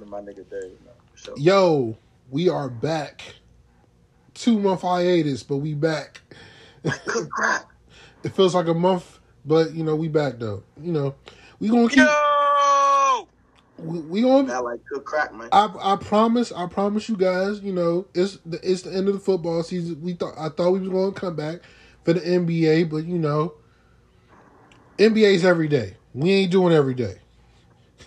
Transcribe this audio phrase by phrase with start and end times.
[0.00, 0.64] to my nigga Dave.
[0.64, 0.78] You
[1.12, 1.34] for sure.
[1.36, 1.96] Yo,
[2.30, 3.22] we are back.
[4.34, 6.20] Two month hiatus, but we back.
[6.82, 7.70] Good crap.
[8.22, 10.62] It feels like a month, but you know we back though.
[10.80, 11.14] You know
[11.60, 11.98] we gonna keep.
[11.98, 13.28] Yo!
[13.78, 14.48] We, we gonna.
[14.48, 15.48] That like good crack, man.
[15.52, 17.60] I I promise I promise you guys.
[17.60, 20.00] You know it's the it's the end of the football season.
[20.02, 21.60] We thought I thought we was gonna come back
[22.04, 23.54] for the NBA, but you know
[24.98, 25.96] NBA's every day.
[26.12, 27.16] We ain't doing every day.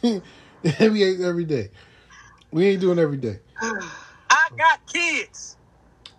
[0.63, 1.69] the NBA's every day.
[2.51, 3.39] We ain't doing every day.
[3.61, 5.57] I got kids.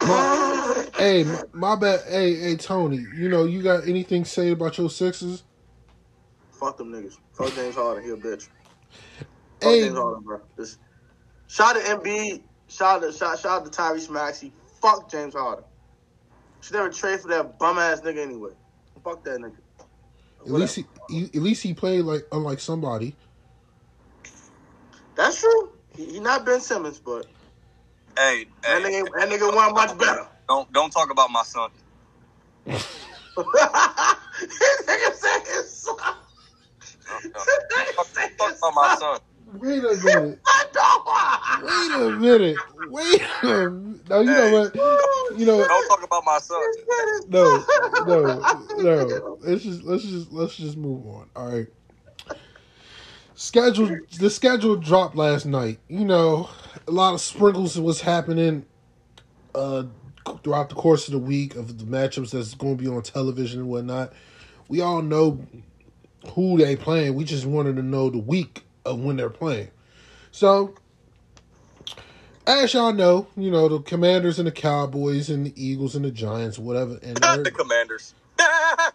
[0.01, 2.01] My, hey, my, my bad.
[2.09, 3.05] Hey, hey, Tony.
[3.17, 5.43] You know you got anything to say about your Sixers?
[6.53, 7.19] Fuck them niggas.
[7.33, 8.05] Fuck James Harden.
[8.05, 8.48] He a bitch.
[9.61, 10.41] Fuck Hey, James Harden, bro.
[10.57, 10.79] Just
[11.48, 12.43] shout to Embiid.
[12.69, 14.53] Shout to shout, shout to Tyrese Maxey.
[14.81, 15.65] Fuck James Harden.
[16.61, 18.51] Should never trade for that bum ass nigga anyway.
[19.03, 19.57] Fuck that nigga.
[20.41, 23.17] at least he, he at least he played like unlike somebody.
[25.19, 25.71] That's true.
[25.97, 27.27] He, he not Ben Simmons, but
[28.17, 30.27] Hey, that hey, nigga that nigga won much better.
[30.48, 31.70] don't don't talk about my son.
[34.41, 35.97] This nigga said his son.
[37.09, 37.45] No, no.
[37.45, 38.98] This nigga Talk, said talk his about my son.
[38.98, 39.20] son.
[39.61, 40.41] Wait a minute.
[40.47, 40.65] I
[41.62, 42.57] Wait a minute.
[42.89, 44.09] Wait a minute.
[44.09, 44.75] No, you know what?
[45.39, 45.69] You know what?
[45.69, 46.62] Don't talk about my son.
[47.29, 47.64] No,
[48.07, 48.23] no,
[48.77, 49.39] no.
[49.42, 51.31] Let's just let's just let's just move on.
[51.37, 51.67] All right.
[53.41, 55.78] Schedule the schedule dropped last night.
[55.86, 56.50] You know,
[56.89, 58.67] a lot of sprinkles was happening
[59.55, 59.84] uh
[60.42, 63.61] throughout the course of the week of the matchups that's going to be on television
[63.61, 64.12] and whatnot.
[64.67, 65.47] We all know
[66.33, 67.14] who they playing.
[67.14, 69.70] We just wanted to know the week of when they're playing.
[70.33, 70.75] So,
[72.45, 76.11] as y'all know, you know the Commanders and the Cowboys and the Eagles and the
[76.11, 76.98] Giants, whatever.
[77.05, 78.14] And Not the commanders.
[78.41, 78.91] I'm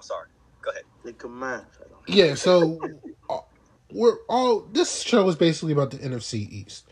[0.00, 0.28] sorry.
[0.62, 0.84] Go ahead.
[1.04, 1.66] The command.
[2.06, 2.80] Yeah, so
[3.28, 3.38] uh,
[3.92, 6.86] we're all this show is basically about the NFC East.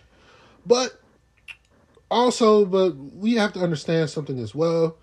[0.66, 1.00] But
[2.10, 4.96] also, but we have to understand something as well.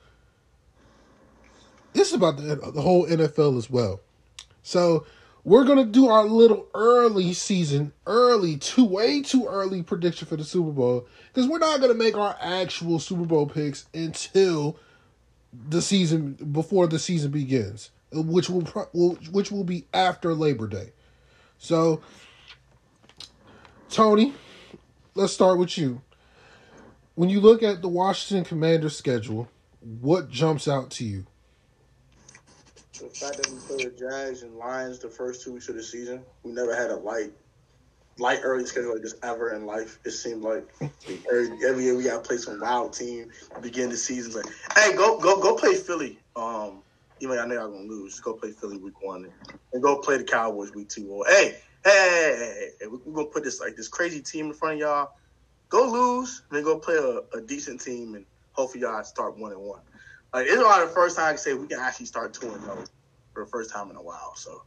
[1.93, 4.01] This is about the, the whole NFL as well.
[4.63, 5.05] So
[5.43, 10.43] we're gonna do our little early season, early, too way too early prediction for the
[10.43, 14.77] Super Bowl because we're not gonna make our actual Super Bowl picks until
[15.69, 18.63] the season before the season begins, which will,
[19.31, 20.91] which will be after Labor Day.
[21.57, 22.01] So,
[23.89, 24.33] Tony,
[25.13, 26.01] let's start with you.
[27.15, 29.47] When you look at the Washington Commanders schedule,
[30.01, 31.25] what jumps out to you?
[32.99, 35.83] The fact that we played the Jags and Lions the first two weeks of the
[35.83, 37.33] season, we never had a light,
[38.17, 39.99] light early schedule like this ever in life.
[40.05, 40.67] It seemed like
[41.29, 43.31] every, every year we got to play some wild team.
[43.61, 44.45] Begin the season like,
[44.77, 46.19] hey, go go go play Philly.
[46.35, 46.81] Um,
[47.19, 49.31] even though I know y'all gonna lose, just go play Philly week one
[49.73, 51.07] and go play the Cowboys week two.
[51.09, 54.79] Or hey, hey, hey, we're gonna put this like this crazy team in front of
[54.79, 55.09] y'all.
[55.69, 59.61] Go lose, then go play a, a decent team, and hopefully y'all start one and
[59.61, 59.81] one.
[60.33, 62.61] Like it's probably the first time I can say we can actually start two and
[62.63, 62.83] zero
[63.33, 64.33] for the first time in a while.
[64.35, 64.61] So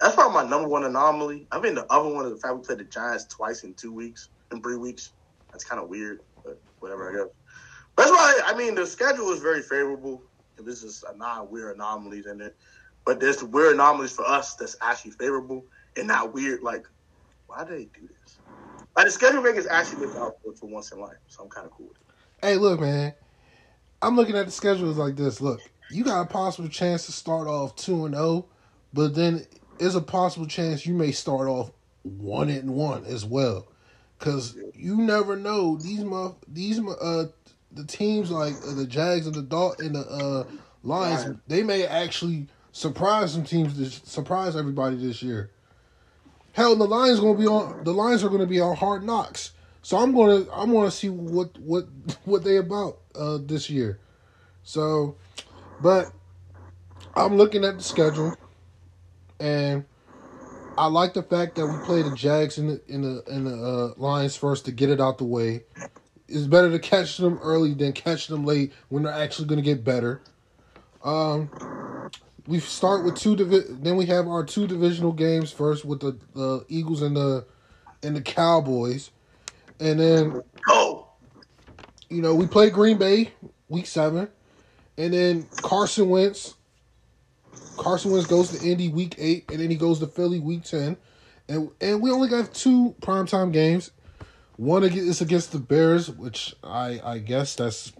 [0.00, 1.48] that's probably my number one anomaly.
[1.50, 3.92] I mean, the other one is the fact we played the Giants twice in two
[3.92, 5.12] weeks, in three weeks.
[5.52, 7.32] That's kind of weird, but whatever, I guess.
[7.96, 10.22] That's why I mean the schedule is very favorable.
[10.58, 12.56] This is a non weird anomalies in it,
[13.04, 15.64] but there's weird anomalies for us that's actually favorable
[15.96, 16.62] and not weird.
[16.62, 16.86] Like,
[17.46, 18.38] why do they do this?
[18.96, 21.72] Like the schedule makers actually look out for, once in life, so I'm kind of
[21.72, 22.46] cool with it.
[22.46, 23.14] Hey, look, man.
[24.02, 25.40] I'm looking at the schedules like this.
[25.40, 25.60] Look,
[25.90, 28.46] you got a possible chance to start off two and zero,
[28.92, 29.46] but then
[29.78, 31.72] there's a possible chance you may start off
[32.02, 33.66] one and one as well,
[34.18, 37.26] because you never know these muff these uh
[37.74, 40.44] the teams like uh, the Jags and the Dalt and the uh
[40.82, 41.36] Lions Right.
[41.48, 45.50] they may actually surprise some teams this surprise everybody this year.
[46.52, 49.52] Hell, the Lions gonna be on the Lions are gonna be on hard knocks.
[49.82, 51.86] So I'm gonna I'm gonna see what what
[52.24, 53.98] what they about uh this year.
[54.62, 55.16] So,
[55.80, 56.12] but
[57.16, 58.36] I'm looking at the schedule,
[59.38, 59.84] and
[60.76, 63.54] I like the fact that we play the Jags in the in the in the
[63.54, 65.64] uh, Lions first to get it out the way.
[66.34, 69.64] It's better to catch them early than catch them late when they're actually going to
[69.64, 70.20] get better.
[71.04, 71.50] Um,
[72.46, 76.18] we start with two divi- then we have our two divisional games first with the,
[76.34, 77.46] the Eagles and the
[78.02, 79.10] and the Cowboys,
[79.80, 81.08] and then oh,
[82.10, 83.32] you know, we play Green Bay
[83.68, 84.28] week seven,
[84.98, 86.54] and then Carson Wentz.
[87.76, 90.96] Carson Wentz goes to Indy week eight, and then he goes to Philly week ten,
[91.48, 93.90] and and we only got two primetime games.
[94.56, 97.92] One is against the Bears, which I I guess that's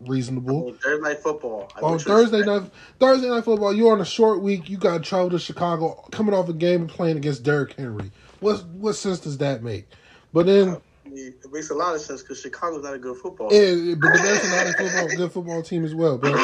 [0.00, 0.68] reasonable.
[0.68, 1.70] Oh, Thursday night football.
[1.76, 4.68] I oh, On to Thursday night Thursday night football, you're on a short week.
[4.68, 8.10] You got to travel to Chicago, coming off a game and playing against Derrick Henry.
[8.40, 9.88] what what sense does that make?
[10.32, 13.52] But then, It makes a lot of sense because Chicago's not a good football.
[13.52, 16.18] yeah, but the Bears are not a football, good football team as well.
[16.18, 16.34] But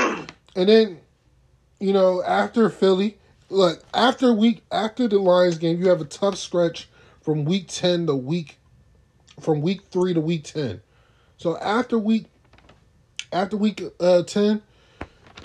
[0.54, 1.00] and then,
[1.80, 6.36] you know, after Philly, look after week after the Lions game, you have a tough
[6.36, 6.88] stretch
[7.20, 8.58] from week ten to week
[9.40, 10.80] from week three to week ten.
[11.36, 12.26] So after week
[13.32, 14.62] after week uh, ten,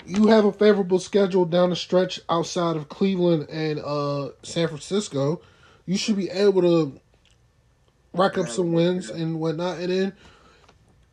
[0.06, 5.42] you have a favorable schedule down the stretch outside of Cleveland and uh, San Francisco.
[5.86, 7.00] You should be able to
[8.14, 10.12] rack up some wins and whatnot, and then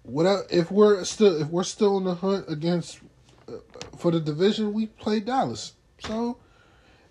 [0.04, 3.00] without if we're still if we're still in the hunt against
[3.48, 3.54] uh,
[3.98, 5.74] for the division, we play Dallas.
[6.00, 6.38] So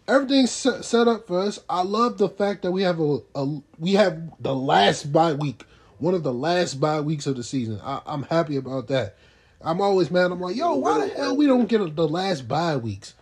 [0.09, 1.61] everything's set, up for us.
[1.69, 5.65] I love the fact that we have a, a we have the last bye week,
[5.99, 7.79] one of the last bye weeks of the season.
[7.85, 9.17] I, I'm happy about that.
[9.61, 10.31] I'm always mad.
[10.31, 13.15] I'm like, yo, why the hell we don't get the last bye weeks?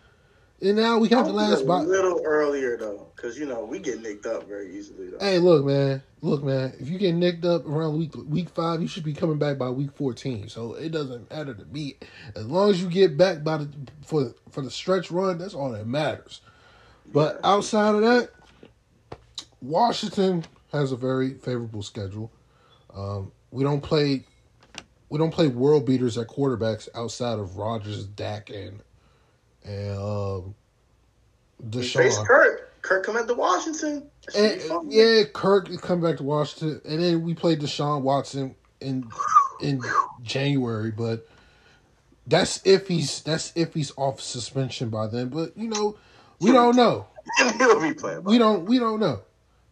[0.62, 1.80] And now we have the last bye.
[1.80, 5.10] a little earlier though, because you know we get nicked up very easily.
[5.10, 5.18] Though.
[5.18, 6.02] Hey, look, man.
[6.22, 6.72] Look, man.
[6.80, 9.68] If you get nicked up around week week five, you should be coming back by
[9.68, 10.48] week fourteen.
[10.48, 11.96] So it doesn't matter to me.
[12.34, 13.68] As long as you get back by the
[14.02, 16.40] for for the stretch run, that's all that matters.
[17.12, 18.30] But outside of that,
[19.60, 22.30] Washington has a very favorable schedule.
[22.94, 24.24] Um, we don't play
[25.08, 28.80] we don't play world beaters at quarterbacks outside of Rodgers, Dak, and
[29.64, 30.54] and um,
[31.72, 32.82] We face Kirk.
[32.82, 34.08] Kirk come back to Washington.
[34.36, 39.08] And, yeah, Kirk come back to Washington, and then we played Deshaun Watson in
[39.60, 39.80] in
[40.22, 41.26] January, but
[42.26, 45.28] that's if he's that's if he's off suspension by then.
[45.28, 45.96] But you know,
[46.40, 47.06] we don't know.
[47.58, 48.22] he'll be playing.
[48.22, 49.22] By We don't we don't know.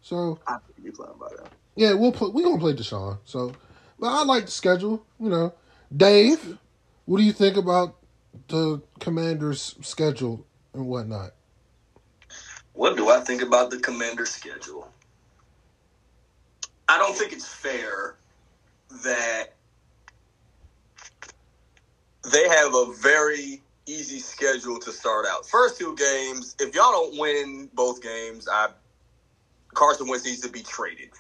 [0.03, 1.47] So I think he'll be playing by then.
[1.77, 2.31] yeah, we'll play.
[2.31, 3.19] We gonna play Deshaun.
[3.25, 3.53] So,
[3.99, 5.05] but I like the schedule.
[5.21, 5.55] You know,
[5.95, 6.59] Dave,
[7.07, 7.97] what do you think about
[8.49, 11.33] the Commanders' schedule and whatnot?
[12.75, 14.91] What do I think about the commander schedule?
[16.89, 18.17] I don't think it's fair
[19.05, 19.47] that
[22.33, 25.47] they have a very easy schedule to start out.
[25.47, 28.69] First two games, if y'all don't win both games, I
[29.75, 31.11] Carson Wentz needs to be traded.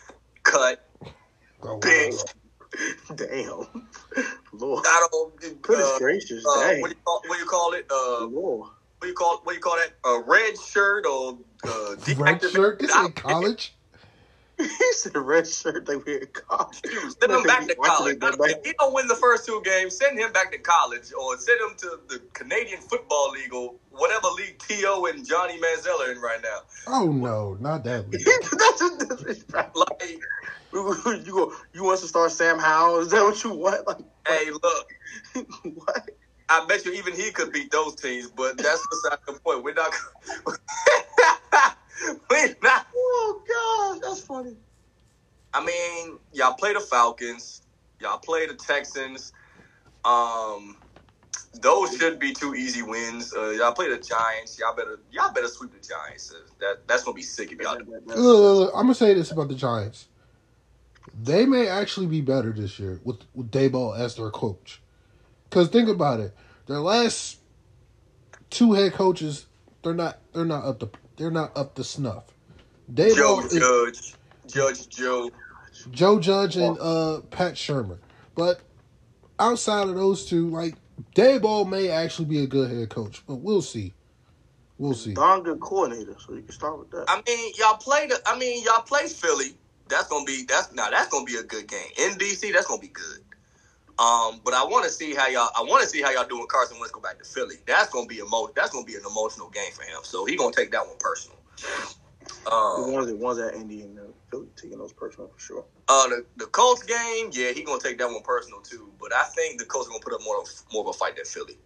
[0.42, 0.88] Cut.
[1.62, 2.14] Oh, Big.
[3.14, 3.84] Damn,
[4.52, 7.48] Lord, I don't goodness uh, gracious, uh, dang, what, do you call, what do you
[7.48, 7.86] call it?
[7.88, 8.60] Uh, Lord.
[8.60, 9.92] what do you call what do you call that?
[10.04, 12.80] A red shirt or uh, Red shirt.
[12.80, 13.74] This ain't college.
[14.58, 16.80] he said red shirt like we in college.
[17.20, 18.18] Send him back to college.
[18.20, 21.36] it If he don't win the first two games, send him back to college or
[21.38, 25.06] send him to the Canadian Football League or whatever league T.O.
[25.06, 26.58] and Johnny Manziel are in right now.
[26.86, 28.08] Oh no, not that.
[28.12, 28.22] league.
[28.24, 29.76] That's a disrespect.
[29.76, 30.02] Like,
[30.72, 31.52] you go.
[31.72, 33.00] You want to start Sam Howell?
[33.00, 33.86] Is that what you want?
[33.86, 36.10] Like hey, look, what?
[36.48, 39.64] I bet you even he could beat those teams, but that's beside the point.
[39.64, 39.92] We're not.
[42.30, 42.86] we're not.
[42.94, 43.42] Oh
[44.00, 44.56] gosh, that's funny.
[45.52, 47.62] I mean, y'all play the Falcons,
[48.00, 49.32] y'all play the Texans.
[50.04, 50.76] Um,
[51.60, 53.32] those should be two easy wins.
[53.34, 54.58] Uh, y'all play the Giants.
[54.58, 56.32] Y'all better y'all better sweep the Giants.
[56.34, 57.78] Uh, That that's gonna be sick if y'all.
[57.78, 57.84] do.
[57.84, 60.08] Look, look, look, I'm gonna say this about the Giants.
[61.22, 64.80] They may actually be better this year with with Daboll as their coach.
[65.48, 66.34] Because think about it,
[66.66, 67.38] their last
[68.50, 69.46] two head coaches,
[69.82, 72.24] they're not they're not up to they're not up to snuff.
[72.92, 74.14] Joe Daboll is Judge,
[74.46, 75.30] Judge Joe.
[75.90, 77.98] Joe Judge and uh, Pat Shurmur,
[78.34, 78.60] but
[79.38, 80.74] outside of those two, like
[81.14, 83.92] Daboll may actually be a good head coach, but we'll see.
[84.78, 85.14] We'll see.
[85.14, 87.04] Darn good coordinator, so you can start with that.
[87.08, 88.20] I mean, y'all play the.
[88.26, 89.56] I mean, y'all play Philly.
[89.88, 92.52] That's gonna be that's now that's gonna be a good game in DC.
[92.52, 93.18] That's gonna be good.
[93.98, 95.50] Um, but I want to see how y'all.
[95.56, 96.46] I want to see how y'all doing.
[96.48, 97.56] Carson Wentz go back to Philly.
[97.66, 98.48] That's gonna be emo.
[98.56, 100.00] That's gonna be an emotional game for him.
[100.02, 101.38] So he gonna take that one personal.
[102.44, 105.64] the Um, ones that ones at Indy and uh, Philly taking those personal for sure.
[105.88, 108.92] uh, the the Colts game, yeah, he gonna take that one personal too.
[109.00, 111.16] But I think the Colts are gonna put up more of more of a fight
[111.16, 111.58] than Philly.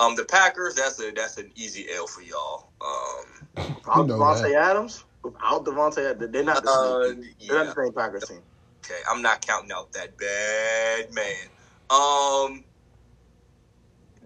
[0.00, 2.70] Um, the Packers, that's a that's an easy L for y'all.
[2.80, 4.54] Um, Without know Davante that.
[4.54, 7.22] Adams, without Davante, Adams, they're not the uh, same.
[7.22, 7.34] team.
[7.48, 8.42] They're not the same Packers team.
[8.84, 11.48] Okay, I'm not counting out that bad man.
[11.90, 12.64] Um,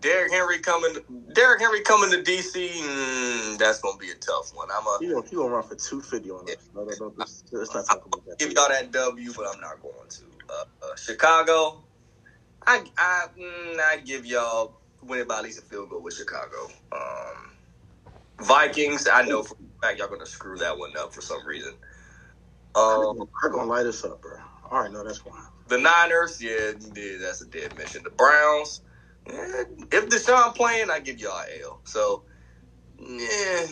[0.00, 0.96] Derrick Henry coming.
[1.34, 2.70] Derrick Henry coming to DC.
[2.70, 4.68] Mm, that's gonna be a tough one.
[4.72, 6.70] I'm He gonna gonna, gonna run for two fifty on us.
[6.74, 8.38] No, no, no, let's, let's not talk about that.
[8.38, 10.24] give y'all that W, but I'm not going to.
[10.50, 11.84] Uh, uh, Chicago.
[12.66, 16.68] I I mm, I give y'all winning by at least a field goal with Chicago.
[16.92, 17.52] Um,
[18.40, 19.08] Vikings.
[19.12, 21.74] I know for a fact y'all gonna screw that one up for some reason.
[22.74, 24.36] Um, They're gonna light us up, bro.
[24.70, 25.34] All right, no, that's fine.
[25.72, 28.02] The Niners, yeah, yeah, that's a dead mission.
[28.04, 28.82] The Browns,
[29.28, 31.82] eh, if Deshaun playing, I give y'all L.
[31.84, 32.20] So
[32.98, 33.66] Yeah,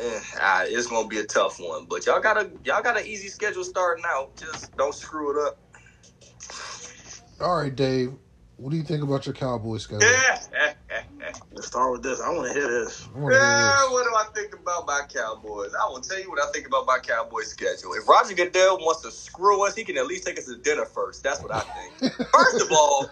[0.00, 3.06] eh, ah, it's gonna be a tough one, but y'all got a y'all got an
[3.06, 4.36] easy schedule starting out.
[4.38, 5.60] Just don't screw it up.
[7.40, 8.14] All right, Dave.
[8.56, 10.08] What do you think about your Cowboys schedule?
[11.52, 12.20] Let's start with this.
[12.20, 13.08] I want to hear this.
[13.14, 15.72] I wanna hear Yeah, what do I think about my Cowboys?
[15.74, 17.94] I will tell you what I think about my Cowboys schedule.
[17.94, 20.84] If Roger Goodell wants to screw us, he can at least take us to dinner
[20.84, 21.22] first.
[21.22, 22.12] That's what I think.
[22.32, 23.10] First of all,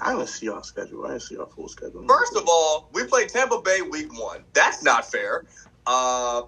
[0.00, 1.04] I didn't see our schedule.
[1.04, 2.06] I didn't see our full schedule.
[2.08, 4.42] first of all, we play Tampa Bay week one.
[4.54, 5.44] That's not fair.
[5.86, 6.42] Uh,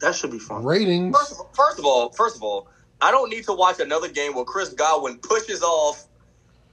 [0.00, 0.64] that should be fun.
[0.64, 1.16] Ratings.
[1.16, 2.68] first, of, first of all, first of all,
[3.00, 6.06] I don't need to watch another game where Chris Godwin pushes off,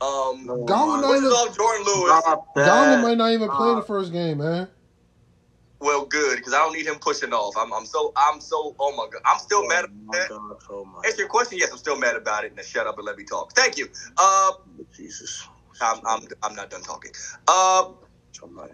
[0.02, 2.20] um, No, Godwin my- not pushes Jourdan Lewis.
[2.20, 2.56] Stop.
[2.56, 4.68] Donald might not even play Uh, the first game, man.
[5.80, 7.56] Well, good because I don't need him pushing off.
[7.58, 8.76] I'm, I'm so, I'm so.
[8.80, 10.30] Oh my god, I'm still Oh mad my about that.
[10.30, 11.60] God, oh my Answer your question.
[11.60, 12.56] Yes, I'm still mad about it.
[12.56, 13.54] Now shut up and let me talk.
[13.56, 13.88] Thank you.
[14.18, 14.52] Uh,
[14.96, 15.48] Jesus.
[15.80, 17.12] I'm, I'm, I'm not done talking.
[17.48, 17.92] Uh,
[18.32, 18.74] Somebody.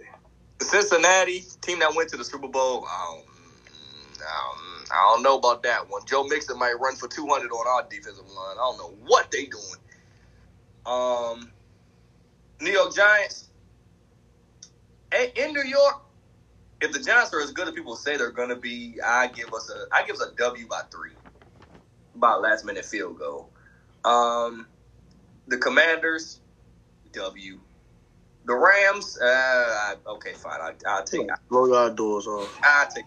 [0.61, 2.85] Cincinnati team that went to the Super Bowl.
[2.89, 3.25] I don't,
[4.21, 6.03] I don't, I don't know about that one.
[6.05, 8.53] Joe Mixon might run for 200 on our defensive line.
[8.53, 9.63] I don't know what they doing.
[10.85, 11.53] Um,
[12.61, 13.49] New York Giants.
[15.37, 15.95] In New York,
[16.81, 19.53] if the Giants are as good as people say they're going to be, I give
[19.53, 21.13] us a, I give us a W by three,
[22.15, 23.51] by last minute field goal.
[24.05, 24.67] Um,
[25.47, 26.41] the Commanders,
[27.13, 27.61] W.
[28.45, 30.61] The Rams, uh, I- okay, fine.
[30.61, 32.59] I, I'll take, Blow your doors off.
[32.63, 33.05] I'll take,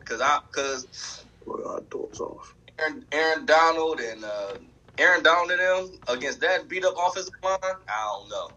[0.00, 2.54] because I, because Blow your doors off.
[2.78, 4.54] Aaron, Aaron Donald and uh,
[4.98, 8.48] Aaron Donald and them against that beat up offensive line, I don't know.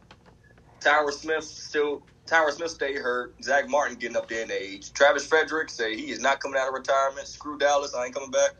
[0.83, 3.35] Tyron Smith still Tyron Smith stay hurt.
[3.43, 4.93] Zack Martin getting up there in age.
[4.93, 7.27] Travis Frederick say he is not coming out of retirement.
[7.27, 8.51] Screw Dallas, I ain't coming back.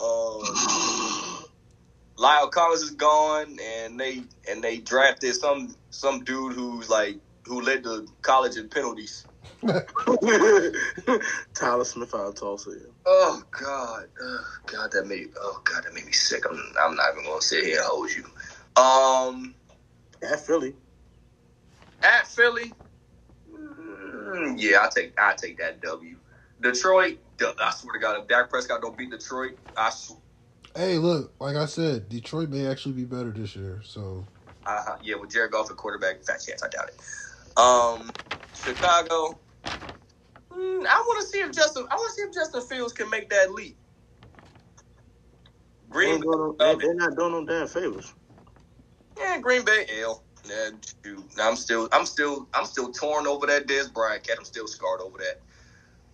[0.00, 0.42] Um,
[2.18, 7.62] La'el Collins is gone, and they and they drafted some some dude who's like who
[7.62, 9.26] led the college in penalties.
[11.54, 12.70] Tyler Smith out of Tulsa.
[12.72, 12.86] yeah.
[13.06, 16.44] Oh God, oh, God, that made oh God, that made me sick.
[16.50, 18.24] I'm I'm not even gonna sit here and hold you.
[18.82, 19.54] Um,
[20.22, 20.74] At Philly.
[22.02, 22.76] at Philly,
[23.50, 26.16] mm, yeah, I take I take that W.
[26.60, 30.20] Detroit, I swear to God, if Dak Prescott don't beat Detroit, I sw-
[30.76, 33.82] Hey, look, like I said, Detroit may actually be better this year.
[33.84, 34.26] So
[34.66, 37.00] uh, yeah, with Jared Goff at quarterback, fat chance, I doubt it.
[37.56, 38.14] Um,
[38.54, 39.40] Chicago,
[40.52, 43.10] mm, I want to see if Justin, I want to see if Justin Fields can
[43.10, 43.78] make that leap.
[45.84, 48.14] They Green ain't doing no- they- They're not doing no damn favors.
[49.18, 50.24] Yeah, Green Bay L.
[50.44, 50.70] Yeah,
[51.04, 51.24] shoot.
[51.40, 54.36] I'm still, I'm still, I'm still torn over that Dez Bryant cat.
[54.38, 55.54] I'm still scarred over that.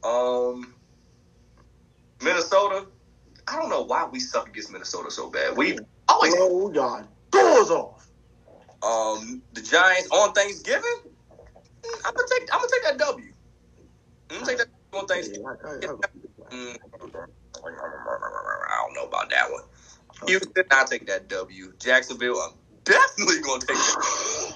[0.08, 0.74] Um,
[2.22, 2.86] Minnesota.
[3.48, 5.56] I don't know why we suck against Minnesota so bad.
[5.56, 5.78] We
[6.08, 8.10] always Blow your doors off.
[8.82, 11.15] um the Giants on Thanksgiving.
[12.06, 13.32] I'm gonna take, I'm gonna take that W.
[14.30, 15.46] I'm gonna take that on Thanksgiving.
[15.46, 15.54] I-
[16.52, 16.78] Mm, I
[18.82, 19.62] don't know about that one.
[20.26, 21.72] Houston, I'll take that W.
[21.80, 22.52] Jacksonville, I'm
[22.84, 24.54] definitely gonna take that.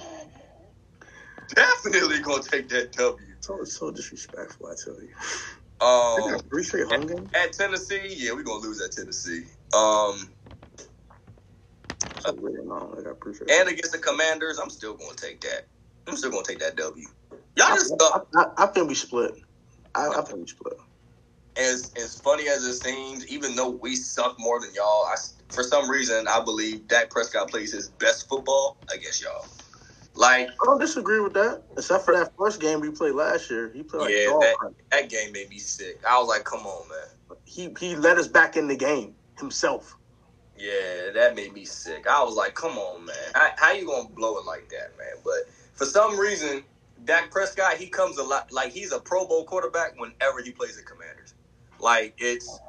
[1.55, 3.27] Definitely gonna take that W.
[3.41, 5.13] So, so disrespectful, I tell you.
[5.81, 7.29] Um, three straight home games.
[7.35, 9.43] at Tennessee, yeah, we're gonna lose at Tennessee.
[9.73, 10.33] Um,
[12.19, 12.65] So weird.
[12.65, 13.51] No, they got three straight.
[13.51, 15.67] and against the Commanders, I'm still gonna take that.
[16.07, 17.05] I'm still gonna take that W.
[17.57, 18.27] Y'all I, just I, suck.
[18.35, 19.35] I, I think we split.
[19.95, 20.73] I, I think we split.
[21.57, 25.15] As as funny as it seems, even though we suck more than y'all, I,
[25.49, 29.45] for some reason I believe Dak Prescott plays his best football against y'all.
[30.13, 31.63] Like, I don't disagree with that.
[31.77, 33.71] Except for that first game we played last year.
[33.73, 36.01] He played like yeah, that, that game made me sick.
[36.07, 37.37] I was like, come on, man.
[37.45, 39.95] He he let us back in the game himself.
[40.57, 42.07] Yeah, that made me sick.
[42.07, 43.15] I was like, come on, man.
[43.33, 45.15] How, how you gonna blow it like that, man?
[45.23, 46.63] But for some reason,
[47.05, 50.77] Dak Prescott, he comes a lot like he's a Pro Bowl quarterback whenever he plays
[50.77, 51.33] the Commanders.
[51.79, 52.61] Like it's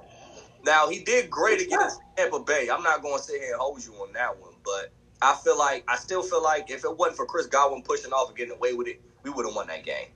[0.64, 2.68] now he did great against Tampa Bay.
[2.72, 5.84] I'm not gonna sit here and hold you on that one, but I feel like
[5.88, 8.72] I still feel like if it wasn't for Chris Godwin pushing off and getting away
[8.74, 10.08] with it, we would have won that game.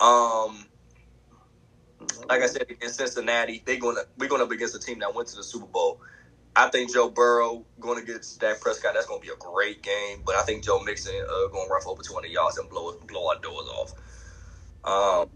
[0.00, 0.66] Um,
[2.28, 5.28] like I said, against Cincinnati, they gonna we're going up against a team that went
[5.28, 6.00] to the Super Bowl.
[6.56, 8.94] I think Joe Burrow going against Dak Prescott.
[8.94, 10.22] That's going to be a great game.
[10.24, 13.28] But I think Joe Mixon uh, going to rough over 200 yards and blow blow
[13.28, 13.92] our doors off.
[14.84, 15.30] Um,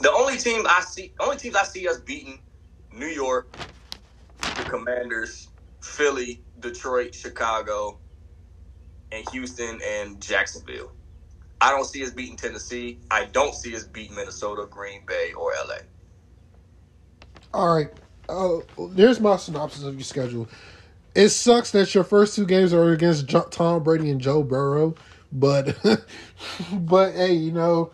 [0.00, 2.40] the only team I see, only teams I see us beating:
[2.92, 3.56] New York,
[4.56, 5.48] the Commanders,
[5.82, 8.00] Philly, Detroit, Chicago,
[9.12, 10.92] and Houston and Jacksonville.
[11.60, 13.00] I don't see us beating Tennessee.
[13.10, 15.76] I don't see us beating Minnesota, Green Bay, or LA.
[17.54, 17.88] All right.
[18.28, 18.58] Uh,
[18.90, 20.48] there's my synopsis of your schedule.
[21.14, 24.94] It sucks that your first two games are against Tom Brady and Joe Burrow,
[25.32, 25.76] but
[26.72, 27.90] but hey, you know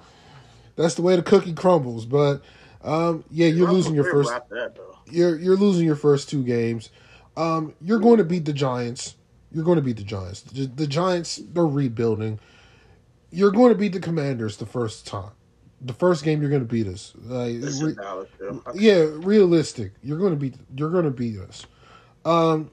[0.77, 2.07] That's the way the cookie crumbles.
[2.07, 2.43] But
[2.83, 4.31] um, yeah, you're I'm losing your first.
[4.51, 4.77] that.
[5.11, 6.91] You're you're losing your first two games.
[7.37, 9.17] Um, you're going to beat the Giants.
[9.53, 10.43] You're going to beat the Giants.
[10.43, 12.41] The, the Giants they're rebuilding.
[13.31, 15.33] You're going to beat the Commanders the first time.
[15.85, 17.13] The first game you're going to beat us.
[17.25, 18.63] Like, re- is Dallas, too.
[18.75, 19.93] Yeah, realistic.
[20.03, 20.55] You're going to beat.
[20.75, 21.67] You're going to beat us.
[22.25, 22.71] Um,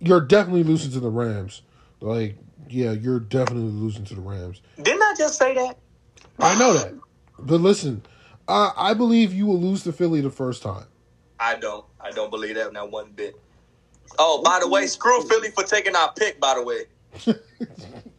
[0.00, 1.62] you're definitely losing to the Rams.
[2.00, 2.36] Like,
[2.68, 4.62] yeah, you're definitely losing to the Rams.
[4.82, 5.76] Didn't I just say that?
[6.38, 6.94] I know that,
[7.38, 8.02] but listen,
[8.48, 10.86] I I believe you will lose to Philly the first time.
[11.38, 11.84] I don't.
[12.00, 13.34] I don't believe that not one bit.
[14.18, 16.40] Oh, by the way, screw Philly for taking our pick.
[16.40, 16.84] By the way,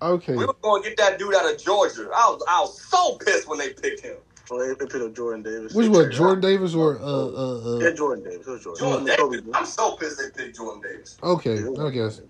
[0.00, 2.08] Okay, we were going to get that dude out of Georgia.
[2.14, 4.16] I was, I was so pissed when they picked him.
[4.50, 5.74] Well, they, they picked up Jordan Davis.
[5.74, 6.40] which one, Jordan.
[6.40, 8.46] Davis or uh uh, Yeah, uh Jordan Davis.
[8.46, 8.86] It was Jordan.
[8.86, 9.50] Jordan I mean, Davis.
[9.54, 11.18] I'm so pissed they picked Jordan Davis.
[11.22, 12.20] Okay, I guess.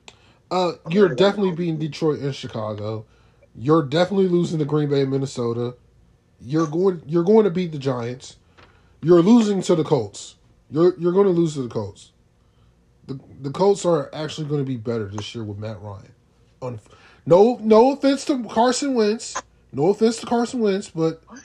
[0.50, 3.04] Uh, you're definitely beating Detroit and Chicago.
[3.54, 5.74] You're definitely losing to Green Bay and Minnesota.
[6.40, 7.02] You're going.
[7.06, 8.36] You're going to beat the Giants.
[9.02, 10.36] You're losing to the Colts.
[10.70, 12.12] You're you're going to lose to the Colts.
[13.06, 16.80] The the Colts are actually going to be better this year with Matt Ryan.
[17.30, 19.42] On no no offense to Carson Wentz.
[19.72, 21.40] No offense to Carson Wentz, but What?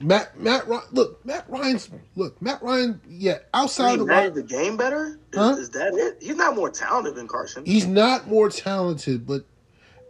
[0.00, 3.00] Matt Matt look Matt Ryan's look Matt Ryan.
[3.08, 5.18] Yeah, outside He the managed the game better?
[5.32, 5.56] Is, Huh?
[5.58, 6.18] is that it?
[6.20, 7.64] He's not more talented than Carson.
[7.64, 9.44] he's not more talented, but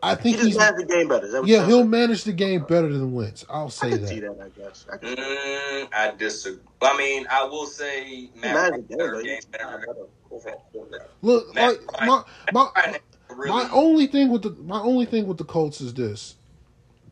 [0.02, 1.26] I He think just he's managed the game better.
[1.26, 3.44] Is that what Yeah, you're he'll manage the game better than Wentz.
[3.48, 4.38] I'll I say can see that.
[4.38, 4.44] that.
[4.44, 4.86] I guess.
[4.92, 6.60] I Mm, I disagree.
[6.82, 9.22] I mean, I will say he Matt managed the game Ryan better.
[9.22, 9.78] game better.
[9.86, 11.08] better overall quarterback.
[11.22, 12.96] Look, Matt like Ryan- my my Ryan
[13.36, 16.36] really- my only thing with the my only thing with the Colts is this: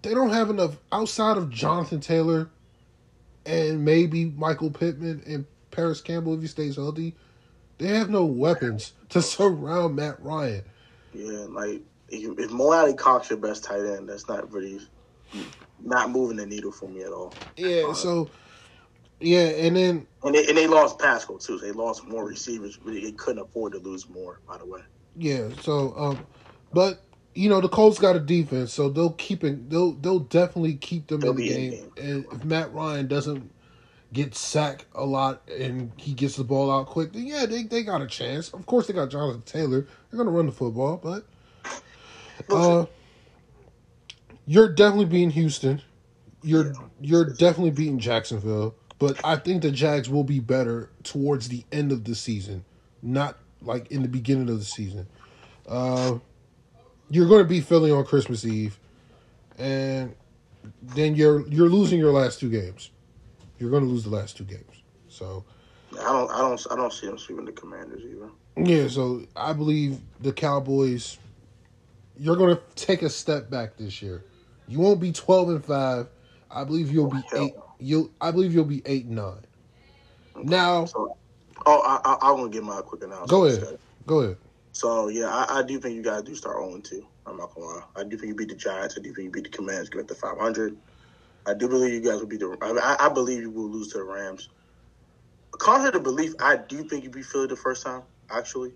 [0.03, 2.49] they don't have enough outside of Jonathan Taylor
[3.47, 7.15] and maybe Michael Pittman and Parris Campbell if he stays healthy.
[7.79, 10.65] They have no weapons to surround Matt Ryan.
[11.13, 14.81] Yeah, like if if Mo Alie-Cox your best tight end, that's not really
[15.81, 17.35] not moving the needle for me at all.
[17.57, 18.31] Yeah, uh, so
[19.21, 21.59] yeah, and then And they, and they lost Pascal too.
[21.59, 22.79] So they lost more receivers.
[22.85, 24.41] Really, they couldn't afford to lose more.
[24.47, 24.81] By the way,
[25.17, 26.27] Yeah, so um
[26.73, 27.03] but
[27.35, 31.07] you know the Colts got a defense, so they'll keep it they'll they'll definitely keep
[31.09, 31.93] them in the game.
[31.97, 33.51] And if Matt Ryan doesn't
[34.13, 37.83] get sacked a lot and he gets the ball out quick, then yeah, they, they
[37.83, 38.53] got a chance.
[38.53, 39.87] Of course they got Jonathan Taylor.
[40.11, 41.25] They're gonna run the football, but
[42.51, 42.87] uh
[44.47, 45.81] you're definitely beating Houston.
[46.43, 48.75] You're you're definitely beating Jacksonville.
[48.99, 52.65] But I think the Jags will be better towards the end of the season,
[53.03, 55.07] not like in the beginning of the season.
[55.69, 56.19] Uh,
[57.11, 58.79] you're going to beat Philly on Christmas Eve,
[59.59, 60.15] and
[60.83, 62.91] then you're you're losing your last two games.
[63.59, 64.83] You're going to lose the last two games.
[65.09, 65.45] So
[65.93, 68.31] I don't, I don't, I don't see them sweeping the Commanders either.
[68.57, 71.19] yeah, so I believe the Cowboys.
[72.19, 74.25] You're going to take a step back this year.
[74.69, 76.09] You won't be twelve and five.
[76.51, 77.55] I believe you'll be eight.
[77.79, 79.45] You'll I believe you'll be eight and nine.
[80.37, 81.17] Now So,
[81.67, 83.31] oh, I, I, I'm gonna give my quick announcement.
[83.31, 83.79] go ahead.
[84.07, 84.37] Go ahead.
[84.73, 87.07] So yeah, I, I do think you guys do start 0 2.
[87.27, 87.83] I'm not gonna lie.
[87.97, 88.97] I do think you beat the Giants.
[88.99, 90.77] I do think you beat the Commanders, get to 500.
[91.47, 92.57] I do believe you guys will beat the.
[92.63, 94.49] I, I, I believe you will lose to the Rams.
[95.53, 98.03] Contrary to belief, I do think you beat Philly the first time.
[98.31, 98.73] Actually,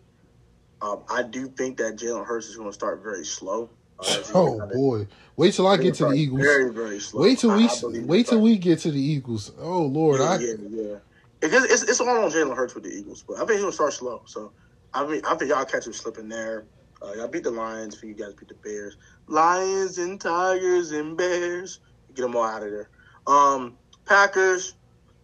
[0.83, 3.71] um, I do think that Jalen Hurts is going to start very slow.
[3.99, 5.07] Uh, Oh kinda- boy!
[5.37, 6.43] Wait till I get to the Eagles.
[6.43, 7.23] Very very slow.
[7.23, 9.53] Wait till we I wait till we get to the Eagles.
[9.59, 10.97] Oh Lord, yeah, I yeah, yeah.
[11.41, 13.93] Because it's it's all on Jalen Hurts with the Eagles, but I think gonna start
[13.93, 14.23] slow.
[14.27, 14.53] So
[14.95, 16.67] I mean, I think y'all catch him slipping there.
[17.03, 17.97] Uh, y'all beat the Lions.
[17.97, 18.97] I think you guys beat the Bears.
[19.27, 21.81] Lions and Tigers and Bears.
[22.15, 22.89] Get them all out of there.
[23.27, 24.75] Um, Packers.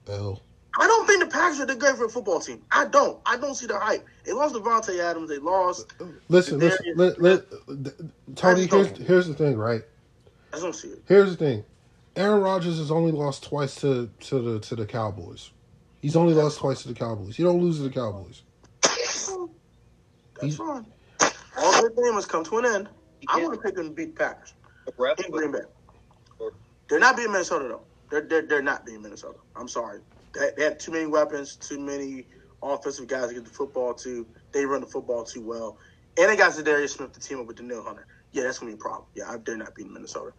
[0.09, 0.43] L.
[0.79, 2.63] I don't think the Packers are the great for a football team.
[2.71, 3.21] I don't.
[3.25, 4.07] I don't see the hype.
[4.25, 5.31] They lost Davante Adams.
[5.31, 5.93] They lost.
[6.29, 8.67] Listen, There listen, is- let, let, Tony.
[8.67, 9.83] Here's here's the thing, right?
[10.53, 11.03] I don't see it.
[11.07, 11.65] Here's the thing.
[12.17, 15.51] Aaron Rodgers has only lost twice to to the to the Cowboys.
[16.03, 17.37] He's only lost twice to the Cowboys.
[17.37, 18.43] He don't lose to the Cowboys.
[18.83, 19.39] That's
[20.41, 20.85] He's- fine.
[21.57, 22.89] All good thing must come to an end.
[23.29, 24.55] I want to pick them to beat the Packers.
[25.25, 25.61] In Green Bay.
[26.89, 27.83] They're not being Minnesota though.
[28.11, 29.39] They're they're, they're not being Minnesota.
[29.55, 30.01] I'm sorry.
[30.35, 32.27] They, they have too many weapons, too many
[32.63, 34.27] offensive guys to get the football to.
[34.51, 35.79] They run the football too well,
[36.19, 38.07] and they got Za'Darius Smith to team up with Danielle Hunter.
[38.33, 39.05] Yeah, that's gonna be a problem.
[39.15, 40.33] Yeah, I- they're not beating Minnesota.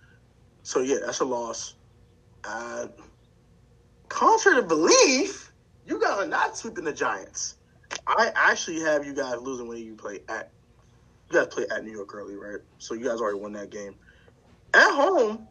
[0.64, 1.76] So yeah, that's a loss.
[2.44, 2.88] Uh,
[4.10, 5.53] contrary to belief,
[5.86, 7.56] you guys are not sweeping the Giants.
[8.08, 10.52] I actually have you guys losing when you play at.
[11.30, 12.60] You guys play at New York early, right?
[12.78, 13.96] So you guys already won that game.
[14.74, 15.48] At home,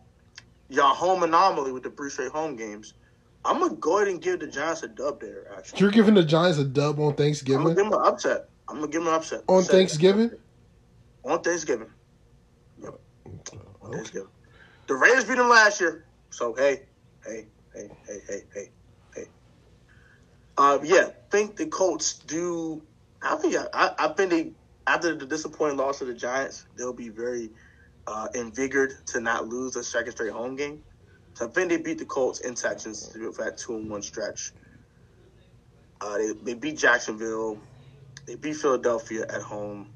[0.68, 2.94] y'all home anomaly with the three straight home games.
[3.44, 5.46] I'm gonna go ahead and give the Giants a dub there.
[5.56, 7.58] Actually, You're giving the Giants a dub on Thanksgiving.
[7.58, 8.48] I'm gonna give them an upset.
[8.68, 9.72] I'm gonna give them an upset On Upset.
[9.72, 10.30] Thanksgiving?
[11.24, 11.88] On Thanksgiving.
[12.80, 13.00] Yep.
[13.26, 13.96] On Okay.
[13.96, 14.28] Thanksgiving.
[14.86, 16.06] The Raiders beat them last year.
[16.30, 16.82] So hey,
[17.26, 18.70] hey, hey, hey, hey, hey.
[20.56, 22.82] Uh, yeah, think the Colts do.
[23.22, 24.52] I think I, I think they
[24.86, 27.50] after the disappointing loss to the Giants, they'll be very
[28.06, 30.80] uh, invigorated to not lose a second straight home game.
[31.34, 34.52] So I think they beat the Colts in Texans for that two and one stretch.
[36.00, 37.58] Uh, they, they beat Jacksonville.
[38.26, 39.88] They beat Philadelphia at home.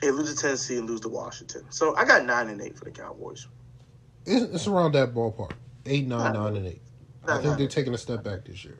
[0.00, 1.64] They lose to Tennessee and lose to Washington.
[1.70, 3.46] So I got nine and eight for the Cowboys.
[4.26, 5.52] It's, it's around that ballpark.
[5.86, 6.32] Eight, nine, Nine.
[6.34, 6.82] nine, and eight.
[7.26, 8.78] I think they're taking a step back this year.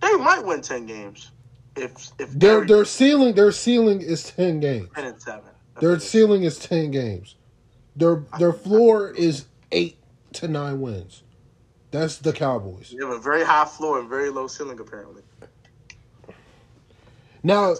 [0.00, 1.30] They might win ten games
[1.76, 4.88] if if Their their ceiling their ceiling is ten games.
[4.94, 5.50] ten and seven.
[5.80, 7.36] Their ceiling is ten games.
[7.96, 9.96] Their their floor is eight
[10.34, 11.22] to nine wins.
[11.90, 12.90] That's the Cowboys.
[12.90, 15.22] They have a very high floor and very low ceiling apparently.
[17.42, 17.74] Now,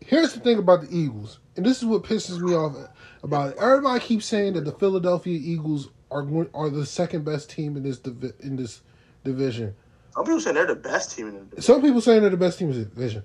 [0.00, 2.74] here's the thing about the Eagles, and this is what pisses me off
[3.22, 3.58] about it.
[3.58, 8.00] Everybody keeps saying that the Philadelphia Eagles are are the second best team in this
[8.40, 8.82] in this
[9.26, 9.74] division.
[10.14, 11.62] Some people say they're the best team in the division.
[11.62, 13.22] Some people saying they're the best team in the division.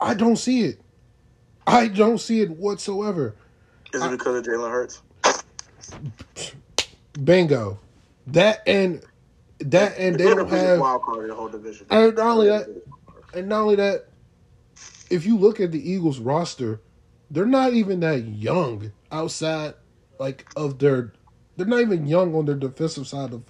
[0.00, 0.80] I don't see it.
[1.66, 3.34] I don't see it whatsoever.
[3.92, 5.02] Is it because of Jalen Hurts?
[7.22, 7.78] Bingo.
[8.28, 9.04] That and
[9.58, 11.86] that and they don't have wild card in the whole division.
[11.90, 12.68] And not only that,
[13.34, 14.06] and not only that,
[15.10, 16.80] if you look at the Eagles roster,
[17.30, 19.74] they're not even that young outside
[20.18, 21.12] like of their
[21.56, 23.42] they're not even young on their defensive side of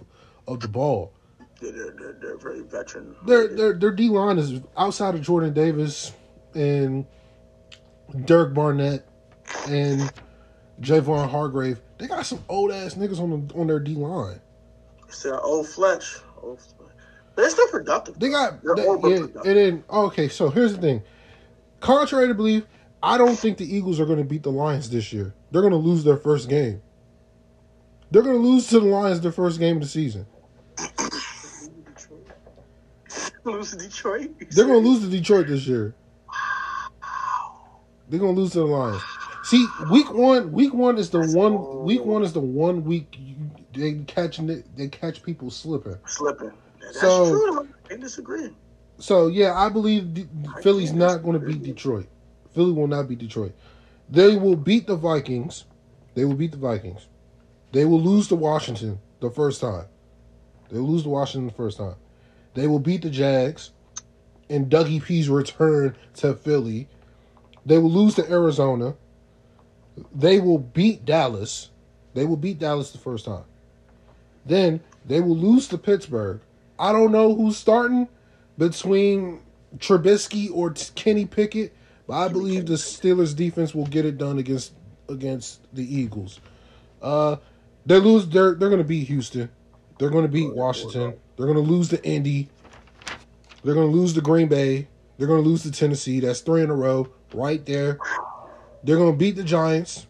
[0.48, 1.12] of the ball.
[1.60, 3.14] They're, they're, they're, very veteran.
[3.26, 6.12] Their their their D line is outside of Jordan Davis
[6.54, 7.04] and
[8.24, 9.06] Derek Barnett
[9.68, 10.10] and
[10.80, 11.80] Javon Hargrave.
[11.98, 14.40] They got some old ass niggas on the, on their D line.
[15.06, 16.16] It's their old Fletch.
[16.42, 16.74] Old Fletch.
[17.34, 18.18] But they're still productive.
[18.18, 19.34] They got They're they- overproductive.
[19.34, 20.28] yeah, and then okay.
[20.28, 21.02] So here's the thing.
[21.80, 22.64] Contrary to belief,
[23.02, 25.34] I don't think the Eagles are going to beat the Lions this year.
[25.50, 26.82] They're going to lose their first game.
[28.10, 30.26] They're going to lose to the Lions their first game of the season.
[33.44, 34.30] lose to Detroit.
[34.50, 35.94] They're going to lose to Detroit this year.
[38.08, 39.02] They're going to lose to the Lions.
[39.44, 41.84] See, week one, week one is the one.
[41.84, 43.36] Week one is the one week you,
[43.72, 45.96] they catch they catch people slipping.
[46.06, 46.52] slipping.
[46.80, 47.68] That's So- true.
[47.90, 48.50] I disagree.
[48.98, 50.28] So yeah, I believe D-
[50.62, 52.06] Philly's not going to beat Detroit.
[52.54, 53.52] Philly will not beat Detroit.
[54.10, 55.64] They will beat the Vikings.
[56.14, 57.06] They will beat the Vikings.
[57.72, 59.86] They will lose to Washington the first time.
[60.70, 61.94] They lose to Washington the first time.
[62.54, 63.70] They will beat the Jags,
[64.48, 66.88] and Dougie P's return to Philly.
[67.64, 68.94] They will lose to Arizona.
[70.14, 71.70] They will beat Dallas.
[72.14, 73.44] They will beat Dallas the first time.
[74.44, 76.40] Then they will lose to Pittsburgh.
[76.78, 78.08] I don't know who's starting
[78.58, 79.40] between
[79.78, 81.72] Trubisky or Kenny Pickett,
[82.06, 84.72] but I believe the Steelers defense will get it done against
[85.08, 86.40] against the Eagles.
[87.02, 87.36] Uh,
[87.86, 88.26] they lose.
[88.28, 89.50] They're they're going to beat Houston.
[89.98, 91.14] They're going to beat Washington.
[91.40, 92.50] They're going to lose to Indy.
[93.64, 94.88] They're going to lose to Green Bay.
[95.16, 96.20] They're going to lose to Tennessee.
[96.20, 97.98] That's three in a row, right there.
[98.84, 100.06] They're going to beat the Giants.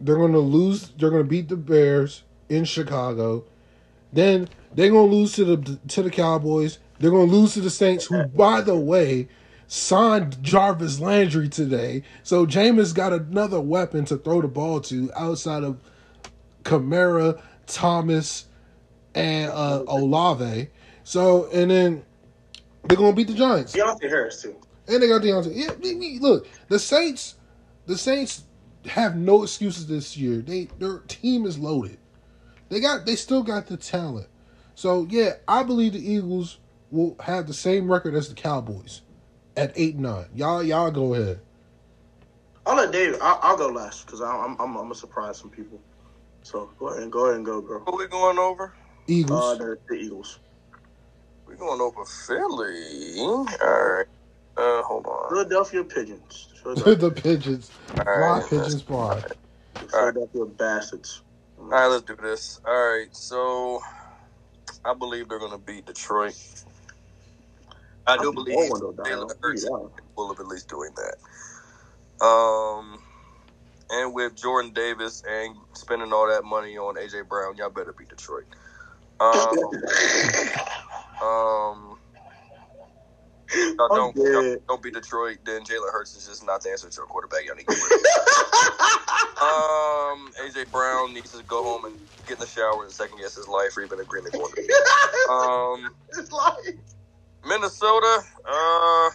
[0.00, 0.88] They're going to lose.
[0.98, 3.44] They're going to beat the Bears in Chicago.
[4.10, 6.78] Then they're going to lose to the to the Cowboys.
[6.98, 9.28] They're going to lose to the Saints, who, by the way,
[9.66, 12.04] signed Jarvis Landry today.
[12.22, 15.78] So Jameis got another weapon to throw the ball to outside of
[16.62, 18.46] Kamara, Thomas,
[19.14, 20.68] and uh, Olave.
[21.04, 22.04] So and then
[22.84, 23.74] they're going to beat the Giants.
[23.74, 24.56] Deonte Harris too.
[24.88, 25.52] And they got Deonte.
[25.54, 27.36] Yeah, me- me- look, the Saints,
[27.86, 28.44] the Saints
[28.86, 30.42] have no excuses this year.
[30.42, 31.98] They their team is loaded.
[32.68, 34.28] They got they still got the talent.
[34.74, 36.58] So yeah, I believe the Eagles
[36.90, 39.02] will have the same record as the Cowboys
[39.56, 40.26] at eight nine.
[40.34, 41.40] Y'all y'all go ahead.
[42.66, 43.16] I'll let Dave.
[43.20, 45.80] I'll, I'll go last because I'm, I'm I'm gonna surprise some people.
[46.42, 47.80] So go ahead and go ahead and go, girl.
[47.86, 48.74] Who we going over?
[49.08, 49.52] Eagles.
[49.52, 50.40] Uh, the, the Eagles.
[51.46, 53.18] We're going over Philly.
[53.20, 54.06] All right.
[54.56, 55.30] Uh, hold on.
[55.30, 56.48] Philadelphia Pigeons.
[56.62, 57.70] Philadelphia, the pigeons.
[57.98, 58.46] All Fly right.
[58.48, 59.22] pigeons fly.
[59.90, 61.22] Philadelphia Bastards.
[61.58, 62.60] All right, let's do this.
[62.66, 63.80] All right, so
[64.84, 66.34] I believe they're going to beat Detroit.
[68.06, 68.82] I do I'm believe going.
[69.04, 69.70] Jalen I'll Hurts
[70.16, 71.30] will of at least doing that.
[72.24, 72.98] Um,
[73.90, 78.08] and with Jordan Davis and spending all that money on AJ Brown, y'all better beat
[78.10, 78.44] Detroit.
[79.20, 79.80] Um,
[81.22, 81.98] um,
[83.78, 86.96] I'm don't, y'all don't beat Detroit, then Jalen Hurts is just not the answer to
[86.96, 87.46] your quarterback.
[87.46, 88.06] Y'all need to get rid of.
[89.42, 93.34] Um, AJ Brown needs to go home and get in the shower and second guess
[93.36, 94.56] his life or even agree the corner.
[95.28, 96.78] Um, it's like.
[97.46, 98.22] Minnesota.
[98.46, 99.10] Uh,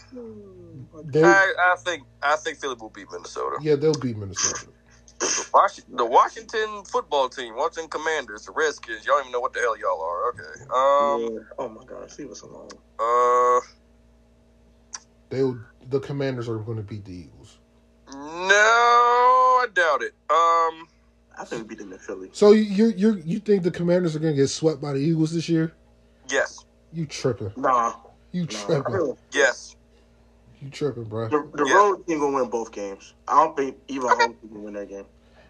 [1.05, 3.57] They, I, I think I think Philly will beat Minnesota.
[3.61, 4.67] yeah, they'll beat Minnesota.
[5.19, 9.05] The, the Washington football team, Washington Commanders, the Redskins.
[9.05, 10.29] Y'all don't even know what the hell y'all are.
[10.29, 10.63] Okay.
[10.73, 11.33] Um.
[11.35, 11.39] Yeah.
[11.59, 12.69] Oh my gosh, leave us alone.
[12.99, 13.59] Uh.
[15.29, 15.43] They
[15.89, 17.57] the Commanders are going to beat the Eagles.
[18.13, 20.13] No, I doubt it.
[20.29, 20.87] Um.
[21.37, 22.29] I think we beat them in Philly.
[22.33, 25.33] So you you you think the Commanders are going to get swept by the Eagles
[25.33, 25.73] this year?
[26.29, 26.65] Yes.
[26.91, 27.51] You tripping?
[27.55, 27.93] Nah,
[28.31, 28.47] You nah.
[28.47, 28.93] tripping?
[28.93, 29.68] I really- Yes.
[30.61, 31.29] You tripping, bro?
[31.29, 31.73] The, the Yeah.
[31.73, 33.13] road team gonna win both games.
[33.27, 35.05] I don't think even home team can win that game.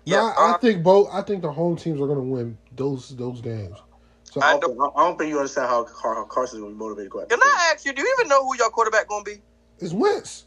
[0.05, 0.17] Yeah.
[0.17, 1.09] No, I, I uh, think both.
[1.11, 3.77] I think the home teams are going to win those those games.
[4.23, 6.73] So I I don't, think, I don't think you understand how, Car- how Carson's gonna
[6.73, 7.29] be motivated to go out.
[7.29, 7.93] Can I ask you?
[7.93, 9.37] Do you even know who your quarterback gonna be?
[9.79, 10.45] it's Wentz.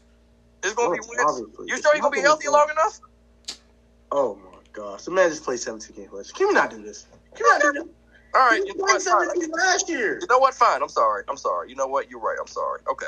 [0.63, 1.31] It's gonna Wentz, be Wentz.
[1.31, 1.67] obviously.
[1.67, 2.99] You sure you gonna be healthy long enough?
[4.11, 6.35] Oh my gosh, the man just played 17 games last.
[6.35, 7.07] Can we not do this?
[7.35, 7.89] Can we not do this?
[8.35, 8.61] All right.
[8.63, 9.01] He You know played what?
[9.01, 10.19] 17 last year.
[10.21, 10.53] You know what?
[10.53, 10.81] Fine.
[10.81, 11.23] I'm sorry.
[11.29, 11.69] I'm sorry.
[11.69, 12.09] You know what?
[12.09, 12.37] You're right.
[12.39, 12.79] I'm sorry.
[12.89, 13.07] Okay.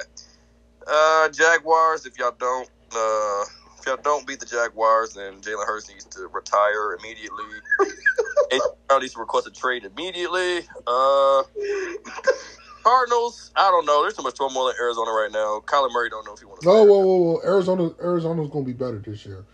[0.88, 2.06] Uh, Jaguars.
[2.06, 3.44] If y'all don't, uh,
[3.80, 7.46] if y'all don't beat the Jaguars, then Jalen Hurts needs to retire immediately.
[8.52, 8.62] and
[9.02, 10.60] needs to request a trade immediately.
[10.88, 11.44] Uh,
[12.84, 13.52] Cardinals.
[13.56, 14.02] I don't know.
[14.04, 15.62] There's too much turmoil in Arizona right now.
[15.66, 16.70] Kyler Murray don't know if he wants to.
[16.70, 17.42] Oh, whoa, whoa, whoa!
[17.44, 19.46] Arizona, Arizona's going to be better this year.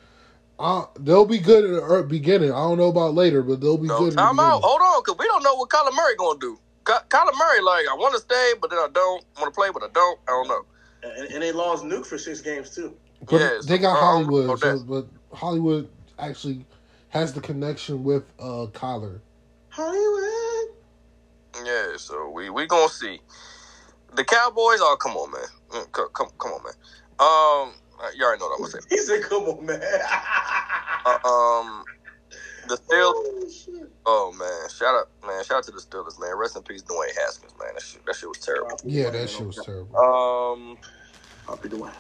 [0.60, 2.52] Uh, they'll be good at the beginning.
[2.52, 4.13] I don't know about later, but they'll be No, good.
[4.15, 4.62] time out.
[4.63, 6.60] Hold on, because we don't know what Kyler Murray gonna do.
[6.86, 9.24] Ky- Kyler Murray, like, I want to stay, but then I don't.
[9.39, 10.20] want to play, but I don't.
[10.28, 10.65] I don't know.
[11.04, 12.96] And, and they lost Nuke for six games too.
[13.26, 16.66] But Yeah, they got I don't Hollywood, so, but Hollywood actually
[17.10, 19.20] has the connection with uh Kyler.
[19.70, 20.76] Hollywood.
[21.66, 23.20] Yeah, so we we gonna see.
[24.16, 26.74] The Cowboys, oh come on, man, Mm, come come, come on, man.
[27.20, 27.74] Um,
[28.16, 28.80] you already know what I'm gonna say.
[28.90, 29.82] He said, "Come on, man."
[31.04, 31.84] Uh, um,
[32.67, 33.69] the Steelers.
[33.69, 33.88] Oh.
[34.06, 36.38] Oh man, shout out, man, shout out to the Steelers, man.
[36.38, 37.69] Rest in peace, Dwayne Haskins, man.
[37.76, 38.80] That shit, that shit was terrible.
[38.86, 39.97] Yeah, that shit was terrible.
[39.97, 40.78] Um,
[41.47, 41.93] I'll be the one.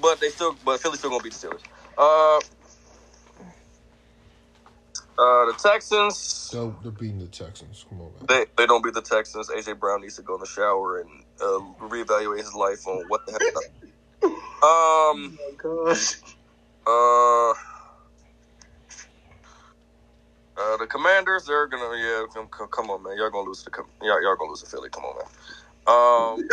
[0.00, 1.62] but they still, but Philly still gonna beat the Steelers.
[1.98, 2.38] Uh,
[5.18, 6.16] uh, the Texans.
[6.18, 7.84] So they're beating the Texans.
[7.88, 8.24] Come on, man.
[8.28, 9.50] They they don't beat the Texans.
[9.50, 13.26] AJ Brown needs to go in the shower and uh, reevaluate his life on what
[13.26, 13.42] the heck.
[14.62, 15.38] Um.
[15.40, 16.16] Oh gosh.
[16.86, 17.54] Uh.
[20.58, 23.70] Uh, the Commanders, they're gonna yeah, come, come, come on, man, y'all gonna lose the
[23.70, 24.90] Com- y'all, y'all gonna lose to Philly.
[24.90, 25.26] Come on, man.
[25.86, 26.48] Um,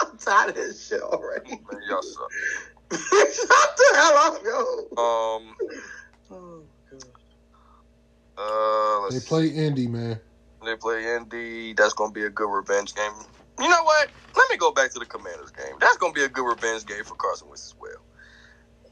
[0.12, 1.50] I'm tired of this shit already.
[1.50, 2.30] man, y'all suck.
[2.92, 5.02] Shut the hell up, yo.
[5.02, 5.56] Um,
[6.30, 7.04] Oh, God.
[8.38, 10.20] uh, They play Indy, man.
[10.64, 11.74] They play Indy.
[11.74, 13.12] That's gonna be a good revenge game.
[13.60, 14.10] You know what?
[14.36, 15.76] Let me go back to the Commanders game.
[15.80, 18.00] That's gonna be a good revenge game for Carson Wentz as well.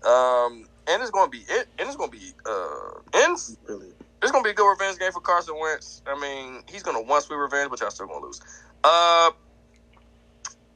[0.05, 3.93] Um, and it's gonna be it, and it's gonna be uh, and Really?
[4.23, 6.03] It's gonna be a good revenge game for Carson Wentz.
[6.07, 8.41] I mean, he's gonna want sweet revenge, but y'all still gonna lose.
[8.85, 9.31] Uh,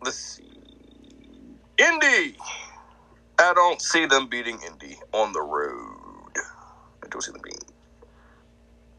[0.02, 2.36] let's see, Indy.
[3.38, 6.32] I don't see them beating Indy on the road.
[7.04, 7.68] I don't see them beating.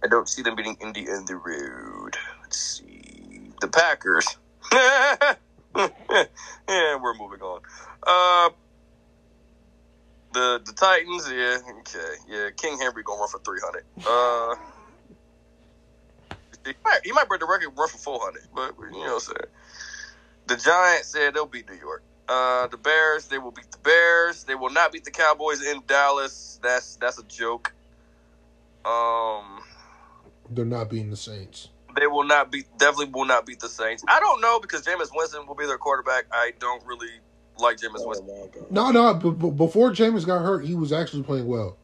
[0.03, 2.15] I don't see them beating Indy on the road.
[2.41, 4.38] Let's see the Packers.
[4.73, 5.36] yeah,
[7.01, 7.62] we're moving on.
[8.05, 8.49] Uh,
[10.33, 11.29] the the Titans.
[11.31, 12.15] Yeah, okay.
[12.27, 13.83] Yeah, King Henry gonna run for three hundred.
[14.05, 14.55] Uh.
[16.65, 19.19] He might, he might break the record run for 400, but you know what I'm
[19.21, 19.37] saying.
[20.47, 22.03] The Giants said they'll beat New York.
[22.27, 24.43] Uh, the Bears, they will beat the Bears.
[24.43, 26.59] They will not beat the Cowboys in Dallas.
[26.61, 27.73] That's that's a joke.
[28.85, 29.59] Um,
[30.49, 31.69] They're not beating the Saints.
[31.95, 32.67] they will not beat.
[32.77, 34.03] Definitely will not beat the Saints.
[34.09, 36.25] I don't know because Jameis Winston will be their quarterback.
[36.31, 37.09] I don't really
[37.60, 38.28] like Jameis Oh, Winston.
[38.28, 38.34] my
[38.72, 39.13] No, no.
[39.15, 41.78] B- b- before Jameis got hurt, he was actually playing well.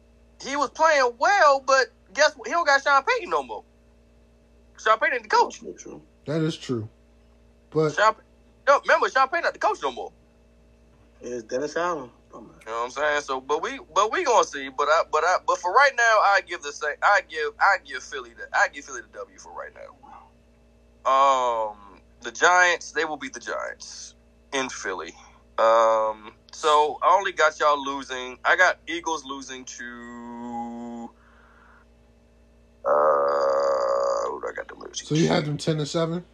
[0.44, 2.48] He was playing well, but guess what?
[2.48, 3.64] He don't got Sean Payton no more.
[4.78, 5.60] Sean Payton ain't the coach.
[5.62, 6.02] That's true.
[6.26, 6.88] That is true.
[7.70, 8.14] But Sean,
[8.68, 10.12] no, remember Sean Payton not the coach no more.
[11.20, 12.10] It's Dennis Allen.
[12.34, 12.40] Oh.
[12.40, 13.22] You know what I'm saying?
[13.22, 14.70] So, but we, but we gonna see.
[14.70, 16.96] But I, but I, but for right now, I give the same.
[17.02, 19.96] I give, I give Philly the, I give Philly the W for right now.
[21.06, 24.14] Um, the Giants, they will beat the Giants
[24.52, 25.14] in Philly.
[25.58, 28.38] Um, so I only got y'all losing.
[28.44, 31.10] I got Eagles losing to.
[32.84, 35.06] Uh, who do I got them losing?
[35.06, 35.34] so you to?
[35.34, 36.24] had them ten to seven.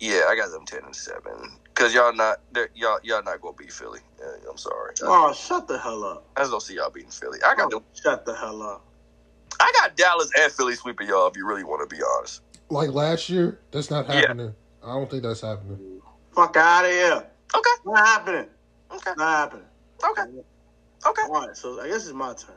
[0.00, 1.58] Yeah, I got them ten and seven.
[1.74, 2.40] Cause y'all not,
[2.74, 4.00] y'all, y'all not gonna beat Philly.
[4.18, 4.94] Yeah, I'm sorry.
[5.02, 6.26] Oh, shut the hell up.
[6.36, 7.38] I just don't see y'all beating Philly.
[7.44, 7.80] I got them.
[7.82, 8.84] Oh, shut the hell up.
[9.60, 11.28] I got Dallas and Philly sweeping y'all.
[11.28, 12.42] If you really want to be honest.
[12.70, 14.20] Like last year, that's not Yeah.
[14.22, 14.54] happening.
[14.82, 15.80] I don't think that's happening.
[16.34, 17.26] Fuck out of here.
[17.56, 17.70] Okay.
[17.86, 18.48] Not happening.
[18.92, 19.12] Okay.
[19.16, 19.66] Not happening.
[20.04, 20.22] Okay.
[21.06, 21.22] Okay.
[21.22, 22.56] All right, so I guess it's my turn.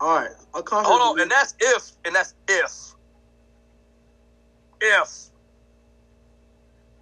[0.00, 0.30] All right.
[0.54, 2.94] I'll call Hold on, and that's if, and that's if,
[4.80, 5.10] if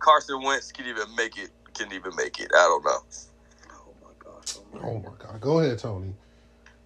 [0.00, 1.50] Carson Wentz can even make it.
[1.74, 2.50] Can even make it.
[2.54, 3.00] I don't know.
[3.70, 4.56] Oh, my gosh.
[4.56, 5.40] Oh, my Oh my god!
[5.40, 6.14] Go ahead, Tony.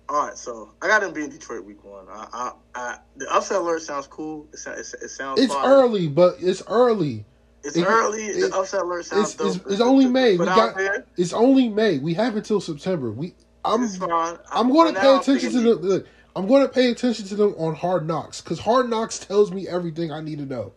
[0.09, 2.07] All right, so I got them being Detroit week one.
[2.11, 4.47] I, I, I, the upset alert sounds cool.
[4.53, 5.41] It, sounds, it, it sounds.
[5.41, 5.67] It's fire.
[5.67, 7.25] early, but it's early.
[7.65, 8.25] It's it- early.
[8.25, 9.73] it- the upset alert sounds It's it's, dope.
[9.73, 10.37] it's only To- to May.
[10.37, 11.99] We got there, it's only May.
[11.99, 13.11] We have until September.
[13.11, 14.39] We I'm it's fine.
[14.51, 15.75] I'm going to pay attention to the.
[15.77, 19.53] Look, I'm going to pay attention to them on Hard Knocks because Hard Knocks tells
[19.53, 20.73] me everything I need to know.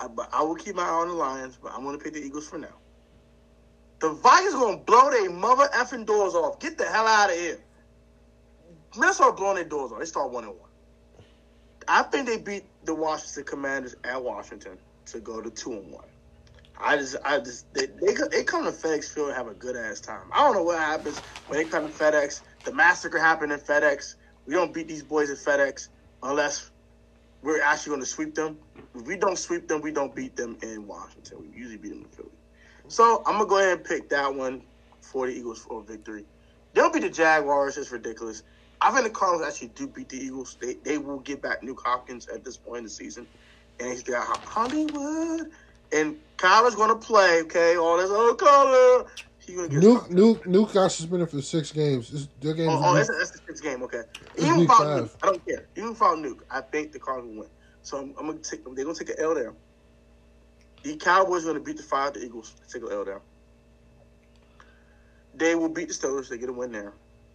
[0.00, 2.12] I, but I will keep my eye on the Lions, but I'm going to pick
[2.12, 2.74] the Eagles for now.
[4.00, 6.58] The Vikings are going to blow their mother effing doors off.
[6.58, 7.58] Get the hell out of here.
[8.98, 10.00] Minnesota blowing their doors off.
[10.00, 10.68] They start one and one.
[11.88, 16.04] I think they beat the Washington Commanders at Washington to go to two and one.
[16.80, 19.76] I just, I just, they, they, they come to FedEx Field and have a good
[19.76, 20.22] ass time.
[20.32, 22.40] I don't know what happens when they come to FedEx.
[22.64, 24.16] The massacre happened in FedEx.
[24.46, 25.88] We don't beat these boys at FedEx
[26.22, 26.70] unless
[27.42, 28.58] we're actually going to sweep them.
[28.94, 31.38] If we don't sweep them, we don't beat them in Washington.
[31.42, 32.30] We usually beat them in Philly.
[32.88, 34.62] So I'm gonna go ahead and pick that one
[35.00, 36.24] for the Eagles for victory.
[36.74, 37.76] They'll beat the Jaguars.
[37.76, 38.42] It's ridiculous.
[38.80, 40.56] I think the Cardinals actually do beat the Eagles.
[40.60, 43.26] They they will get back Nuke Hopkins at this point in the season,
[43.80, 45.50] and he's got Hollywood.
[45.92, 47.42] And Kyler's gonna play.
[47.42, 49.06] Okay, all this other Kyler.
[49.38, 52.10] He's gonna get Nuke Nuke Nuke got suspended for six games.
[52.10, 52.70] This, their games.
[52.72, 53.82] Oh, oh that's, that's the sixth game.
[53.82, 54.02] Okay.
[54.34, 55.04] It's Even week without five.
[55.04, 55.66] Nuke, I don't care.
[55.76, 57.50] Even without Nuke, I think the Cardinals will win.
[57.82, 58.64] So I'm, I'm gonna take.
[58.64, 58.74] them.
[58.74, 59.52] They're gonna take an L there.
[60.82, 62.54] The Cowboys are gonna beat the five the Eagles.
[62.72, 63.20] Take an L there.
[65.34, 66.28] They will beat the Steelers.
[66.28, 66.92] They get a win there.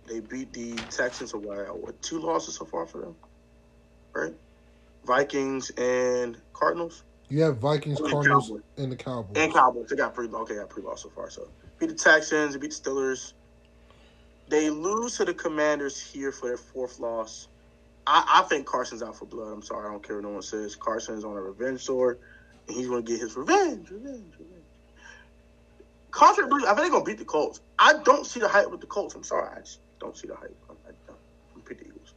[0.07, 1.77] They beat the Texans a while.
[1.77, 3.15] What two losses so far for them?
[4.13, 4.33] Right.
[5.05, 8.63] Vikings and Cardinals you have Vikings, And Cardinals, Cowboys.
[8.77, 9.37] and the Cowboys.
[9.37, 9.87] and Cowboys.
[9.89, 10.55] They got pretty okay.
[10.55, 11.29] Got pretty lost so far.
[11.29, 12.57] So beat the Texans.
[12.57, 13.33] Beat the Steelers.
[14.47, 17.47] They lose to the Commanders here for their fourth loss.
[18.07, 19.53] I, I think Carson's out for blood.
[19.53, 19.87] I'm sorry.
[19.87, 20.75] I don't care what no one says.
[20.75, 22.19] Carson's on a revenge sword,
[22.67, 23.91] and he's going to get his revenge.
[23.91, 24.33] Revenge.
[24.39, 24.63] Revenge.
[26.09, 27.61] Carson, I think they're going to beat the Colts.
[27.77, 29.13] I don't see the hype with the Colts.
[29.13, 29.49] I'm sorry.
[29.55, 30.57] I just don't see the hype.
[30.67, 31.19] I, I don't.
[31.55, 32.13] I'm pick the Eagles.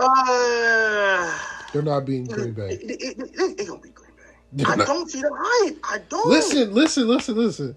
[0.00, 1.38] Uh,
[1.72, 2.76] They're not beating Green Bay.
[2.76, 4.10] They're to beat Green
[4.56, 4.64] Bay.
[4.66, 5.78] I don't see the hype.
[5.84, 6.26] I don't.
[6.28, 7.76] Listen, listen, listen, listen.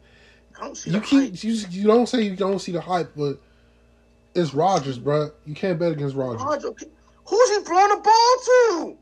[0.57, 1.43] I don't see You the keep hype.
[1.43, 3.39] you you don't say you don't see the hype, but
[4.35, 5.31] it's Rodgers, bro.
[5.45, 6.41] You can't bet against Rodgers.
[6.41, 6.69] Roger.
[7.25, 8.97] Who's he throwing the ball to?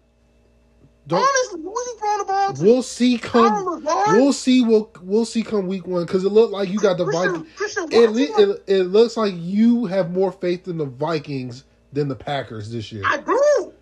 [1.07, 1.19] Don't.
[1.19, 2.63] Honestly, who's he throwing the ball to?
[2.63, 3.83] We'll see come.
[3.83, 4.63] We'll see.
[4.63, 7.55] We'll we'll see come week one because it looked like you got the Christian, Vikings.
[7.55, 12.15] Christian It, it it looks like you have more faith in the Vikings than the
[12.15, 13.03] Packers this year.
[13.05, 13.73] I do.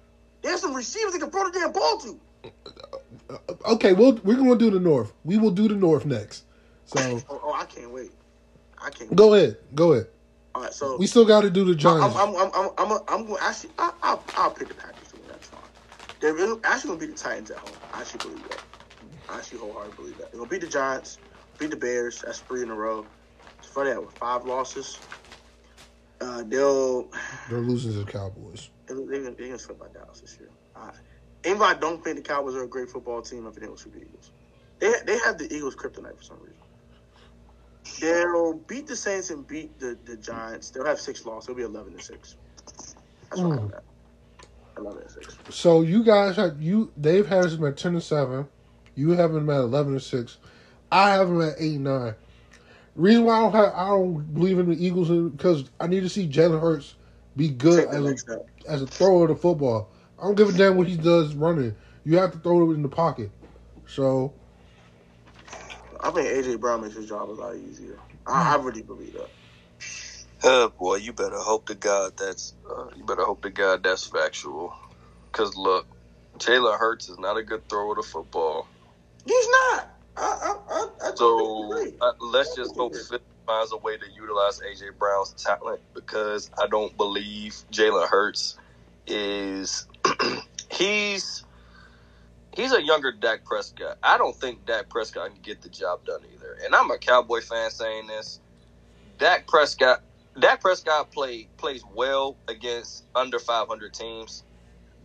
[0.42, 2.20] There's some receivers that can throw the damn ball to.
[3.30, 5.14] Uh, okay, we'll we're gonna do the North.
[5.24, 6.46] We will do the North next.
[6.86, 8.12] So Oh, oh I can't wait.
[8.82, 9.10] I can't.
[9.10, 9.16] Wait.
[9.18, 10.08] go ahead, go ahead.
[10.56, 12.16] All right, so We still got to do the Giants.
[12.16, 13.38] I'm, I'm, I'm, I'm, I'm, I'm going.
[13.42, 15.10] Actually, I, I'll, I'll pick the Packers.
[15.10, 15.18] to.
[15.28, 15.60] That's fine.
[16.20, 17.72] They're really, actually going to beat the Titans at home.
[17.94, 18.62] I actually believe that.
[19.30, 20.32] I actually wholeheartedly believe that.
[20.32, 21.20] They're going to beat the Giants,
[21.60, 22.22] beat the Bears.
[22.26, 23.06] That's three in a row.
[23.60, 25.00] It's funny that with five losses,
[26.22, 27.10] uh, they'll
[27.50, 28.70] They're losing to the Cowboys.
[28.88, 30.50] they're, they're, gonna- they're going to slip by Dallas this year.
[30.76, 30.92] I,
[31.46, 33.78] even though I don't think the Cowboys are a great football team, I think they'll
[33.78, 34.32] sweep the Eagles.
[34.80, 36.56] They they have the Eagles kryptonite for some reason.
[38.00, 40.70] They'll beat the Saints and beat the, the Giants.
[40.70, 41.48] They'll have six losses.
[41.48, 42.36] They'll be eleven to six.
[43.30, 43.84] That's what I have that.
[44.78, 45.38] Eleven to six.
[45.50, 46.92] So you guys have you.
[47.00, 48.48] Dave has them at ten and seven.
[48.96, 50.38] You have them at eleven and six.
[50.92, 52.16] I have them at eight and nine.
[53.00, 56.02] Reason why I don't have I don't believe in the Eagles is because I need
[56.02, 56.96] to see Jalen Hurts
[57.38, 58.16] be good as a
[58.68, 59.94] as a thrower of the football.
[60.20, 61.78] I don't give a damn what he does running.
[62.04, 63.32] You have to throw it in the pocket.
[63.88, 64.34] So
[66.02, 67.98] I think AJ Brown makes his job a lot easier.
[68.28, 69.30] I, I really believe that.
[70.44, 74.08] Oh boy, you better hope to God that's uh, you better hope to God that's
[74.08, 74.74] factual.
[75.32, 75.88] Cause look,
[76.38, 78.68] Jalen Hurts is not a good thrower of the football.
[79.26, 79.99] He's not.
[80.20, 84.60] I I I, I So uh, let's just hope Phil finds a way to utilize
[84.60, 88.58] AJ Brown's talent because I don't believe Jalen Hurts
[89.08, 89.88] is
[90.72, 91.44] he's
[92.56, 93.98] he's a younger Dak Prescott.
[94.04, 96.58] I don't think Dak Prescott can get the job done either.
[96.64, 98.40] And I'm a Cowboy fan saying this.
[99.18, 100.04] Dak Prescott
[100.40, 104.44] Dak Prescott play plays well against under 500 teams.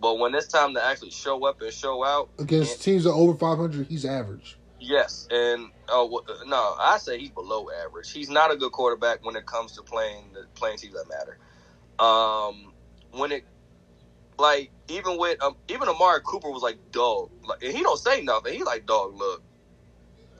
[0.00, 3.34] But when it's time to actually show up and show out, against teams that over
[3.38, 4.58] five hundred, he's average.
[4.84, 8.12] Yes, and oh wh- no, I say he's below average.
[8.12, 11.38] He's not a good quarterback when it comes to playing the playing teams that matter.
[11.98, 12.74] Um,
[13.12, 13.44] when it
[14.38, 18.22] like even with um, even Amari Cooper was like dog, like and he don't say
[18.22, 18.54] nothing.
[18.54, 19.14] He like dog.
[19.16, 19.42] Look,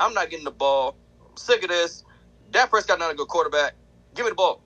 [0.01, 0.97] I'm not getting the ball.
[1.29, 2.05] I'm sick of this.
[2.51, 3.75] Dak Prescott not a good quarterback.
[4.15, 4.63] Give me the ball.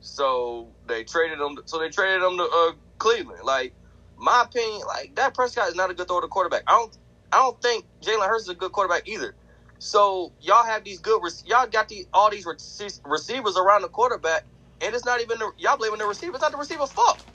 [0.00, 1.58] So they traded him.
[1.66, 3.44] So they traded him to uh, Cleveland.
[3.44, 3.74] Like
[4.18, 6.64] my opinion, like Dak Prescott is not a good thrower to quarterback.
[6.68, 6.98] I don't.
[7.32, 9.36] I don't think Jalen Hurts is a good quarterback either.
[9.78, 11.22] So y'all have these good.
[11.46, 12.60] Y'all got the all these rec-
[13.06, 14.42] receivers around the quarterback,
[14.82, 16.34] and it's not even the, y'all blaming the receiver.
[16.34, 17.26] It's not the receiver's fault.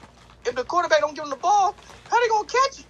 [0.45, 2.87] If the quarterback don't give him the ball, how they gonna catch it?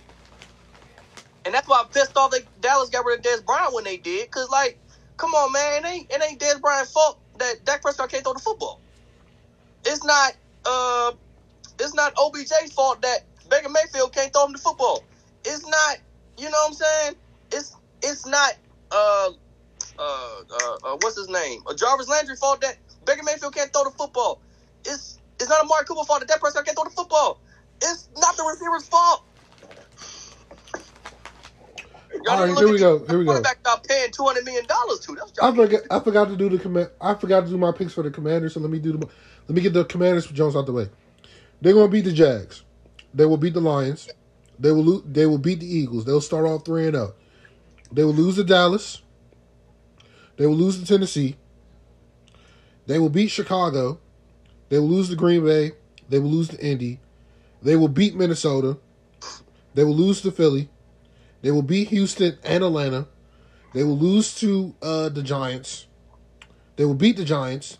[1.45, 3.97] And that's why I'm pissed off that Dallas got rid of Dez Bryant when they
[3.97, 4.31] did.
[4.31, 4.79] Cause like,
[5.17, 8.33] come on, man, it ain't it ain't Dez Bryant's fault that Dak Prescott can't throw
[8.33, 8.81] the football.
[9.85, 10.33] It's not
[10.65, 11.13] uh,
[11.79, 15.07] it's not OBJ's fault that Baker Mayfield can't throw him the football.
[15.45, 15.97] It's not,
[16.37, 17.15] you know what I'm saying?
[17.51, 18.53] It's it's not
[18.91, 19.29] uh
[19.99, 21.61] uh uh, uh what's his name?
[21.69, 24.41] A Jarvis Landry fault that Baker Mayfield can't throw the football.
[24.85, 27.41] It's it's not a Mark Cooper fault that that person can't throw the football.
[27.81, 29.23] It's not the receiver's fault.
[32.23, 33.05] Y'all All right, here we go.
[33.05, 33.31] Here we go.
[33.31, 35.15] Quarterback got paying two hundred million dollars to.
[35.15, 35.81] That's I forgot.
[35.91, 36.89] I forgot to do the command.
[36.99, 38.53] I forgot to do my picks for the Commanders.
[38.53, 39.07] So let me do the.
[39.47, 40.89] Let me get the Commanders for Jones out the way.
[41.61, 42.63] They're going to beat the Jags.
[43.13, 44.09] They will beat the Lions.
[44.59, 44.83] They will.
[44.83, 46.05] Lo- they will beat the Eagles.
[46.05, 47.13] They'll start off three and zero.
[47.91, 49.01] They will lose to Dallas.
[50.37, 51.35] They will lose to Tennessee.
[52.85, 53.99] They will beat Chicago.
[54.69, 55.71] They will lose to Green Bay.
[56.09, 56.99] They will lose to Indy.
[57.61, 58.77] They will beat Minnesota.
[59.73, 60.69] They will lose to Philly.
[61.41, 63.07] They will beat Houston and Atlanta.
[63.73, 65.87] They will lose to uh, the Giants.
[66.75, 67.77] They will beat the Giants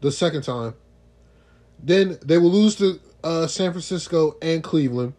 [0.00, 0.74] the second time.
[1.82, 5.14] Then they will lose to uh, San Francisco and Cleveland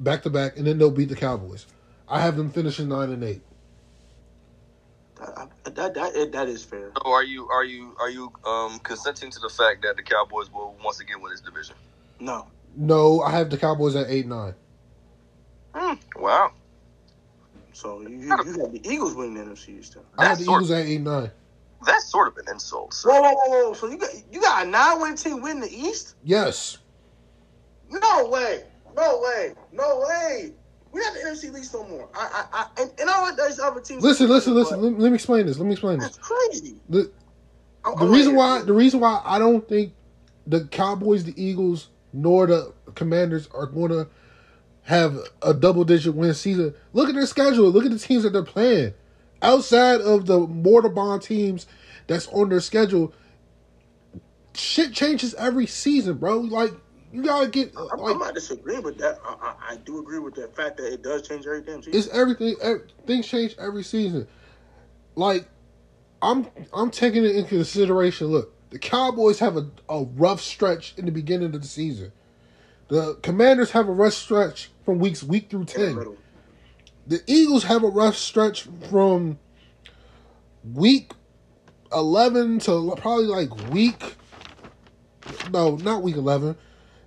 [0.00, 1.66] back to back, and then they'll beat the Cowboys.
[2.08, 3.42] I have them finishing nine and eight.
[5.18, 6.92] That, that, that, that is fair.
[7.02, 10.52] So are you are you are you um consenting to the fact that the Cowboys
[10.52, 11.74] will once again win this division?
[12.20, 12.46] No.
[12.76, 14.54] No, I have the Cowboys at eight nine.
[15.74, 15.94] Hmm.
[16.16, 16.52] Wow.
[17.72, 19.96] So you, you, you have the Eagles winning the NFC East.
[20.18, 21.30] I have That's the sort- Eagles at eight nine.
[21.84, 22.94] That's sort of an insult.
[22.94, 23.10] So.
[23.10, 23.72] Whoa, whoa, whoa, whoa!
[23.74, 26.14] So you got you got a nine win team win the East?
[26.24, 26.78] Yes.
[27.90, 28.64] No way!
[28.96, 29.54] No way!
[29.72, 30.52] No way!
[30.92, 32.08] We not the NFC East no more.
[32.14, 34.02] I, I, I and, and all there's other teams.
[34.02, 34.80] Listen, listen, listen.
[34.80, 35.58] Let, let me explain this.
[35.58, 36.16] Let me explain this.
[36.16, 36.76] That's crazy.
[36.88, 37.12] The,
[37.84, 39.92] the I'm reason why the reason why I don't think
[40.46, 44.08] the Cowboys, the Eagles, nor the Commanders are going to
[44.82, 46.72] have a double digit win season.
[46.92, 47.70] Look at their schedule.
[47.70, 48.94] Look at the teams that they're playing.
[49.42, 51.66] Outside of the mortar bond teams
[52.06, 53.12] that's on their schedule,
[54.54, 56.38] shit changes every season, bro.
[56.38, 56.72] Like
[57.16, 59.18] you gotta get I'm, I'm like not disagreeing with that.
[59.24, 61.98] I, I, I do agree with the fact that it does change every damn season.
[61.98, 62.56] it's everything.
[62.62, 64.28] ev- Things change every season.
[65.14, 65.48] Like
[66.20, 68.28] I'm I'm taking it into consideration.
[68.28, 72.12] Look, the Cowboys have a, a rough stretch in the beginning of the season.
[72.88, 76.16] The Commanders have a rough stretch from weeks week through ten.
[77.06, 79.38] The Eagles have a rough stretch from
[80.74, 81.12] week
[81.92, 84.16] eleven to probably like week.
[85.50, 86.56] No, not week eleven.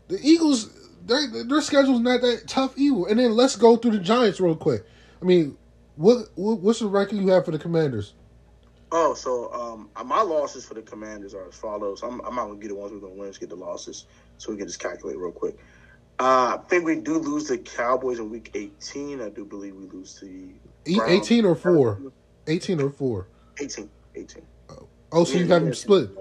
[0.09, 0.69] The Eagles,
[1.05, 3.07] their their schedule's not that tough either.
[3.07, 4.83] And then let's go through the Giants real quick.
[5.21, 5.57] I mean,
[5.95, 8.13] what, what what's the record you have for the Commanders?
[8.91, 12.01] Oh, so um, my losses for the Commanders are as follows.
[12.01, 13.25] I'm, I'm not gonna get the ones we're gonna win.
[13.25, 14.05] Let's get the losses,
[14.39, 15.57] so we can just calculate real quick.
[16.19, 19.21] Uh, I think we do lose the Cowboys in Week 18.
[19.21, 20.25] I do believe we lose to
[20.83, 21.11] the Browns.
[21.11, 22.01] Eighteen or four?
[22.47, 23.27] Eighteen or four?
[23.59, 23.89] 18.
[24.15, 24.41] 18.
[25.11, 26.11] Oh, so you have them split.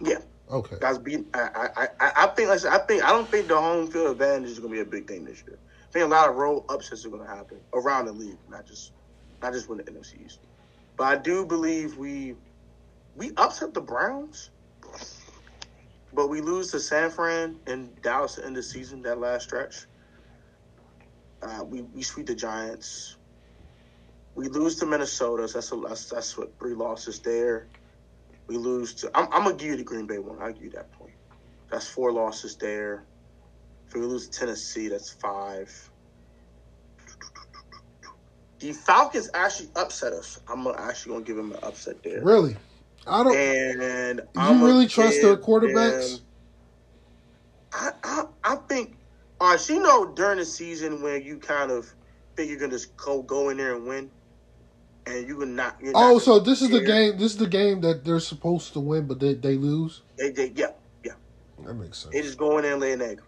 [0.00, 0.18] Yeah,
[0.50, 0.76] Okay.
[0.80, 0.98] guys.
[0.98, 1.26] Beat.
[1.34, 2.48] I, I, I, think.
[2.48, 3.04] Listen, I think.
[3.04, 5.58] I don't think the home field advantage is gonna be a big thing this year.
[5.88, 8.92] I think a lot of road upsets are gonna happen around the league, not just,
[9.42, 10.40] not just win the NFC East.
[10.96, 12.34] But I do believe we,
[13.16, 14.50] we upset the Browns,
[16.12, 19.02] but we lose to San Fran and Dallas the end the season.
[19.02, 19.86] That last stretch.
[21.42, 23.16] Uh, we we sweep the Giants.
[24.34, 25.46] We lose to Minnesota.
[25.48, 27.68] So that's a, that's that's what three losses there.
[28.50, 29.10] We lose to.
[29.14, 30.42] I'm, I'm gonna give you the Green Bay one.
[30.42, 31.12] I'll give you that point.
[31.70, 33.04] That's four losses there.
[33.86, 35.70] If we lose to Tennessee, that's five.
[38.58, 40.40] The Falcons actually upset us.
[40.48, 42.24] I'm actually gonna give them an upset there.
[42.24, 42.56] Really?
[43.06, 43.36] I don't.
[43.36, 46.22] And You I'ma really trust their quarterbacks?
[47.72, 48.96] I, I I think.
[49.40, 51.86] All right, so you know during the season when you kind of
[52.34, 54.10] think you're gonna just go go in there and win,
[55.06, 55.76] and you can not.
[55.94, 57.18] Oh, not so this is the game.
[57.18, 60.02] This is the game that they're supposed to win, but they they lose.
[60.18, 60.72] They, they, yeah,
[61.04, 61.12] yeah.
[61.64, 62.14] That makes sense.
[62.14, 63.20] They just go in there and lay an egg.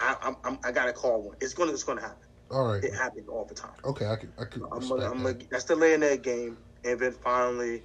[0.00, 1.36] I, I'm, I'm, I gotta call one.
[1.40, 2.16] It's gonna, it's gonna happen.
[2.50, 2.82] All right.
[2.82, 3.72] It happens all the time.
[3.84, 5.38] Okay, I could I could I'm gonna, I'm that.
[5.38, 7.82] gonna, that's the lay an egg game, and then finally,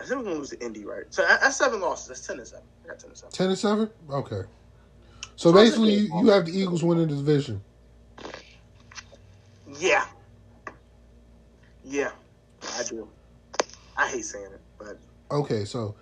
[0.00, 1.04] I think we're gonna lose to Indy, right?
[1.10, 2.08] So that's seven losses.
[2.08, 2.64] That's ten to seven.
[2.84, 3.32] I got ten to seven.
[3.32, 3.90] Ten and seven.
[4.10, 4.42] Okay.
[5.36, 7.62] So So basically, you, you have the Eagles winning the division.
[9.78, 10.04] Yeah,
[11.84, 12.10] yeah,
[12.80, 13.08] I do.
[13.96, 14.98] I hate saying it, but
[15.30, 15.94] Okay, so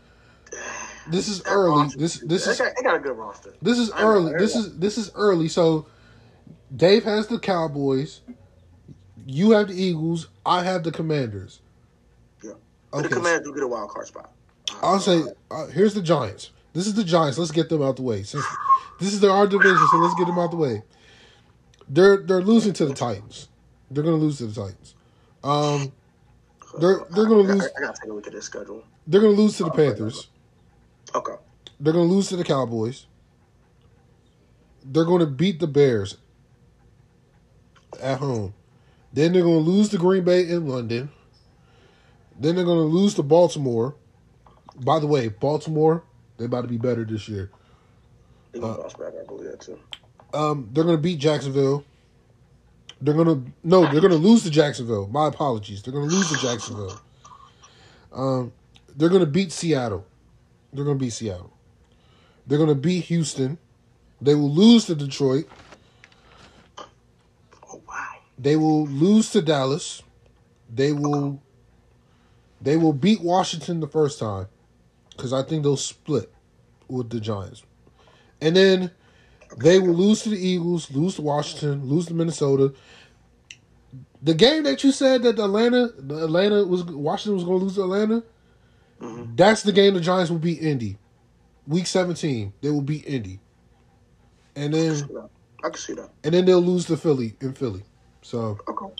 [1.10, 1.82] this is early.
[1.82, 3.54] roster- This this they is got, they got a good roster.
[3.62, 4.32] this is early.
[4.38, 5.48] This is this is early.
[5.48, 5.86] So
[6.74, 8.20] Dave has the Cowboys.
[9.26, 10.28] You have the Eagles.
[10.46, 11.60] I have the Commanders.
[12.42, 12.52] Yeah.
[12.92, 13.08] Okay.
[13.08, 14.30] the Commanders do get a wild card spot.
[14.82, 16.50] I'll say uh, here's the Giants.
[16.72, 17.38] This is the Giants.
[17.38, 18.22] Let's get them out the way.
[18.22, 18.44] Since
[19.00, 20.82] this is their our division, so let's get them out the way.
[21.88, 23.48] They're they're losing to the Titans.
[23.90, 24.94] They're gonna lose to the Titans.
[25.42, 25.92] Um,
[26.80, 28.82] They're- they're gonna I- lose- I, I gotta take a look at their schedule.
[29.06, 30.28] they're gonna lose to the Panthers.
[31.14, 31.34] Okay.
[31.80, 33.06] They're gonna lose to the Cowboys.
[34.84, 36.16] They're gonna beat the Bears
[38.00, 38.54] at home.
[39.12, 41.10] Then they're gonna lose to Green Bay in London.
[42.38, 43.94] Then they're gonna lose to Baltimore.
[44.84, 46.04] By the way, Baltimore,
[46.36, 47.50] they're about to be better this year.
[48.52, 49.12] They gonna bounce back.
[49.20, 49.78] I believe that too.
[50.32, 51.84] Um, they're gonna beat Jacksonville.
[53.00, 55.06] They're gonna no, they're gonna lose to Jacksonville.
[55.08, 55.82] My apologies.
[55.82, 57.00] They're gonna lose to Jacksonville.
[58.12, 58.52] Um,
[58.96, 60.04] they're gonna beat Seattle.
[60.72, 61.52] They're gonna beat Seattle.
[62.46, 63.58] They're gonna beat Houston.
[64.20, 65.48] They will lose to Detroit.
[66.78, 68.14] Oh wow.
[68.36, 70.02] They will lose to Dallas.
[70.68, 71.40] They will.
[72.60, 74.48] They will beat Washington the first time,
[75.10, 76.32] because I think they'll split
[76.88, 77.62] with the Giants,
[78.40, 78.90] and then
[79.56, 82.72] they will lose to the Eagles, lose to Washington, lose to Minnesota.
[84.22, 87.74] The game that you said that Atlanta, the Atlanta was Washington was going to lose
[87.76, 88.24] to Atlanta.
[89.00, 89.36] Mhm.
[89.36, 90.98] That's the game the Giants will beat Indy.
[91.66, 93.40] Week seventeen, they will beat Indy,
[94.56, 95.30] and I can then see that.
[95.64, 96.10] I can see that.
[96.24, 97.84] and then they'll lose to Philly in Philly.
[98.22, 98.94] So Okay.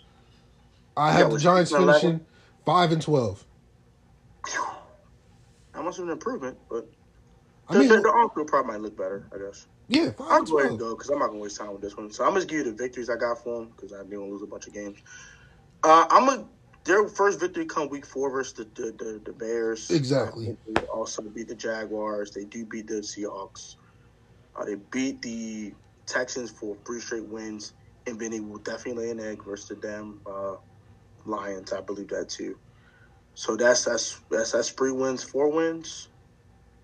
[0.97, 2.01] I Yeah, have the Giants it 11?
[2.03, 2.27] finishing
[2.65, 3.47] five and twelve.
[5.75, 6.87] Not much of an improvement, but
[7.69, 7.97] I the, mean, the,
[8.37, 9.29] the probably might look better.
[9.35, 9.67] I guess.
[9.89, 11.83] Yeah, 5 I'll and go ahead and go because I'm not gonna waste time with
[11.83, 12.11] this one.
[12.13, 14.43] So I'm gonna give you the victories I got for them because I didn't lose
[14.43, 14.99] a bunch of games.
[15.83, 16.49] Uh, I'm gonna
[16.85, 19.91] their first victory come week four versus the the, the, the Bears.
[19.91, 20.57] Exactly.
[20.67, 22.33] They also beat the Jaguars.
[22.33, 23.77] They do beat the Seahawks.
[24.59, 25.75] Uh, they beat the
[26.07, 27.75] Texans for three straight wins,
[28.07, 30.57] and then they will definitely lay an egg versus the damn uh,
[31.27, 31.73] Lions.
[31.73, 32.59] I believe that too.
[33.35, 36.09] So that's that's that's that's three wins, four wins.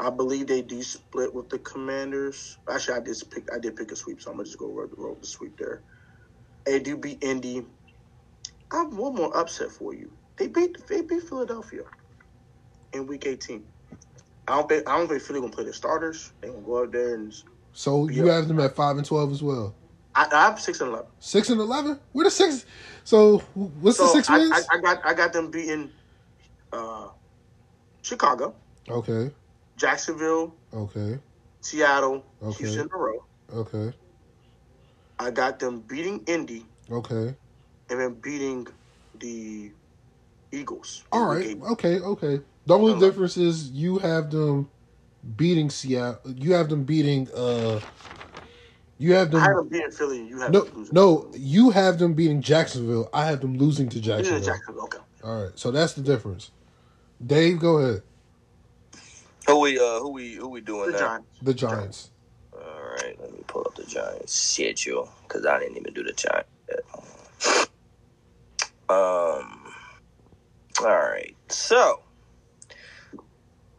[0.00, 2.58] I believe they do split with the Commanders.
[2.70, 3.48] Actually, I did pick.
[3.54, 5.82] I did pick a sweep, so I'm gonna just go roll, roll the sweep there.
[6.66, 7.64] They do beat Indy.
[8.72, 10.12] I have one more upset for you.
[10.38, 11.82] They beat they beat Philadelphia
[12.94, 13.64] in Week 18.
[14.48, 16.32] I don't think I don't think Philly gonna play their starters.
[16.42, 17.34] They gonna go out there and
[17.72, 18.34] So you Yeah.
[18.34, 19.74] have them at five and twelve as well.
[20.14, 21.08] I, I have six and eleven.
[21.20, 22.00] Six and eleven.
[22.12, 22.66] Where the six?
[23.04, 24.70] So what's So the six I, wins?
[24.70, 25.92] I, I got I got them beating
[26.72, 27.08] uh,
[28.02, 28.56] Chicago,
[28.90, 29.32] okay,
[29.76, 31.18] Jacksonville, okay,
[31.60, 32.58] Seattle, Okay.
[32.58, 33.24] Houston in a row.
[33.52, 33.92] okay,
[35.18, 37.34] I got them beating Indy okay.
[37.90, 38.66] and then beating
[39.18, 39.70] the
[40.52, 41.04] Eagles.
[41.12, 41.44] All right.
[41.46, 41.62] 18.
[41.62, 41.98] Okay.
[42.00, 42.40] Okay.
[42.66, 44.68] The only difference is you have them
[45.36, 46.20] beating Seattle.
[46.32, 47.28] You have them beating.
[47.36, 47.80] uh
[48.98, 49.40] You have them.
[49.40, 49.68] I have them.
[49.68, 50.20] beating Philly.
[50.20, 50.94] and You have No, them losing.
[50.94, 51.30] no.
[51.34, 53.08] You have them beating Jacksonville.
[53.12, 54.44] I have them losing to Losing to Jacksonville.
[54.54, 54.84] Jacksonville.
[54.84, 54.98] Okay.
[55.24, 55.52] All right.
[55.58, 56.50] So that's the difference.
[57.24, 58.02] Dave, go ahead.
[59.46, 60.98] Who we uh who we who we doing The now?
[60.98, 61.28] Giants.
[61.42, 62.10] The Giants.
[62.52, 66.12] All right, let me pull up the Giants schedule because I didn't even do the
[66.12, 66.50] Giants.
[66.70, 66.80] Yet.
[68.88, 69.74] Um.
[70.80, 72.00] All right, so.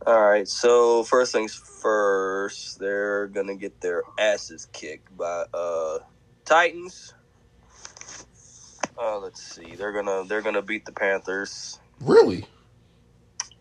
[0.05, 5.99] All right, so first things first, they're gonna get their asses kicked by uh
[6.45, 7.13] Titans.
[8.97, 11.79] Uh, let's see, they're gonna they're gonna beat the Panthers.
[12.01, 12.45] Really?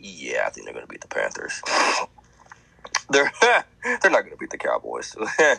[0.05, 1.63] Yeah, I think they're gonna beat the Panthers.
[3.11, 5.15] They're they're not gonna beat the Cowboys.
[5.41, 5.57] eh,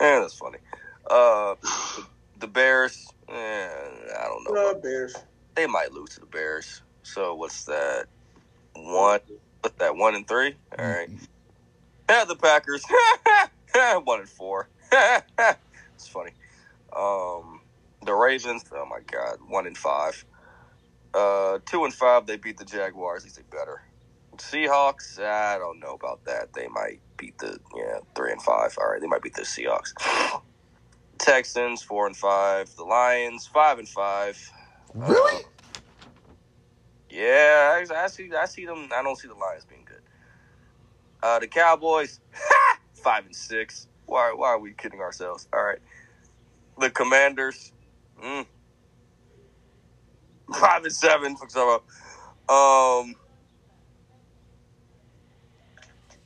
[0.00, 0.58] that's funny.
[1.10, 2.06] Uh, the,
[2.40, 3.06] the Bears.
[3.28, 4.70] Eh, I don't know.
[4.70, 5.14] Uh, Bears.
[5.56, 6.82] They might lose to the Bears.
[7.02, 8.06] So what's that?
[8.74, 9.20] One.
[9.62, 9.96] What's that?
[9.96, 10.56] One and three.
[10.78, 11.10] All right.
[12.10, 12.84] Yeah, the Packers.
[14.04, 14.68] One and four.
[14.92, 16.32] it's funny.
[16.96, 17.60] Um,
[18.04, 18.64] the Ravens.
[18.72, 19.38] Oh my God.
[19.48, 20.24] One and five.
[21.14, 22.26] Uh, two and five.
[22.26, 23.22] They beat the Jaguars.
[23.22, 23.82] At least they better.
[24.38, 25.20] Seahawks.
[25.20, 26.52] I don't know about that.
[26.54, 28.76] They might beat the yeah three and five.
[28.80, 29.92] All right, they might beat the Seahawks.
[31.18, 32.74] Texans four and five.
[32.76, 34.38] The Lions five and five.
[34.94, 35.44] Really?
[35.44, 35.48] Uh,
[37.10, 38.30] yeah, I, I see.
[38.38, 38.88] I see them.
[38.94, 40.02] I don't see the Lions being good.
[41.22, 42.20] Uh, the Cowboys
[42.94, 43.88] five and six.
[44.06, 44.32] Why?
[44.36, 45.48] Why are we kidding ourselves?
[45.52, 45.80] All right.
[46.78, 47.72] The Commanders
[48.22, 48.46] mm,
[50.54, 51.36] five and seven.
[52.48, 53.16] Um,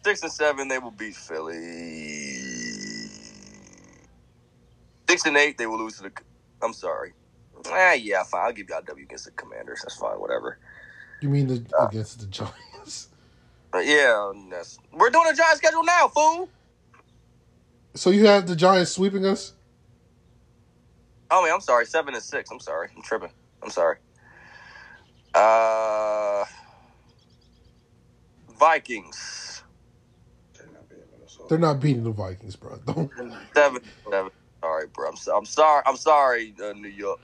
[0.05, 0.69] six and seven.
[0.69, 1.59] They will beat Philly.
[5.09, 5.59] Six and eight.
[5.59, 6.13] They will lose to the.
[6.63, 7.13] I'm sorry.
[7.69, 8.43] Ah, yeah, fine.
[8.47, 9.81] I'll give you a W against the Commanders.
[9.83, 10.21] That's fine.
[10.21, 10.59] Whatever.
[11.21, 13.09] You mean the against the Giants?
[13.75, 16.49] Yeah, that's, we're doing a giant schedule now, fool.
[17.95, 19.55] So you have the Giants sweeping us?
[21.31, 21.87] Oh, man, I'm sorry.
[21.87, 22.51] Seven and six.
[22.51, 22.89] I'm sorry.
[22.97, 23.31] I'm tripping.
[23.63, 23.97] I'm sorry.
[25.35, 26.45] Uh,
[28.59, 29.50] Vikings.
[31.51, 32.79] They're not beating So They're not beating the Vikings, bro.
[32.87, 33.11] Don't.
[33.57, 34.31] Seven, seven.
[34.63, 35.09] All right, bro.
[35.09, 35.83] I'm, so, I'm sorry.
[35.85, 37.19] I'm sorry, uh, New York.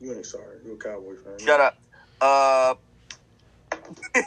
[0.00, 0.58] You ain't sorry.
[0.64, 1.38] You're a Cowboy fan.
[1.44, 1.78] Shut up.
[2.20, 2.74] Uh,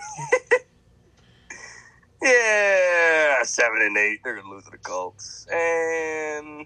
[2.22, 4.20] yeah, seven and eight.
[4.24, 6.66] They're gonna lose to the Colts, and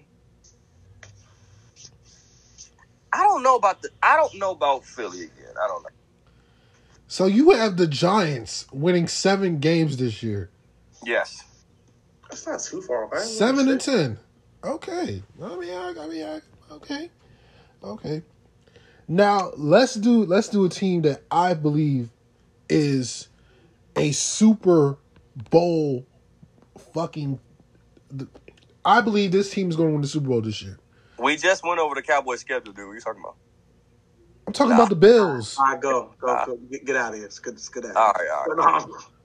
[3.12, 3.90] I don't know about the.
[4.02, 5.54] I don't know about Philly again.
[5.62, 5.90] I don't know.
[7.06, 10.50] So you have the Giants winning seven games this year,
[11.04, 11.44] Yes,
[12.30, 13.04] That's not too far.
[13.06, 13.12] off.
[13.12, 14.18] I ain't seven gonna and ten.
[14.64, 16.40] Okay, I mean, I, I mean, I,
[16.74, 17.10] okay,
[17.82, 18.22] okay.
[19.08, 22.10] Now let's do let's do a team that I believe
[22.68, 23.28] is
[23.96, 24.98] a Super
[25.50, 26.06] Bowl
[26.94, 27.40] fucking.
[28.84, 30.78] I believe this team is going to win the Super Bowl this year.
[31.18, 32.86] we just went over the Cowboy schedule, dude.
[32.86, 33.36] What are you talking about?
[34.46, 34.76] I'm talking Nah.
[34.76, 35.56] about the Bills.
[35.58, 36.56] All right, go, go, go.
[36.70, 37.26] Get, get out of here.
[37.26, 37.54] It's good.
[37.54, 37.84] It's good.
[37.84, 38.84] All right, all right.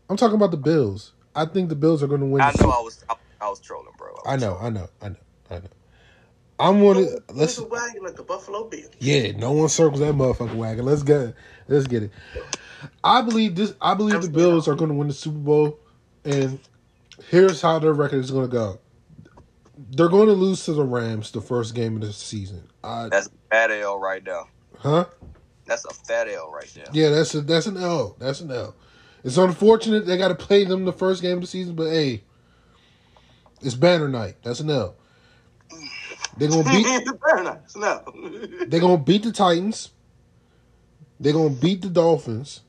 [0.09, 1.13] I'm talking about the Bills.
[1.35, 2.41] I think the Bills are going to win.
[2.41, 3.03] I know I was.
[3.09, 4.11] I, I was trolling, bro.
[4.13, 4.77] was I know, trolling.
[4.77, 5.15] I know, I know,
[5.51, 5.69] I know.
[6.57, 8.89] I'm one of let's Let's a wagon like the Buffalo Bills.
[8.99, 10.85] yeah, no one circles that motherfucking wagon.
[10.85, 11.33] Let's get
[11.67, 12.11] let's get it.
[13.03, 15.79] I believe this I believe the Bills are gonna win the Super Bowl
[16.23, 16.59] and
[17.29, 18.79] here's how their record is gonna go.
[19.77, 22.69] They're going to lose to the Rams the first game of the season.
[22.81, 24.47] Uh, That's a fat L right now.
[24.77, 25.05] huh?
[25.65, 26.85] That's a fat L right there.
[26.93, 28.15] Yeah, that's a, that's an L.
[28.17, 28.73] That's an L.
[29.25, 32.21] It's unfortunate they got to play them the first game of the season, but hey,
[33.59, 34.35] it's banner night.
[34.43, 34.95] That's an L.
[36.37, 37.75] They're gonna beat nice.
[37.75, 38.03] No.
[38.67, 39.89] They're gonna beat the Titans.
[41.19, 42.61] They're gonna beat the Dolphins.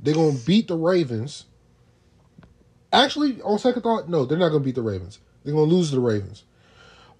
[0.00, 1.44] They're gonna beat the Ravens.
[2.92, 5.20] Actually, on second thought, no, they're not gonna beat the Ravens.
[5.44, 6.42] They're gonna lose to the Ravens.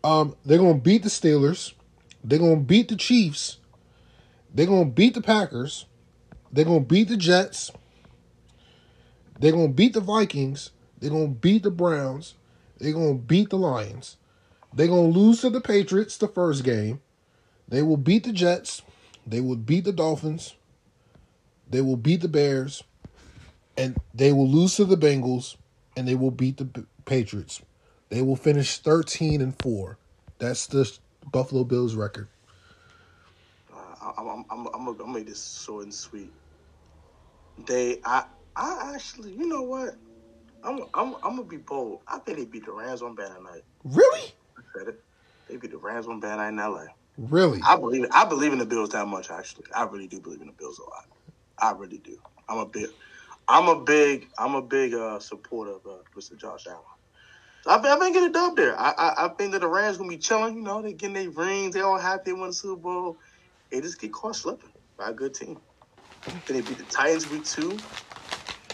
[0.03, 1.74] Um, they're gonna beat the Steelers.
[2.24, 3.59] They're gonna beat the Chiefs.
[4.53, 5.86] They're gonna beat the Packers.
[6.51, 7.70] They're gonna beat the Jets.
[9.41, 10.70] They're gonna beat the Vikings.
[11.01, 12.34] They're gonna beat the Browns.
[12.78, 14.16] They're gonna beat the Lions.
[14.72, 17.01] They're going to lose to the Patriots the first game.
[17.68, 18.82] They will beat the Jets.
[19.26, 20.55] They will beat the Dolphins.
[21.68, 22.82] They will beat the Bears.
[23.76, 25.57] And they will lose to the Bengals.
[25.97, 27.62] And they will beat the Patriots.
[28.09, 29.99] They will finish 13 and 4.
[30.38, 30.91] That's the
[31.30, 32.28] Buffalo Bills record.
[33.72, 36.32] Uh, I'm, I'm, I'm, I'm, gonna make this short and sweet.
[37.66, 38.24] They, I,
[38.61, 39.91] I actually, you know what?
[40.65, 42.03] I'm, I'm, I'm gonna be bold.
[42.09, 43.63] I think they beat the Rams on Banner Night.
[43.85, 44.35] Really?
[44.59, 44.97] I said it.
[45.49, 46.87] They beat the Rams on Banner Night in LA.
[47.19, 47.61] Really?
[47.67, 49.31] I believe, I believe in the Bills that much.
[49.31, 51.05] Actually, I really do believe in the Bills a lot.
[51.61, 52.19] I really do.
[52.49, 52.89] I'm a big,
[53.49, 56.39] I'm a big, I'm a big uh, supporter of uh, Mr.
[56.39, 56.83] Josh Allen.
[57.63, 58.79] So I, think- I think get a dub there.
[58.81, 60.57] I, I, I think that the Rams gonna be chilling.
[60.57, 61.75] You know, they getting their rings.
[61.75, 63.19] They all happy they won the Super Bowl.
[63.71, 65.61] They just get caught slipping by a good team.
[66.47, 67.85] Then they beat the Titans week two.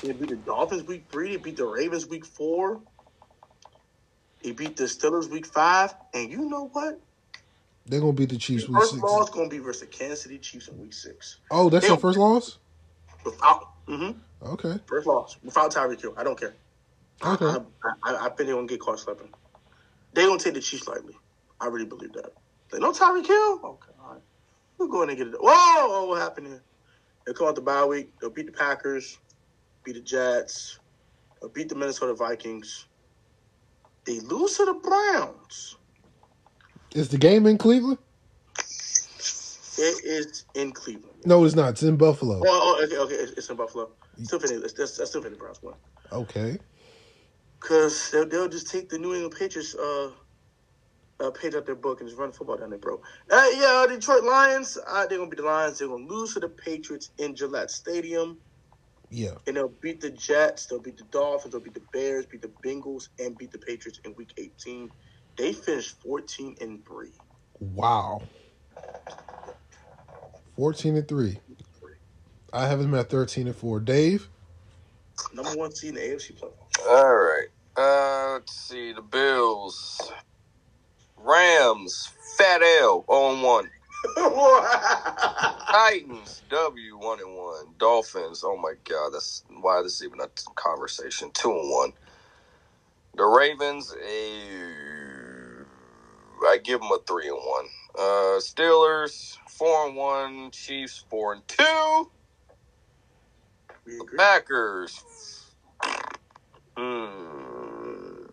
[0.03, 1.31] They beat the Dolphins week three.
[1.31, 2.83] He beat the Ravens week four.
[4.41, 5.95] He beat the Steelers week five.
[6.15, 7.01] And you know what?
[7.87, 9.03] They're going to beat the Chiefs week first 6.
[9.03, 11.39] loss gonna be versus the Kansas City Chiefs in week six.
[11.51, 12.59] Oh, that's their first loss?
[13.25, 14.11] Without, hmm
[14.43, 14.79] Okay.
[14.87, 16.15] first loss without Tyreek Hill.
[16.17, 16.55] I don't care.
[17.25, 17.47] Okay.
[17.47, 17.59] I,
[18.05, 19.31] I, I think they're gonna get caught slipping.
[20.13, 21.15] They gonna take the Chiefs lightly.
[21.61, 22.33] I really believe that.
[22.73, 23.61] They no Tyreek Hill.
[23.65, 24.23] Okay, all right.
[24.79, 25.35] We're going to get it.
[25.41, 26.65] Whoa, whoa, what happened here?
[27.27, 28.13] They come out the bye week.
[28.21, 29.19] They'll beat the Packers,
[29.87, 30.81] beat the Jets,
[31.55, 32.87] beat the Minnesota Vikings.
[34.05, 35.77] They lose to the Browns.
[36.95, 37.99] Is the game in Cleveland?
[39.79, 41.23] It is in Cleveland.
[41.25, 41.71] No, it's not.
[41.71, 42.43] It's in Buffalo.
[42.45, 43.15] Oh, okay, okay.
[43.15, 43.91] It's, in Buffalo.
[44.23, 45.75] Still still think the Browns win.
[46.11, 46.59] Okay.
[47.61, 50.11] Cause they'll, they'll just take the New England Patriots uh,
[51.21, 53.01] uh page out their book and just run football down there, bro.
[53.31, 54.79] Uh, yeah, Detroit Lions.
[54.87, 55.79] Uh, they're gonna be the Lions.
[55.79, 58.39] They're gonna lose to the Patriots in Gillette Stadium,
[59.11, 59.35] Yeah.
[59.47, 60.67] and they'll beat the Jets.
[60.67, 61.53] They'll beat the Dolphins.
[61.53, 62.27] They'll beat the Bears.
[62.27, 64.91] Beat the Bengals and beat the Patriots in Week 18.
[65.37, 67.13] They finished 14 and three.
[67.61, 68.23] Wow.
[70.57, 71.39] 14 and 3.
[72.53, 73.81] I have them at 13 and 4.
[73.81, 74.29] Dave?
[75.33, 76.87] Number one seed in the AFC playoffs.
[76.89, 77.49] All right.
[77.77, 78.93] Uh, let's see.
[78.93, 80.13] The Bills,
[81.17, 83.71] Rams, Fat L on one.
[85.71, 87.67] Titans, W one and one.
[87.79, 91.31] Dolphins, oh my god, that's why this is even a conversation.
[91.33, 91.93] Two and one.
[93.17, 95.65] The Ravens, eh,
[96.47, 97.67] I give them a three and one.
[97.99, 100.51] Uh, Steelers, four and one.
[100.53, 102.11] Chiefs, four and two.
[104.19, 105.01] Packers,
[106.77, 108.25] hmm,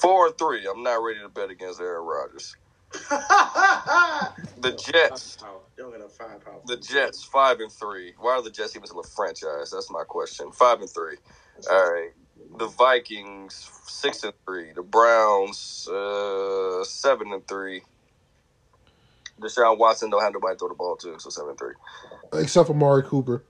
[0.00, 0.66] four and three.
[0.68, 2.56] I'm not ready to bet against Aaron Rodgers.
[4.60, 5.36] The Jets,
[5.76, 6.60] They don't got enough firepower.
[6.66, 8.14] The Jets five and three.
[8.18, 9.70] Why are the Jets even still a franchise?
[9.72, 10.52] That's my question.
[10.52, 11.16] Five and three.
[11.70, 12.10] All right.
[12.58, 14.72] the Vikings six and three.
[14.74, 17.82] The Browns uh, seven and three.
[19.40, 21.74] Deshaun Watson don't have nobody throw the ball to, so seven and three.
[22.34, 23.44] Except for Mari Cooper.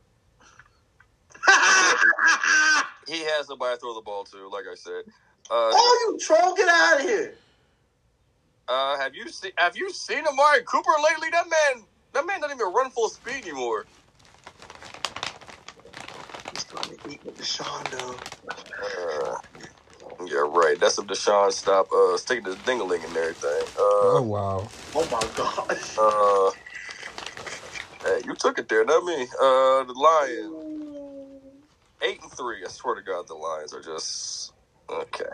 [3.08, 5.02] He has nobody to throw the ball to, like I said.
[5.50, 6.54] Uh, oh, you troll!
[6.54, 7.34] Get out of here.
[8.71, 11.31] Uh, have you seen Have you seen Amari Cooper lately?
[11.33, 13.87] That man, that man doesn't even run full speed anymore.
[16.51, 18.23] He's going to eat with Deshaun though.
[18.83, 19.35] Uh,
[20.27, 20.77] yeah, right.
[20.81, 23.66] That's if Deshaun stop uh, sticking the dingaling and everything.
[24.03, 24.73] Oh Uh, wow.
[24.95, 25.97] Oh my gosh.
[25.99, 26.53] uh,
[28.05, 29.23] hey, you took it there, not me.
[29.41, 30.55] Uh, the Lions
[32.03, 32.64] eight and three.
[32.64, 34.53] I swear to God, the Lions are just
[34.91, 35.25] okay.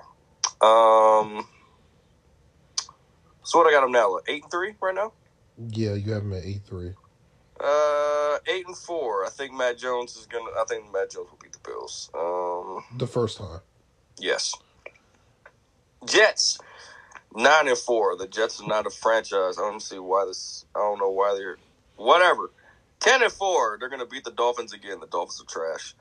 [0.63, 1.49] Um,
[3.47, 4.15] so what I got them now?
[4.15, 5.13] like, Eight and three right now.
[5.71, 6.93] Yeah, you have him at eight three.
[7.61, 9.25] Uh, eight and four.
[9.27, 10.51] I think Mac Jones is gonna.
[10.59, 12.11] I think Mac Jones will beat the Bills.
[12.15, 13.61] Um, The first time.
[14.19, 14.55] yes.
[16.07, 16.59] Jets
[17.35, 18.17] nine and four.
[18.17, 19.59] The Jets are not a franchise.
[19.59, 20.67] I don't see why this.
[20.75, 21.59] I don't know why they're
[21.97, 22.51] whatever.
[23.01, 23.79] Ten and four.
[23.81, 25.01] They're gonna beat the Dolphins again.
[25.01, 25.95] The Dolphins are trash.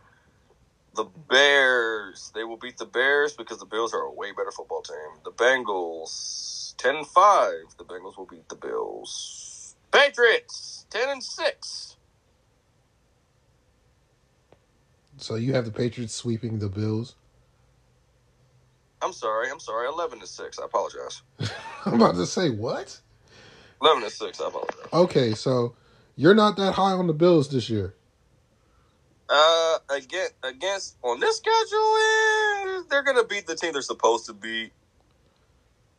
[0.95, 2.31] The Bears.
[2.35, 5.21] They will beat the Bears because the Bills are a way better football team.
[5.25, 7.63] The Bengals ten and five.
[7.77, 9.75] The Bengals will beat the Bills.
[9.91, 11.97] Patriots ten and six.
[15.17, 17.15] So you have the Patriots sweeping the Bills.
[19.01, 19.49] I'm sorry.
[19.49, 19.87] I'm sorry.
[19.87, 20.59] Eleven to six.
[20.59, 21.21] I apologize.
[21.85, 22.99] I'm about to say what?
[23.81, 24.41] Eleven to six.
[24.41, 24.87] I apologize.
[24.93, 25.75] Okay, so
[26.15, 27.93] you're not that high on the Bills this year.
[29.29, 34.33] Uh, again, against on this schedule, eh, they're gonna beat the team they're supposed to
[34.33, 34.71] beat.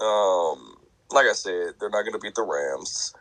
[0.01, 0.77] Um,
[1.11, 3.15] like I said, they're not gonna beat the Rams.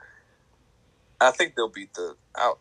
[1.21, 2.15] I think they'll beat the.
[2.35, 2.53] I,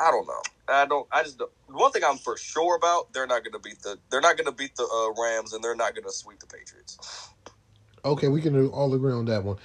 [0.00, 0.42] I don't know.
[0.68, 1.06] I don't.
[1.10, 1.38] I just.
[1.38, 3.98] Don't, one thing I'm for sure about, they're not gonna beat the.
[4.10, 6.98] They're not gonna beat the uh, Rams, and they're not gonna sweep the Patriots.
[8.04, 9.56] Okay, we can all agree on that one.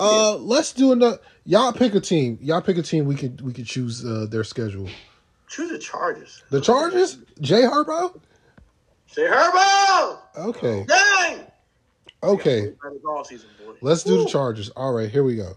[0.00, 1.18] Uh, let's do another.
[1.44, 2.38] Y'all pick a team.
[2.42, 3.06] Y'all pick a team.
[3.06, 4.88] We could we could choose uh, their schedule.
[5.48, 6.42] Choose the Chargers.
[6.50, 7.18] The Chargers.
[7.40, 8.20] Jay Herbo.
[9.14, 10.18] Say Herbo!
[10.36, 10.84] Okay.
[10.88, 11.46] Dang!
[12.24, 12.72] Okay.
[13.24, 13.48] Season.
[13.80, 14.70] Let's do the Chargers.
[14.70, 15.56] All right, here we go.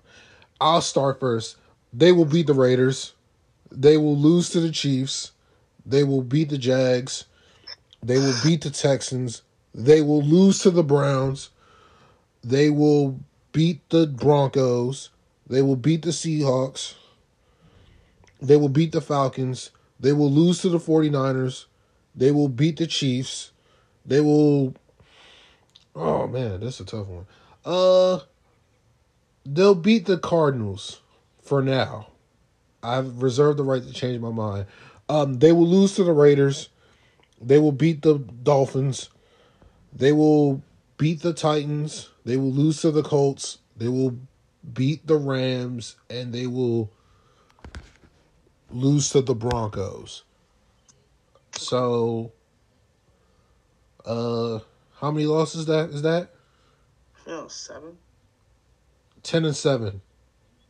[0.59, 1.57] I'll start first.
[1.93, 3.13] They will beat the Raiders.
[3.71, 5.31] They will lose to the Chiefs.
[5.85, 7.25] They will beat the Jags.
[8.03, 9.41] They will beat the Texans.
[9.73, 11.49] They will lose to the Browns.
[12.43, 13.19] They will
[13.51, 15.09] beat the Broncos.
[15.47, 16.95] They will beat the Seahawks.
[18.41, 19.71] They will beat the Falcons.
[19.99, 21.65] They will lose to the 49ers.
[22.15, 23.51] They will beat the Chiefs.
[24.05, 24.75] They will
[25.99, 27.25] Oh man, that's a tough one.
[27.65, 28.19] Uh
[29.45, 31.01] they'll beat the Cardinals
[31.41, 32.07] for now.
[32.83, 34.67] I've reserved the right to change my mind.
[35.09, 36.69] Um they will lose to the Raiders.
[37.41, 39.09] They will beat the Dolphins.
[39.91, 40.61] They will
[40.97, 42.09] beat the Titans.
[42.25, 43.57] They will lose to the Colts.
[43.75, 44.19] They will
[44.73, 46.91] beat the Rams and they will
[48.69, 50.23] lose to the Broncos.
[51.53, 52.33] So
[54.05, 54.59] uh
[54.99, 56.29] how many losses that is that?
[57.25, 57.97] Know, seven.
[59.23, 60.01] Ten and seven.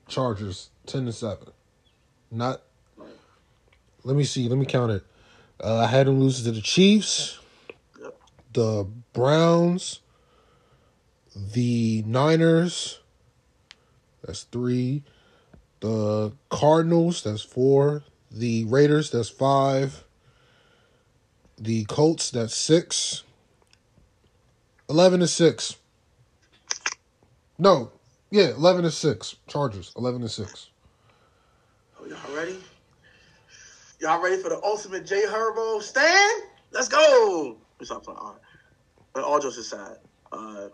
[0.08, 0.70] Chargers.
[0.86, 1.50] Ten and seven.
[2.32, 2.62] Not.
[4.04, 4.48] Let me see.
[4.50, 5.04] Let me count it.
[5.64, 7.40] Uh, I had them lose to the Chiefs,
[8.02, 8.16] Yep.
[8.54, 10.02] the Browns,
[11.36, 13.00] the Niners.
[14.24, 15.04] That's three.
[15.80, 17.24] The Cardinals.
[17.24, 18.04] That's four.
[18.32, 19.12] The Raiders.
[19.12, 20.04] That's five.
[21.58, 22.30] The Colts.
[22.32, 23.24] That's six.
[24.90, 25.76] Eleven to six.
[27.60, 27.92] No,
[28.32, 29.36] yeah, eleven to six.
[29.48, 30.70] Chargers, eleven to six.
[32.00, 32.58] Oh, y'all ready?
[34.00, 36.44] Y'all ready for the ultimate J Herbo stand?
[36.72, 37.58] Let's go.
[37.84, 38.18] Stop playing.
[38.20, 38.42] All right.
[39.14, 39.98] But all jokes aside,
[40.32, 40.70] uh,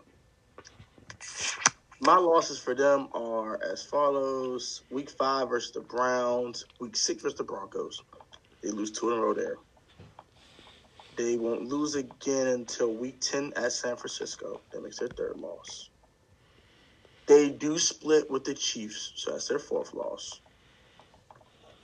[2.00, 6.66] my losses for them are as follows: Week five versus the Browns.
[6.80, 8.00] Week six versus the Broncos.
[8.62, 9.56] They lose two in a row there.
[11.16, 14.62] They won't lose again until Week ten at San Francisco.
[14.72, 15.90] That makes their third loss.
[17.26, 20.40] They do split with the Chiefs, so that's their fourth loss.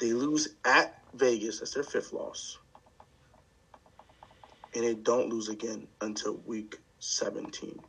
[0.00, 1.60] They lose at Vegas.
[1.60, 2.58] That's their fifth loss.
[4.74, 7.80] And they don't lose again until week 17.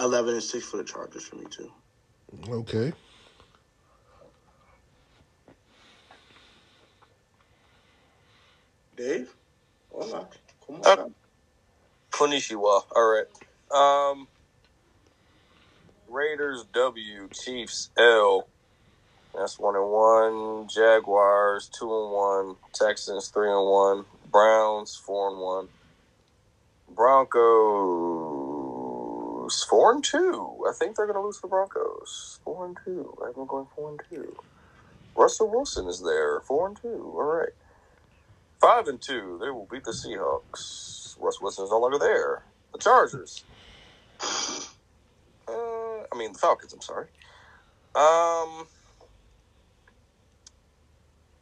[0.00, 1.70] 11 and 6 for the Chargers for me, too.
[2.50, 2.92] Okay.
[8.96, 9.34] Dave?
[9.92, 10.28] Hola.
[10.66, 10.96] Come Uh.
[12.12, 12.82] Konnichiwa.
[12.96, 13.26] All right.
[13.74, 14.28] Um,
[16.08, 18.48] Raiders W, Chiefs L.
[19.34, 20.68] That's one and one.
[20.68, 22.56] Jaguars two and one.
[22.74, 24.06] Texans three and one.
[24.30, 25.68] Browns four and one.
[26.88, 27.34] Broncos
[29.70, 30.64] four and two.
[30.68, 32.40] I think they're going to lose the Broncos.
[32.44, 33.14] Four and two.
[33.22, 34.36] I have them going four and two.
[35.16, 36.40] Russell Wilson is there.
[36.40, 37.14] Four and two.
[37.16, 37.50] All right.
[38.62, 39.38] Five and two.
[39.42, 41.16] They will beat the Seahawks.
[41.20, 42.44] Russ Wilson is no longer there.
[42.72, 43.44] The Chargers.
[45.48, 46.74] Uh, I mean the Falcons.
[46.74, 47.08] I'm sorry.
[47.94, 48.68] Um.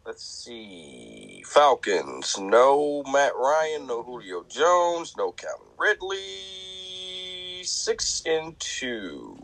[0.07, 1.45] Let's see.
[1.47, 2.39] Falcons.
[2.41, 3.87] No Matt Ryan.
[3.87, 5.15] No Julio Jones.
[5.17, 7.63] No Calvin Ridley.
[7.65, 9.39] Six and two.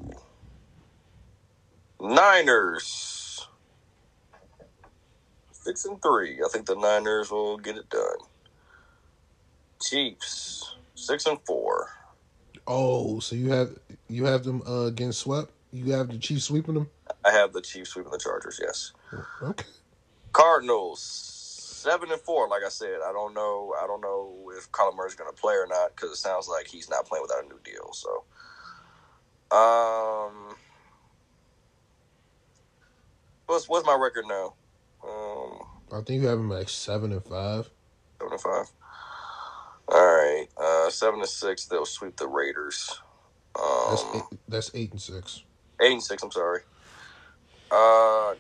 [2.01, 3.26] Niners.
[5.67, 6.39] Six and three.
[6.45, 8.19] I think the Niners will get it done.
[9.83, 10.77] Chiefs.
[10.95, 11.89] Six and four.
[12.69, 13.77] Oh, so you have
[14.09, 15.51] you have them uh, getting swept?
[15.73, 16.89] You have the Chiefs sweeping them?
[17.25, 18.61] I have the Chiefs sweeping the Chargers.
[18.63, 18.93] Yes.
[19.43, 19.65] Okay.
[20.33, 22.49] Cardinals seven and four.
[22.49, 23.75] Like I said, I don't know.
[23.83, 26.69] I don't know if Kyler Murray's going to play or not because it sounds like
[26.69, 27.93] he's not playing without a new deal.
[27.93, 28.23] So,
[29.51, 30.55] um,
[33.47, 34.55] what's what's my record now?
[35.09, 35.59] Um,
[35.93, 37.71] I think you have them like seven and five.
[38.21, 38.67] seven and five.
[39.89, 41.67] All right, uh, seven and six.
[41.67, 42.91] They'll sweep the Raiders.
[43.87, 45.45] That's Um, eight, that's eight and six.
[45.83, 46.23] eight and six.
[46.23, 46.61] I'm sorry.
[47.71, 48.35] Uh,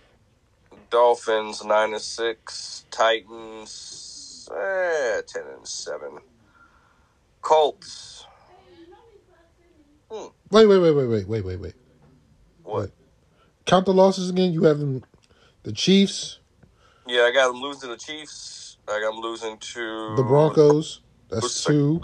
[0.90, 2.84] Dolphins nine and six.
[2.90, 6.18] Titans eh, ten and seven.
[7.42, 8.24] Colts.
[10.50, 11.74] Wait, wait, wait, wait, wait, wait, wait, wait.
[12.62, 12.90] What?
[13.66, 14.52] Count the losses again.
[14.52, 15.04] You have them,
[15.64, 16.40] the Chiefs,
[17.06, 18.78] Yeah, I got them losing to the Chiefs.
[18.88, 21.00] I got them losing to the Broncos.
[21.28, 22.00] That's two.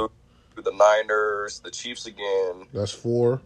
[0.56, 3.40] the Niners, the Chiefs again, That's four.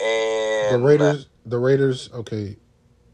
[0.00, 1.28] and The Raiders.
[1.46, 2.10] The Raiders.
[2.12, 2.56] Okay.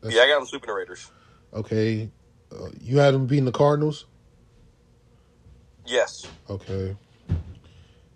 [0.01, 1.11] That's, Yeah, I got them sweeping the Raiders.
[1.55, 2.11] Okay.
[2.53, 4.07] Uh, you had them beating the Cardinals.
[5.87, 6.27] Yes.
[6.51, 6.97] Okay.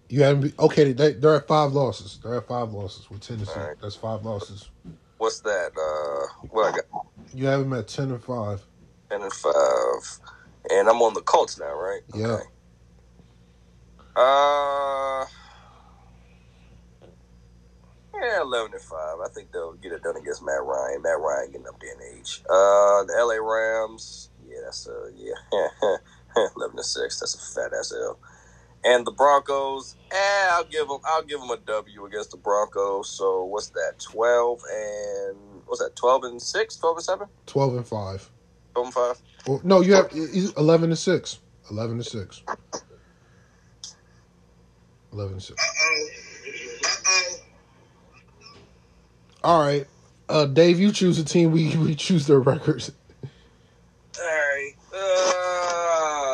[0.09, 0.41] You had them.
[0.43, 0.93] Be, okay.
[0.93, 2.19] They, they're at five losses.
[2.23, 3.53] They're at five losses with Tennessee.
[3.57, 3.77] Right.
[3.81, 4.69] That's five losses.
[5.23, 5.70] What's that?
[5.79, 7.07] Uh, what I got?
[7.33, 8.61] You have them at ten and five.
[9.09, 10.18] Ten and five,
[10.68, 12.01] and I'm on the Colts now, right?
[12.12, 12.41] Yeah.
[14.16, 15.25] Uh,
[18.20, 19.18] yeah, eleven and five.
[19.25, 21.03] I think they'll get it done against Matt Ryan.
[21.03, 22.43] Matt Ryan getting up there in age.
[22.51, 24.31] Uh, the LA Rams.
[24.45, 25.61] Yeah, that's a yeah.
[26.57, 27.20] eleven and six.
[27.20, 28.18] That's a fat ass L.
[28.85, 29.97] And the Broncos.
[30.11, 30.99] Eh, I'll give them.
[31.05, 33.09] I'll give them a W against the Broncos.
[33.11, 33.95] So what's that?
[34.01, 35.95] Twelve and what's that?
[35.95, 36.76] Twelve and six.
[36.76, 37.28] Twelve and seven.
[37.47, 38.28] Twelve and five.
[38.74, 39.22] Twelve and five.
[39.47, 40.11] Or, no, you have
[40.57, 41.39] eleven and six.
[41.70, 42.43] Eleven and six.
[45.12, 45.62] Eleven and six.
[49.45, 49.87] All right,
[50.28, 51.53] uh, Dave, you choose a team.
[51.53, 52.91] We we choose their records.
[54.18, 54.72] All right.
[54.95, 56.32] Uh,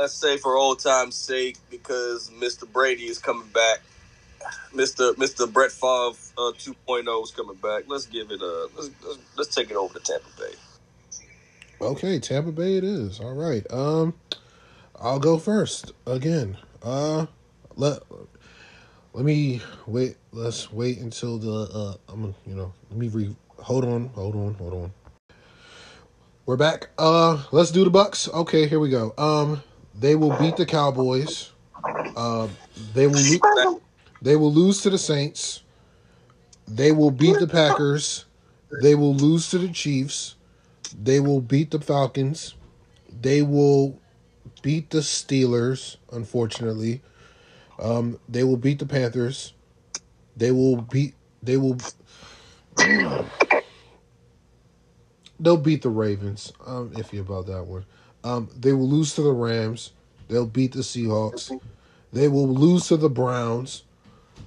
[0.00, 2.70] let's say for old time's sake, because Mr.
[2.70, 3.80] Brady is coming back.
[4.74, 5.12] Mr.
[5.16, 5.50] Mr.
[5.52, 7.84] Brett Favre uh, 2.0 is coming back.
[7.86, 10.54] Let's give it a let's, let's let's take it over to Tampa Bay.
[11.82, 13.20] Okay, Tampa Bay it is.
[13.20, 13.66] All right.
[13.70, 14.14] Um,
[14.98, 16.56] I'll go first again.
[16.82, 17.26] Uh,
[17.76, 18.00] let
[19.12, 20.16] let me wait.
[20.32, 22.12] Let's wait until the uh.
[22.12, 22.72] I'm you know.
[22.88, 23.36] Let me re.
[23.58, 24.08] Hold on.
[24.14, 24.54] Hold on.
[24.54, 24.92] Hold on.
[26.46, 26.88] We're back.
[26.96, 28.32] Uh, let's do the Bucs.
[28.32, 29.12] Okay, here we go.
[29.18, 29.62] Um,
[30.00, 31.52] they will beat the Cowboys.
[32.16, 32.48] Uh,
[32.94, 33.24] they will.
[33.24, 33.44] Lo-
[34.22, 35.62] they will lose to the Saints.
[36.68, 38.26] They will beat the Packers.
[38.78, 40.36] They will lose to the Chiefs.
[40.92, 42.56] They will beat the Falcons.
[43.20, 44.00] They will
[44.62, 47.02] beat the Steelers, unfortunately.
[47.78, 49.54] Um, they will beat the Panthers.
[50.36, 51.78] They will beat they will
[55.40, 56.52] They'll beat the Ravens.
[56.66, 57.86] I'm iffy about that one.
[58.22, 59.92] Um, they will lose to the Rams.
[60.28, 61.58] They'll beat the Seahawks.
[62.12, 63.84] They will lose to the Browns.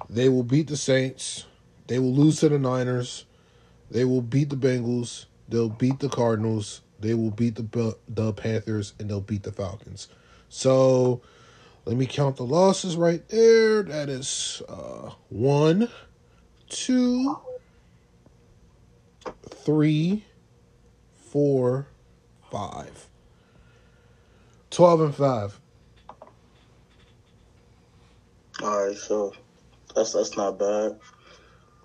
[0.09, 1.45] They will beat the Saints.
[1.87, 3.25] They will lose to the Niners.
[3.91, 5.25] They will beat the Bengals.
[5.49, 6.81] They'll beat the Cardinals.
[6.99, 10.07] They will beat the the Panthers, and they'll beat the Falcons.
[10.47, 11.21] So,
[11.85, 13.83] let me count the losses right there.
[13.83, 15.89] That is uh, one,
[16.69, 17.37] two,
[19.49, 20.23] three,
[21.15, 21.87] four,
[22.49, 23.09] five.
[24.73, 25.59] Twelve and five.
[28.63, 29.31] All right, so
[29.95, 30.97] that's that's not bad.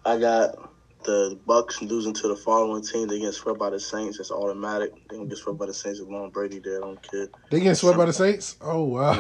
[0.07, 0.57] I got
[1.05, 3.07] the Bucs losing to the following team.
[3.07, 4.19] They get swept by the Saints.
[4.19, 4.95] It's automatic.
[5.11, 6.79] They don't get swept by the Saints with Long Brady there.
[6.79, 7.29] I don't care.
[7.51, 8.57] They getting swept by the Saints.
[8.63, 9.13] Oh wow.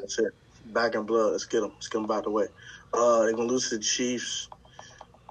[0.00, 0.32] That's it.
[0.64, 1.32] Back in blood.
[1.32, 1.72] Let's get them.
[1.74, 2.46] Let's get them out the way.
[2.94, 4.48] Uh, they're gonna lose to the Chiefs.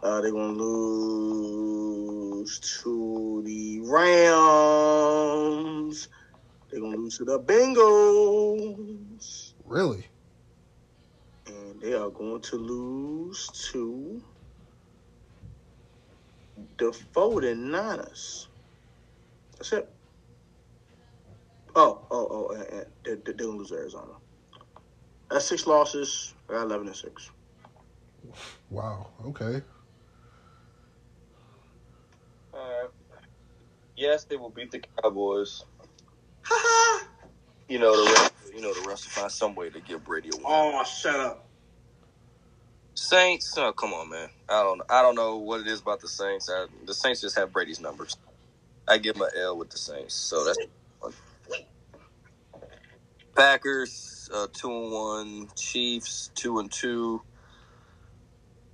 [0.03, 6.09] Uh, they're gonna lose to the Rams.
[6.75, 8.73] They're gonna lose to the Bengals.
[9.63, 10.05] really?
[11.47, 14.21] And they are going to lose to
[16.77, 18.47] the 49ers.
[19.53, 19.89] That's it.
[21.77, 24.11] Oh, oh, oh, and, and they, they, they're going to lose to Arizona.
[25.31, 26.33] That's six losses.
[26.49, 27.31] I got 11 and 6.
[28.69, 29.07] Wow.
[29.27, 29.61] Okay.
[32.53, 32.87] Uh,
[33.95, 35.63] yes, they will beat the Cowboys.
[36.45, 37.07] Ha ha!
[37.69, 38.33] You know the rest.
[38.55, 40.45] You know the rest will find some way to give Brady a win.
[40.47, 41.49] Oh, shut up.
[42.95, 43.53] Saints.
[43.57, 44.29] Oh, come on, man.
[44.49, 44.81] I don't.
[44.89, 46.49] I don't know what it is about the Saints.
[46.49, 48.17] I, the Saints just have Brady's numbers.
[48.87, 50.15] I give my L with the Saints.
[50.15, 50.59] So that's
[51.01, 51.13] fun.
[53.35, 55.49] Packers uh, two and one.
[55.57, 57.23] Chiefs two and two.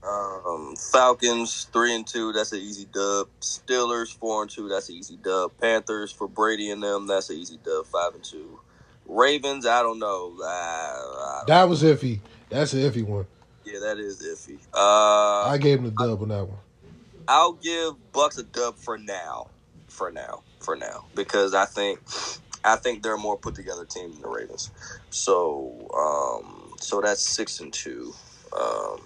[0.07, 2.31] Um, Falcons three and two.
[2.33, 3.27] That's an easy dub.
[3.41, 4.67] Steelers four and two.
[4.67, 5.51] That's an easy dub.
[5.61, 7.07] Panthers for Brady and them.
[7.07, 7.85] That's an easy dub.
[7.85, 8.59] Five and two.
[9.05, 9.65] Ravens.
[9.65, 10.35] I don't know.
[10.43, 12.19] I, I, That was iffy.
[12.49, 13.27] That's an iffy one.
[13.63, 14.59] yeah, that is iffy.
[14.73, 16.57] Uh, I gave him the dub on that one.
[17.27, 19.47] I'll give Bucs a dub for now.
[19.87, 20.41] For now.
[20.59, 21.05] For now.
[21.15, 21.99] Because I think
[22.63, 24.71] I think they're a more put together team than the Ravens.
[25.11, 28.13] So um so that's six and two.
[28.59, 28.99] Um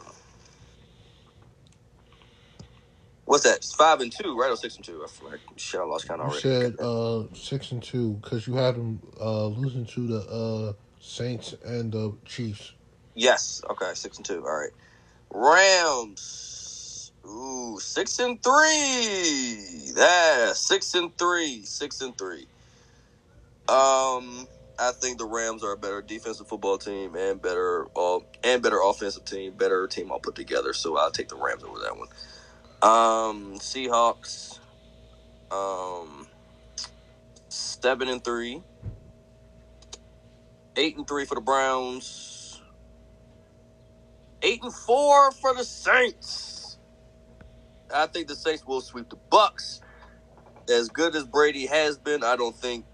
[3.25, 3.57] What's that?
[3.57, 4.51] It's five and two, right?
[4.51, 5.03] Or six and two?
[5.05, 6.41] I feel like shit, I lost count You already.
[6.41, 11.55] said uh six and two because you had them uh losing to the uh Saints
[11.65, 12.73] and the Chiefs.
[13.15, 13.61] Yes.
[13.71, 14.45] Okay, six and two.
[14.45, 14.71] All right.
[15.33, 17.11] Rams.
[17.27, 19.93] Ooh, six and three.
[19.95, 21.63] Yeah, six and three.
[21.65, 22.47] Six and three.
[23.67, 24.47] Um,
[24.79, 28.79] I think the Rams are a better defensive football team and better all and better
[28.83, 30.73] offensive team, better team all put together.
[30.73, 32.09] So I'll take the Rams over that one.
[32.85, 34.59] Um, Seahawks.
[35.51, 36.27] Um,
[37.49, 38.63] seven and three.
[40.77, 42.61] Eight and three for the Browns.
[44.43, 46.77] Eight and four for the Saints.
[47.93, 49.81] I think the Saints will sweep the Bucs.
[50.69, 52.85] As good as Brady has been, I don't think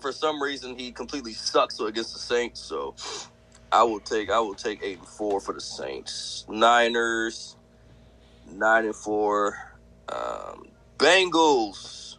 [0.00, 2.60] for some reason he completely sucks against the Saints.
[2.60, 2.96] So
[3.72, 6.46] I will take I will take eight and four for the Saints.
[6.48, 7.57] Niners,
[8.50, 9.56] nine and four.
[10.08, 12.16] Um, Bengals.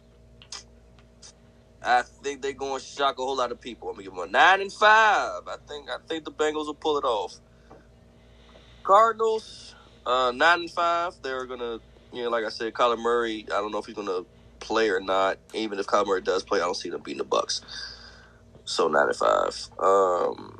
[1.82, 3.88] I think they're going to shock a whole lot of people.
[3.88, 5.42] I'm gonna give them a nine and five.
[5.48, 7.40] I think I think the Bengals will pull it off.
[8.82, 9.76] Cardinals,
[10.06, 11.14] uh, nine and five.
[11.22, 11.80] They're gonna,
[12.12, 13.46] you know, like I said, Kyler Murray.
[13.48, 14.22] I don't know if he's gonna
[14.60, 15.38] play or not.
[15.54, 17.62] Even if Kyler Murray does play, I don't see them beating the Bucs.
[18.64, 19.68] So nine and five.
[19.80, 20.59] Um,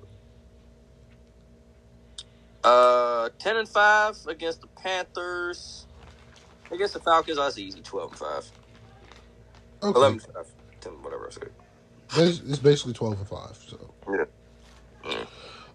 [2.64, 5.86] uh, ten and five against the Panthers.
[6.72, 7.82] Against the Falcons, that's easy.
[7.82, 8.52] Twelve and five.
[9.82, 10.54] Okay, Eleven and five.
[10.80, 11.50] Ten, whatever I said.
[12.46, 13.58] It's basically twelve and five.
[13.66, 14.24] So Yeah.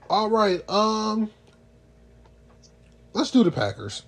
[0.09, 1.31] all right, um,
[3.13, 4.03] let's do the Packers.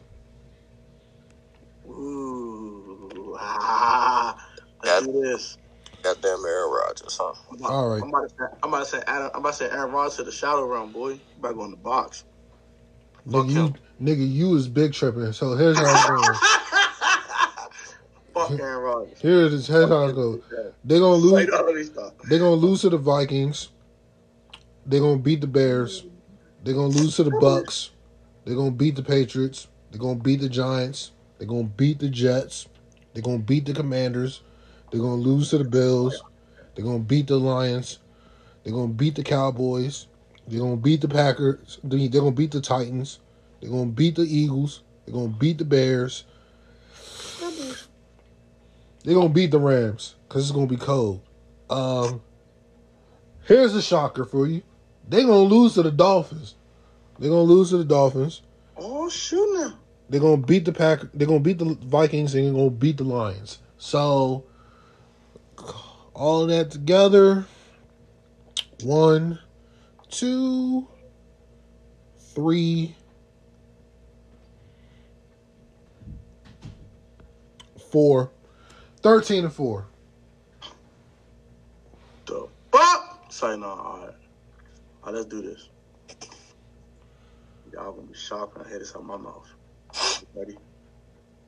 [1.87, 3.37] Ooh.
[3.43, 4.37] Ah.
[4.83, 5.57] Let's do this.
[6.03, 7.33] Goddamn Aaron Rodgers, huh?
[7.51, 8.03] I'm about, All right.
[8.03, 10.17] I'm about to say, I'm about to say, Adam, I'm about to say Aaron Rodgers
[10.17, 11.09] to the shadow realm, boy.
[11.11, 12.25] You better go in the box.
[13.31, 15.33] Fuck Nigga, you, nigga, you is big tripping.
[15.33, 16.37] So here's how it goes.
[18.33, 19.19] Fuck Aaron Rodgers.
[19.19, 20.41] Here's here's how it goes.
[20.83, 21.31] They're gonna lose.
[21.33, 22.13] Like all these stuff.
[22.29, 23.69] They're gonna lose to the Vikings.
[24.85, 26.05] They're gonna beat the Bears.
[26.63, 27.89] They're gonna lose to the Bucs.
[28.45, 29.67] They're gonna beat the Patriots.
[29.91, 31.11] They're gonna beat the Giants.
[31.37, 32.67] They're gonna beat the Jets.
[33.13, 34.41] They're gonna beat the Commanders.
[34.91, 36.21] They're gonna lose to the Bills.
[36.75, 37.99] They're gonna beat the Lions.
[38.63, 40.07] They're gonna beat the Cowboys.
[40.47, 41.79] They're gonna beat the Packers.
[41.83, 43.19] They're gonna beat the Titans.
[43.61, 44.81] They're gonna beat the Eagles.
[45.05, 46.23] They're gonna beat the Bears.
[49.03, 51.21] They're gonna beat the Rams because it's gonna be cold.
[51.69, 52.21] Um,
[53.45, 54.63] here's a shocker for you.
[55.07, 56.55] They're gonna lose to the Dolphins.
[57.19, 58.41] They're gonna lose to the Dolphins.
[58.77, 59.77] Oh, shoot now.
[60.09, 61.01] They're gonna beat the Pack.
[61.13, 62.35] They're gonna beat the Vikings.
[62.35, 63.59] And they're gonna beat the Lions.
[63.77, 64.45] So,
[66.13, 67.45] all of that together.
[68.83, 69.39] One,
[70.09, 70.87] two,
[72.33, 72.95] three,
[77.91, 78.31] four.
[79.01, 79.87] Thirteen and four.
[82.25, 83.31] The fuck?
[83.31, 83.67] Say no.
[83.67, 84.15] All right.
[85.03, 85.69] All right, let's do this.
[87.71, 89.47] Y'all gonna be when I hear this out my mouth.
[90.33, 90.57] Ready?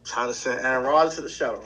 [0.05, 1.62] Trying to send Aaron Rodgers to the shadow.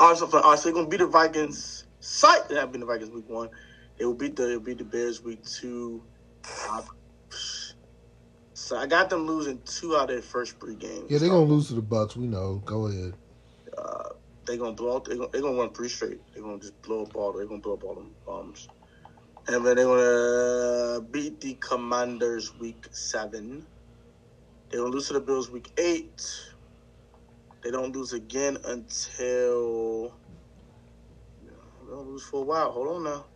[0.00, 1.84] All right, so, all right, so they're gonna beat the Vikings.
[2.00, 2.48] Sight.
[2.48, 3.50] They have been the Vikings week one.
[3.98, 6.02] They will beat the they'll beat the Bears week two.
[6.68, 6.82] Uh,
[8.54, 11.04] so I got them losing two out of their first three games.
[11.10, 12.16] Yeah, they're gonna lose to the Bucs.
[12.16, 12.62] We know.
[12.64, 13.14] Go ahead.
[13.76, 14.10] uh,
[14.46, 15.00] they're gonna blow.
[15.00, 16.20] They're gonna, they're gonna run three straight.
[16.32, 17.32] They're gonna just blow up all.
[17.32, 18.68] They're gonna blow up all them bombs,
[19.48, 23.66] and then they're gonna beat the Commanders week seven.
[24.70, 26.22] They don't lose to the Bills week eight.
[27.62, 30.14] They don't lose again until
[31.42, 32.70] they don't lose for a while.
[32.72, 33.26] Hold on now.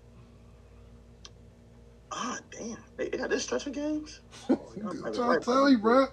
[2.12, 2.76] Ah, damn.
[2.96, 4.20] They, they got this stretch of games.
[4.50, 6.06] Oh, y'all I'm be trying right, to tell you, bro.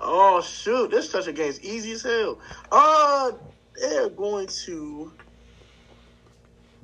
[0.00, 2.38] Oh shoot, this stretch of games easy as hell.
[2.70, 3.32] Uh
[3.80, 5.12] they're going to.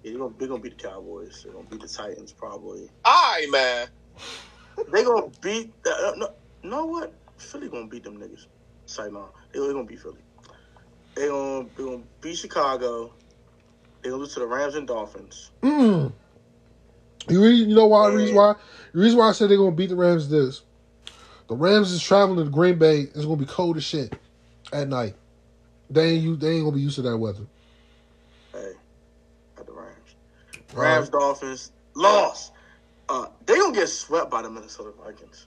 [0.02, 1.42] Yeah, they're gonna, they're gonna beat the Cowboys.
[1.42, 2.88] They're gonna beat the Titans probably.
[3.04, 3.88] All right, man.
[4.92, 5.72] they're gonna beat.
[5.82, 6.28] The, uh, no,
[6.62, 7.14] know what?
[7.38, 8.46] Philly gonna beat them niggas.
[8.86, 10.22] Say no, they they gonna beat Philly.
[11.14, 13.12] They gonna they gonna beat Chicago.
[14.02, 15.50] They're gonna lose to the Rams and Dolphins.
[15.62, 16.12] Mm.
[17.29, 18.11] You, you know why?
[18.11, 18.55] The reason why?
[18.93, 20.62] The reason why I said they're gonna beat the Rams is this:
[21.49, 23.01] the Rams is traveling to Green Bay.
[23.03, 24.14] It's gonna be cold as shit
[24.72, 25.14] at night.
[25.91, 26.37] They ain't you.
[26.37, 27.47] They ain't gonna be used to that weather.
[28.53, 28.72] Hey,
[29.59, 30.16] at the Rams.
[30.74, 32.53] Rams, Dolphins, lost.
[33.09, 35.47] Uh, they gonna get swept by the Minnesota Vikings.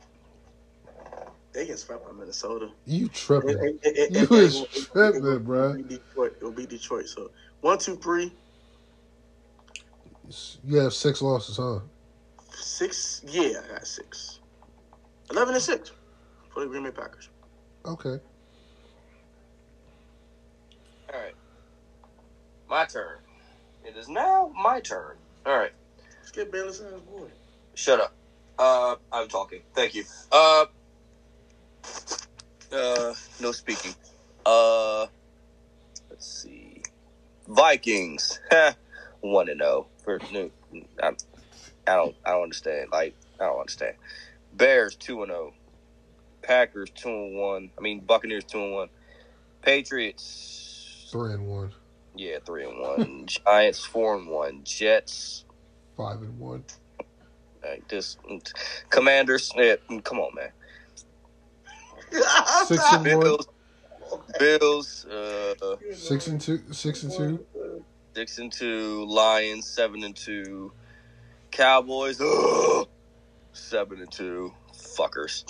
[1.53, 2.69] They get swept by Minnesota.
[2.85, 3.57] You tripping?
[3.61, 5.77] it- it- it- You is tripping, it'll bruh.
[5.77, 6.33] beat Detroit.
[6.37, 7.07] It'll be Detroit.
[7.07, 8.31] So one, two, three,
[10.63, 11.79] You have six losses, huh?
[12.79, 13.21] six.
[13.27, 14.39] Yeah, I got six.
[15.31, 15.91] Eleven and six
[16.49, 17.29] for the Green Bay Packers.
[17.85, 18.19] Okay.
[21.13, 21.35] All right.
[22.69, 23.17] My turn.
[23.83, 25.17] It is now my turn.
[25.45, 25.71] All right.
[26.19, 27.27] Let's get Baylor Sanders, boy.
[27.75, 28.13] Shut up.
[28.57, 29.61] Uh, I'm talking.
[29.73, 30.03] Thank you.
[30.31, 30.65] Uh,
[32.71, 33.95] uh, no speaking.
[34.45, 35.07] Uh,
[36.09, 36.81] let's see.
[37.47, 38.39] Vikings.
[39.21, 39.87] One to zero
[40.31, 40.51] new.
[41.01, 41.09] I,
[41.87, 42.15] I don't.
[42.25, 42.89] I don't understand.
[42.91, 43.95] Like I don't understand.
[44.53, 45.53] Bears two and zero.
[46.41, 47.69] Packers two and one.
[47.77, 48.89] I mean Buccaneers two and one.
[49.61, 51.07] Patriots.
[51.11, 51.71] Three and one,
[52.15, 53.25] Yeah, three and one.
[53.45, 54.61] Giants four and one.
[54.63, 55.43] Jets.
[55.97, 56.63] five and one.
[57.63, 58.17] Like this,
[58.89, 59.51] Commanders.
[59.55, 60.51] Yeah, come on, man.
[62.65, 63.19] Six and one.
[63.19, 63.47] Bills.
[64.39, 65.05] Bills.
[65.05, 66.61] Uh, Six and two.
[66.71, 67.45] Six and two.
[68.19, 69.05] Six and two.
[69.05, 70.73] Lions seven and two.
[71.51, 72.19] Cowboys.
[72.19, 72.85] ugh,
[73.53, 74.51] seven and two.
[74.73, 75.45] Fuckers.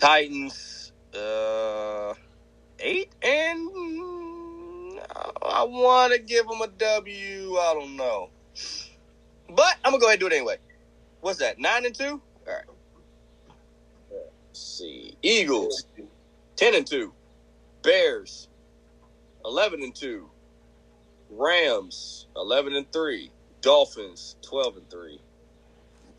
[0.00, 0.92] Titans.
[1.14, 2.14] Uh,
[2.78, 3.68] eight and.
[5.42, 7.56] I want to give them a W.
[7.58, 8.30] I don't know.
[9.50, 10.56] But I'm gonna go ahead and do it anyway.
[11.20, 11.58] What's that?
[11.58, 12.22] Nine and two.
[12.46, 12.64] All right.
[14.10, 15.18] Let's see.
[15.20, 15.84] Eagles.
[16.56, 17.12] Ten and two.
[17.82, 18.48] Bears.
[19.44, 20.30] Eleven and two.
[21.30, 22.26] Rams.
[22.36, 23.30] Eleven and three.
[23.60, 24.36] Dolphins.
[24.42, 25.20] Twelve and three.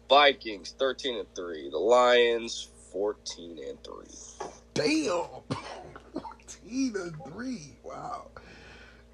[0.09, 0.75] Vikings.
[0.77, 1.69] Thirteen and three.
[1.69, 2.69] The Lions.
[2.91, 4.49] Fourteen and three.
[4.73, 5.25] Damn.
[6.13, 7.77] Fourteen and three.
[7.83, 8.29] Wow.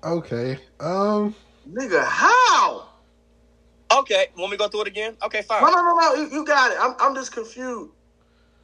[0.03, 0.59] Okay.
[0.80, 1.36] Um.
[1.70, 2.88] Nigga, how?
[3.93, 5.16] Okay, want me to go through it again?
[5.24, 5.62] Okay, No, fine.
[5.64, 6.14] no, no, no.
[6.16, 6.78] You, you got it.
[6.80, 7.91] I'm, I'm just confused.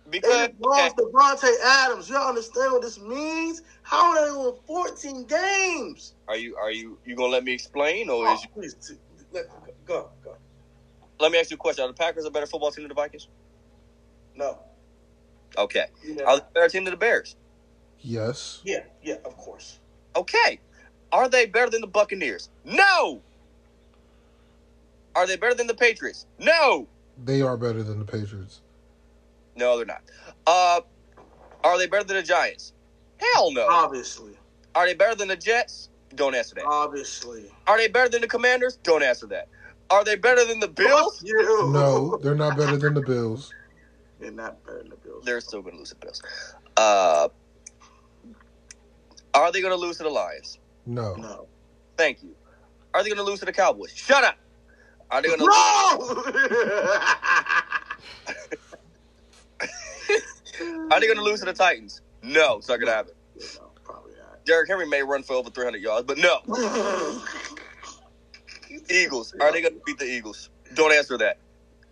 [0.09, 2.09] Because They okay, Davante Adams.
[2.09, 3.61] Y'all understand what this means?
[3.83, 6.13] How are they on 14 games?
[6.27, 8.95] are you are you you gonna let me explain, or Oh, is you, please, t-
[9.31, 9.45] let,
[9.85, 10.35] go, go.
[11.19, 11.83] let me ask you a question?
[11.85, 13.27] Are the Packers a better football team than the Vikings?
[14.35, 14.59] No.
[15.57, 17.35] Okay, Yeah, are they a better team than the Bears?
[17.99, 18.61] Yes.
[18.63, 19.79] yeah, yeah, of course.
[20.15, 20.61] Okay,
[21.11, 22.49] are they better than the Buccaneers?
[22.65, 23.23] No.
[25.15, 26.27] Are they better than the Patriots?
[26.39, 26.87] No.
[27.17, 28.61] They are better than the Patriots.
[29.57, 30.03] No, they're not.
[30.45, 30.81] Uh,
[31.63, 32.73] are they better than the Giants?
[33.17, 33.67] Hell no.
[33.67, 34.33] Obviously.
[34.75, 35.89] Are they better than the Jets?
[36.15, 36.65] Don't answer that.
[36.65, 37.51] Obviously.
[37.65, 38.77] Are they better than the Commanders?
[38.83, 39.47] Don't answer that.
[39.89, 41.23] Are they better than the Bills?
[41.25, 41.69] You.
[41.71, 43.53] No, they're not better than the Bills.
[44.19, 45.25] They're not better than the Bills.
[45.25, 46.21] They're still going to lose to the Bills.
[46.75, 47.29] Uh,
[49.33, 50.59] are they going to lose to the Lions?
[50.85, 51.15] No.
[51.15, 51.47] No.
[51.97, 52.35] Thank you.
[52.93, 53.93] Are they going to lose to the Cowboys?
[53.95, 54.37] Shut up.
[55.09, 55.45] Are they going to?
[55.45, 56.23] No!
[60.61, 62.01] Are they going to lose to the Titans?
[62.23, 63.13] No, it's not going to happen.
[63.35, 64.45] no, probably not.
[64.45, 66.39] Derrick Henry may run for over 300 yards, but no.
[68.89, 69.33] Eagles.
[69.39, 70.49] Are they going to beat the Eagles?
[70.73, 71.37] Don't answer that.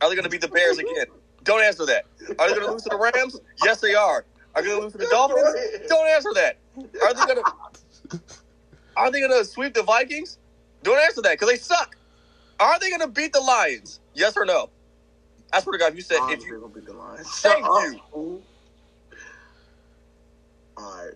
[0.01, 1.05] Are they going to beat the Bears again?
[1.43, 2.05] Don't answer that.
[2.39, 3.39] Are they going to lose to the Rams?
[3.63, 4.25] Yes, they are.
[4.55, 5.87] Are they going to lose to the Dolphins?
[5.87, 6.57] Don't answer that.
[7.03, 7.53] Are they going to?
[8.95, 10.37] Are they going to sweep the Vikings?
[10.83, 11.97] Don't answer that because they suck.
[12.59, 13.99] Are they going to beat the Lions?
[14.13, 14.69] Yes or no?
[15.51, 17.27] I swear to God, if you said if you beat the Lions.
[17.39, 18.43] Thank you.
[20.77, 20.85] Fool.
[20.85, 21.13] All right.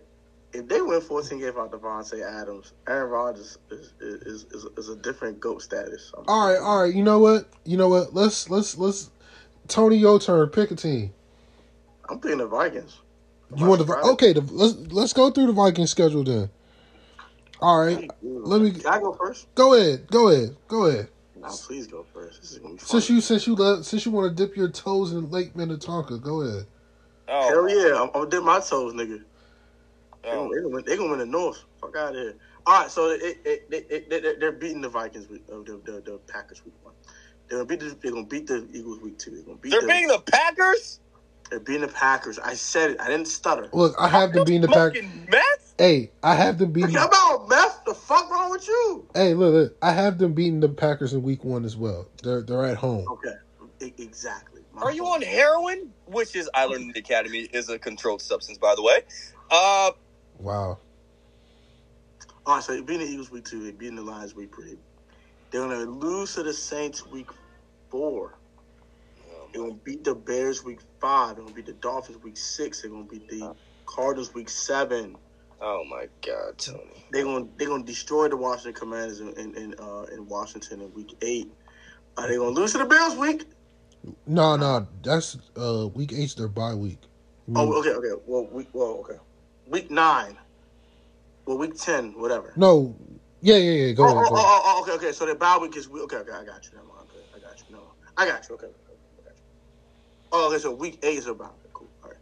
[0.52, 4.96] If they win 14 games out Davante Adams, Aaron Rodgers is is, is, is a
[4.96, 6.12] different goat status.
[6.16, 6.94] I'm- All right, all right.
[6.94, 7.48] You know what?
[7.66, 8.14] You know what?
[8.14, 9.12] Let's let's let's.
[9.68, 10.50] Tony, your turn.
[10.50, 11.14] Pick a team.
[12.10, 13.00] I'm picking the Vikings.
[13.56, 14.34] You want the okay?
[14.34, 16.50] The, let's let's go through the Vikings schedule then.
[17.62, 19.54] All right, let me Can I go first?
[19.54, 20.08] go ahead.
[20.08, 20.56] Go ahead.
[20.68, 21.10] Go ahead.
[21.36, 22.42] No, please go first.
[22.42, 22.88] This is gonna be fun.
[22.88, 26.18] Since you since you let, since you want to dip your toes in Lake Minnetonka,
[26.20, 26.66] go ahead.
[27.28, 29.24] Oh, Hell yeah, I'm, I'm gonna dip my toes, nigga.
[30.24, 30.48] They oh.
[30.48, 31.64] gonna, they, gonna win, they gonna win the North.
[31.82, 32.36] Fuck out of here.
[32.66, 35.82] All right, so it, it, it, it, they- they're beating the Vikings week, uh, the,
[35.86, 36.94] the the Packers week one.
[37.48, 39.32] They're gonna beat the, they're gonna beat the Eagles week two.
[39.32, 41.00] They're gonna beat They're the, beating the Packers.
[41.50, 42.38] they're beating the Packers.
[42.38, 43.02] I said it.
[43.02, 43.70] I didn't stutter.
[43.74, 44.96] Look, I have them beating the pack.
[44.96, 45.74] Smoking meth.
[45.78, 46.94] Hey, I have them beating.
[46.94, 47.86] How about meth?
[47.86, 49.08] The fuck wrong with you?
[49.16, 52.08] Hey, look, look, I have them beating the Packers in Week One as well.
[52.22, 53.06] They're they're at home.
[53.10, 54.62] Okay, exactly.
[54.74, 55.92] My Are you on heroin?
[56.06, 58.98] Which is I learned in the academy is a controlled substance, by the way.
[59.50, 59.92] Uh,
[60.40, 60.80] Wow.
[62.46, 63.64] All right, so they're beating the Eagles week two.
[63.64, 64.78] They're beating the Lions week three.
[65.52, 67.30] They're gonna lose to the Saints week
[67.92, 68.40] four.
[69.54, 71.36] They're gonna beat the Bears week five.
[71.36, 72.82] They're gonna beat the Dolphins week six.
[72.82, 73.56] They're gonna beat the
[73.88, 75.18] Cardinals week seven.
[75.62, 77.06] oh my God, Tony.
[77.12, 80.94] They're gonna they're gonna destroy the Washington Commanders in in, in, uh, in Washington in
[80.94, 81.48] week eight.
[82.18, 83.46] Are they gonna lose to the Bills week?
[84.28, 87.00] No, no, that's uh Week Eight's their bye week.
[87.48, 88.22] I mean, Oh, okay, okay.
[88.26, 89.20] Well, week well, okay.
[89.70, 90.40] Week nine.
[91.48, 92.56] Well, week ten, whatever.
[92.56, 92.98] No,
[93.42, 93.94] yeah, yeah, yeah.
[93.94, 94.28] Go Oh, ahead.
[94.28, 95.14] oh, Go oh, oh, okay, okay.
[95.14, 96.32] So their bye week is okay, okay.
[96.34, 96.72] I got you.
[96.78, 97.10] Never mind.
[97.12, 97.66] Okay, I got you.
[97.76, 98.56] No, I got you.
[98.56, 98.78] Okay, okay,
[99.20, 99.46] I got you.
[100.32, 100.60] Oh, okay.
[100.60, 101.72] So week eight is about it.
[101.74, 101.92] Cool.
[102.04, 102.20] All right.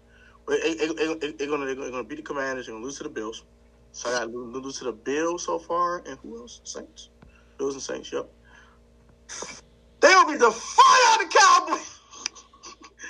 [0.63, 2.67] They- they- they- they- They're gonna they're gonna beat the Commanders.
[2.67, 3.43] They're gonna lose to the Bills.
[3.93, 6.61] So I got to lose to the Bills so far, and who else?
[6.65, 7.09] Saints.
[7.59, 8.11] Bills and Saints.
[8.13, 8.27] Yep.
[10.01, 11.99] They gonna beat the fire out of the Cowboys.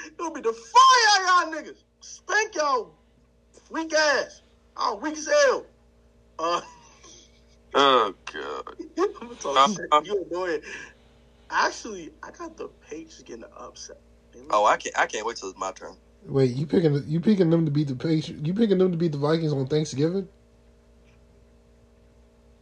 [0.18, 1.84] gonna beat the fire out of y'all niggas.
[2.02, 2.97] Spank y'all
[3.70, 4.42] weak ass.
[4.76, 5.66] Oh, weak as hell.
[6.40, 6.62] Uh.
[7.74, 8.76] Oh God.
[8.98, 9.88] I'm gonna talk Uh, shit.
[9.92, 10.02] uh.
[10.04, 10.60] You annoy.
[11.50, 13.98] Actually, I got the Patriots getting upset.
[14.50, 14.98] Oh, I can't.
[14.98, 15.96] I can't wait till it's my turn.
[16.26, 18.30] Wait, you picking you picking them to beat the Patriots?
[18.30, 20.28] You picking them to beat the Vikings on Thanksgiving?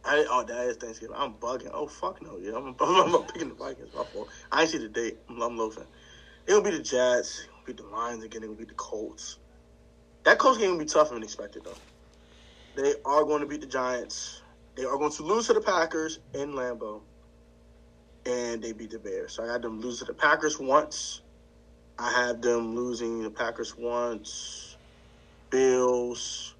[0.04, 1.16] I, oh, that is Thanksgiving.
[1.18, 1.70] I'm bugging.
[1.72, 2.38] Oh, fuck no.
[2.38, 3.90] Yeah, I'm, I'm, I'm picking the Vikings.
[3.94, 4.28] My fault.
[4.52, 5.18] I ain't see the date.
[5.28, 5.86] I'm, I'm low fan.
[6.46, 7.40] They're going to be the Jets.
[7.42, 8.42] It'll gonna the Lions again.
[8.44, 9.38] It'll be the Colts.
[10.26, 11.78] That Colts game will be tougher than expected, though.
[12.74, 14.42] They are going to beat the Giants.
[14.74, 17.00] They are going to lose to the Packers in Lambeau.
[18.26, 19.34] And they beat the Bears.
[19.34, 21.20] So I had them lose to the Packers once.
[21.96, 24.76] I had them losing the Packers once.
[25.50, 26.56] Bills.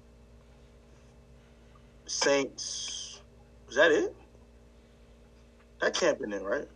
[2.05, 3.19] Saints.
[3.67, 4.15] Was that it?
[5.81, 6.69] That can't be it, right?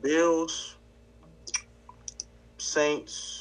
[0.00, 0.76] Bills,
[2.56, 3.39] Saints,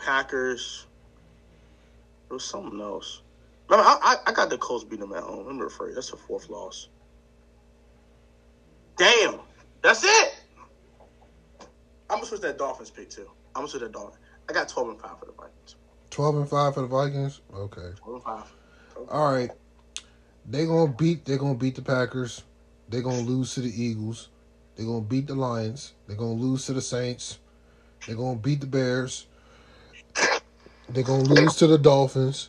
[0.00, 0.86] Packers.
[2.28, 3.22] There was something else.
[3.70, 5.46] No, I, I, I got the Colts beat them at home.
[5.48, 6.88] I'm afraid that's a fourth loss.
[8.96, 9.40] Damn,
[9.82, 10.42] that's it.
[12.10, 13.30] I'm gonna switch that Dolphins pick too.
[13.54, 14.18] I'm gonna switch that Dolphins.
[14.48, 15.76] I got 12 and five for the Vikings.
[16.10, 17.40] Twelve and five for the Vikings.
[17.54, 17.92] Okay.
[17.96, 18.52] 12 and five.
[19.08, 19.50] All right.
[20.44, 21.24] They gonna beat.
[21.24, 22.42] They gonna beat the Packers.
[22.88, 24.28] They gonna lose to the Eagles.
[24.74, 25.94] They gonna beat the Lions.
[26.08, 27.38] They gonna lose to the Saints.
[28.06, 29.26] They gonna beat the Bears.
[30.92, 32.48] They gonna lose to the Dolphins.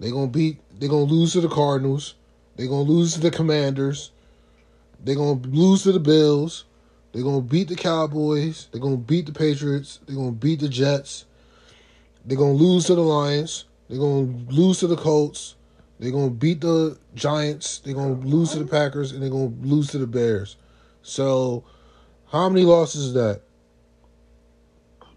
[0.00, 0.58] They're gonna beat.
[0.78, 2.14] They're gonna lose to the Cardinals.
[2.56, 4.10] They're gonna lose to the Commanders.
[5.04, 6.64] They're gonna lose to the Bills.
[7.12, 8.68] They're gonna beat the Cowboys.
[8.72, 10.00] They're gonna beat the Patriots.
[10.06, 11.24] They're gonna beat the Jets.
[12.24, 13.64] They're gonna lose to the Lions.
[13.88, 15.54] They're gonna lose to the Colts.
[16.00, 17.78] They're gonna beat the Giants.
[17.78, 20.56] They're gonna lose to the Packers, and they're gonna lose to the Bears.
[21.02, 21.64] So,
[22.26, 23.42] how many losses is that?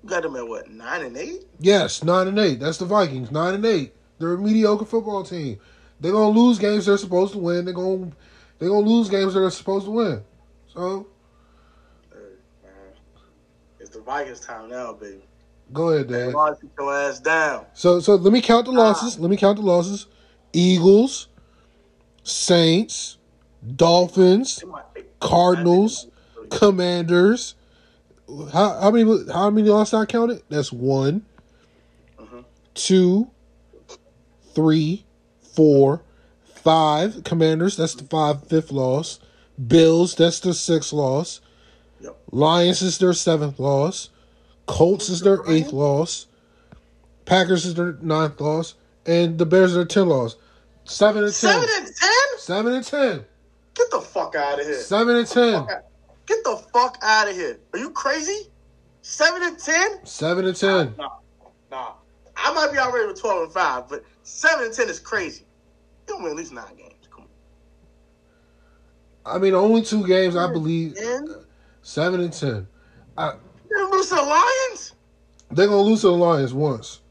[0.04, 1.44] You got them at what nine and eight?
[1.60, 2.60] Yes, nine and eight.
[2.60, 3.32] That's the Vikings.
[3.32, 3.94] Nine and eight.
[4.20, 5.60] They're a mediocre football team.
[6.00, 7.66] They're gonna lose games they're supposed to win.
[7.66, 8.12] They're gonna
[8.60, 10.24] they're gonna lose games they're supposed to win.
[10.74, 11.08] So
[12.12, 12.20] Hey.
[13.80, 15.22] It's the Vikings time now, baby.
[15.72, 16.34] go ahead, Dad.
[16.60, 17.66] Sit your ass down.
[17.74, 19.20] So so let me count the losses.
[19.20, 20.08] Let me count the losses.
[20.54, 21.28] Eagles,
[22.24, 23.18] Saints,
[23.76, 24.64] Dolphins,
[25.20, 26.08] Cardinals,
[26.50, 27.56] Commanders.
[28.54, 30.44] How how many how many losses I counted?
[30.50, 31.26] That's one,
[32.74, 33.30] two,
[34.54, 35.06] three,
[35.42, 36.02] four,
[36.56, 37.24] five.
[37.24, 37.78] Commanders.
[37.78, 39.20] That's the five fifth loss.
[39.68, 40.16] Bills.
[40.16, 41.42] That's their sixth loss.
[42.00, 42.18] Yep.
[42.32, 44.10] Lions is their seventh loss.
[44.66, 46.28] Colts is their eighth loss.
[47.26, 48.76] Packers is their ninth loss,
[49.06, 50.36] and the Bears are their ten loss.
[50.86, 51.52] Seven and ten.
[51.52, 52.12] Seven and ten?
[52.38, 53.26] Seven and ten.
[53.74, 54.76] Get the fuck out of here.
[54.76, 55.68] Seven and ten.
[56.26, 57.60] Get the fuck out of here.
[57.74, 58.50] Are you crazy?
[59.02, 60.06] Seven and ten?
[60.06, 60.94] Seven and ten.
[60.98, 61.10] Nah,
[61.70, 61.94] nah.
[62.36, 65.46] I might be already with twelve and five, but seven and ten is crazy.
[66.08, 67.08] You don't win at least nine games.
[67.10, 67.26] Come
[69.26, 69.36] on.
[69.36, 70.96] I mean, only two games I believe.
[70.96, 71.28] Ten?
[71.82, 72.68] Seven and ten.
[73.18, 73.34] I,
[73.70, 74.94] You're gonna lose to the Lions?
[75.52, 77.02] they're gonna lose to the Lions once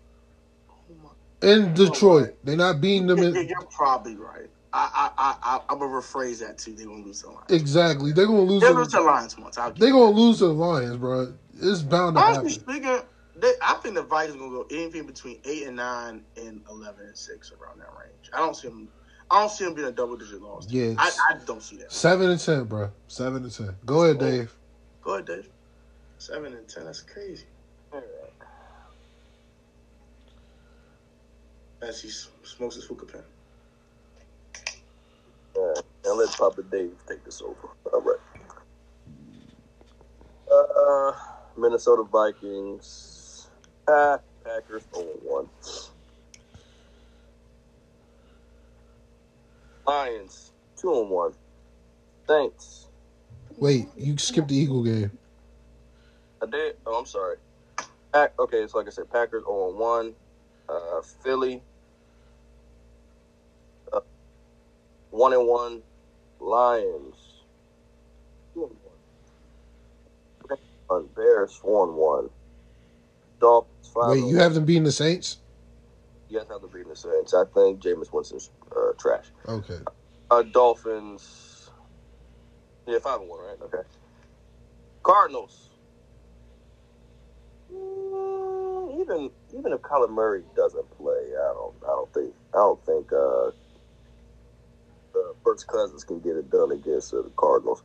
[0.70, 1.12] Oh
[1.42, 2.36] in Detroit.
[2.44, 3.34] They're not beating them in.
[3.34, 4.49] You're probably right.
[4.72, 6.74] I, I, I, I'm gonna rephrase that too.
[6.74, 7.50] They're gonna lose to the Lions.
[7.50, 8.12] Exactly.
[8.12, 8.60] They're gonna lose.
[8.60, 9.56] They're gonna lose the Lions once.
[9.56, 11.32] They're you gonna lose to the Lions, bro.
[11.60, 12.36] It's bound to happen.
[12.38, 12.74] Honestly happen.
[12.74, 16.62] speaking, they, I think the Vikings are gonna go anything between eight and nine and
[16.70, 18.30] eleven and six around that range.
[18.32, 18.88] I don't see them.
[19.30, 20.66] I don't see them being a double digit loss.
[20.68, 20.94] Yeah.
[20.98, 21.92] I, I don't see that.
[21.92, 22.90] Seven and ten, bro.
[23.08, 23.76] Seven and ten.
[23.86, 24.30] Go ahead, Oh.
[24.30, 24.54] Dave.
[25.02, 25.48] Go ahead, Dave.
[26.18, 26.84] Seven and ten.
[26.84, 27.44] That's crazy.
[31.82, 32.10] As he
[32.44, 33.22] smokes his hookah pen.
[35.60, 37.68] Right, now let Papa Dave take this over.
[37.92, 38.18] All right.
[40.50, 41.12] Uh,
[41.56, 43.48] Minnesota Vikings.
[43.86, 45.48] Ah, Packers 0 1.
[49.86, 51.32] Lions 2 and 1.
[52.26, 52.86] Thanks.
[53.58, 55.10] Wait, you skipped the Eagle game.
[56.42, 56.76] I did.
[56.86, 57.36] Oh, I'm sorry.
[58.12, 60.14] Pack, okay, so like I said, Packers 0 1.
[60.68, 61.62] Uh, Philly.
[63.92, 64.00] Uh,
[65.10, 65.82] 1 and 1.
[66.40, 67.16] Lions.
[68.54, 68.76] 2 and
[70.88, 71.08] 1.
[71.14, 72.30] Bears 4 and 1.
[73.40, 74.34] Dolphins 5 Wait, you 1.
[74.36, 75.38] have them beating the Saints?
[76.28, 77.34] You guys have the beating the Saints.
[77.34, 79.26] I think Jameis Winston's uh, trash.
[79.48, 79.78] Okay.
[80.30, 81.70] Uh, Dolphins.
[82.86, 83.56] Yeah, five and one, right?
[83.62, 83.82] Okay.
[85.02, 85.70] Cardinals.
[87.72, 92.84] Mm, even even if Kyler Murray doesn't play, I don't I don't think I don't
[92.86, 93.50] think uh,
[95.14, 97.82] uh Kirk Cousins can get it done against uh, the Cardinals.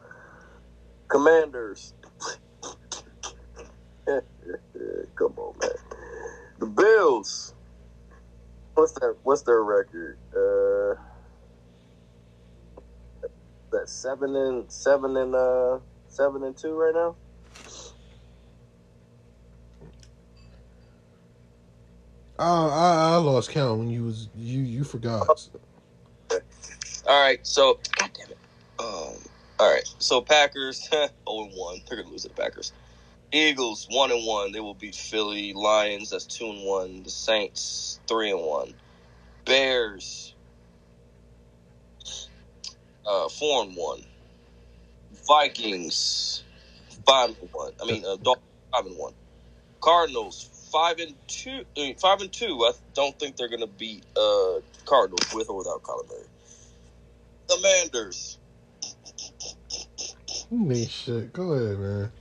[1.10, 1.94] Commanders.
[4.08, 5.72] Come on, man.
[6.60, 7.54] The Bills.
[8.76, 10.18] What's their What's their record?
[10.34, 11.02] Uh,
[13.72, 17.16] that seven and seven and uh seven and two right now.
[22.40, 25.28] Uh, I, I lost count when you was you you forgot.
[27.08, 28.40] All right, so God damn it.
[28.80, 29.24] Um,
[29.60, 31.82] all right, so Packers zero and one.
[31.88, 32.74] They're gonna lose to the Packers.
[33.34, 34.54] Eagles one and one.
[34.54, 35.54] They will beat Philly.
[35.54, 37.04] Lions that's two and one.
[37.04, 38.76] The Saints three and one.
[39.46, 40.36] Bears
[43.06, 44.04] uh four and one.
[45.28, 46.44] Vikings
[47.08, 47.74] five and one.
[47.82, 49.14] I mean uh, Dolphins five and one.
[49.82, 51.66] Cardinals five and two.
[51.78, 52.60] uh, Five and two.
[52.66, 56.35] I don't think they're gonna beat uh Cardinals with or without Kyler Murray.
[57.50, 58.40] Commanders.
[60.52, 61.34] You mean shit.
[61.34, 62.14] Go ahead, man.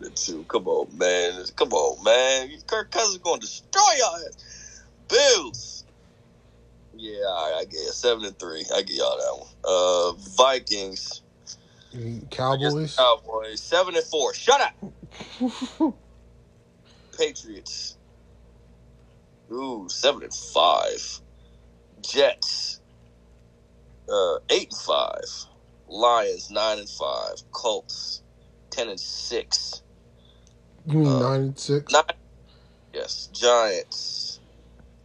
[0.00, 0.44] The two.
[0.46, 1.44] Come on, man.
[1.56, 2.50] Come on, man.
[2.66, 4.20] Kirk Cousins going to destroy y'all.
[5.08, 5.84] Bills.
[6.94, 8.64] Yeah, right, I guess seven and three.
[8.74, 9.48] I get y'all that one.
[9.64, 11.22] Uh, Vikings.
[11.92, 12.96] The Cowboys.
[12.96, 13.62] Cowboys.
[13.62, 14.34] Seven and four.
[14.34, 14.74] Shut up.
[17.18, 17.96] Patriots.
[19.52, 21.20] Ooh, seven and five.
[22.00, 22.80] Jets.
[24.10, 25.46] Uh, eight and five.
[25.88, 27.36] Lions nine and five.
[27.52, 28.22] Colts
[28.70, 29.82] ten and six.
[30.86, 31.92] You mean Uh, nine and six?
[31.92, 32.04] Nine.
[32.94, 34.40] Yes, Giants.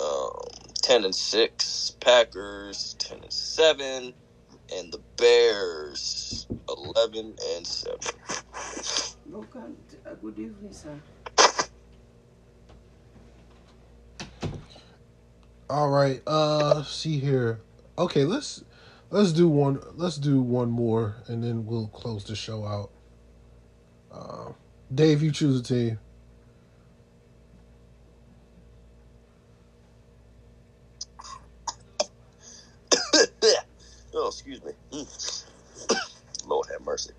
[0.01, 0.31] Um,
[0.83, 1.91] ten and six.
[2.01, 4.15] Packers ten and seven,
[4.75, 7.99] and the Bears eleven and seven.
[9.25, 9.77] Welcome.
[10.05, 11.01] Uh, good evening, sir.
[15.69, 16.21] All right.
[16.27, 17.61] Uh, see here.
[17.99, 18.63] Okay, let's
[19.11, 19.79] let's do one.
[19.95, 22.89] Let's do one more, and then we'll close the show out.
[24.11, 24.53] Uh,
[24.93, 25.99] Dave, you choose a team.
[34.13, 34.71] oh, excuse me.
[36.45, 37.11] Lord have mercy.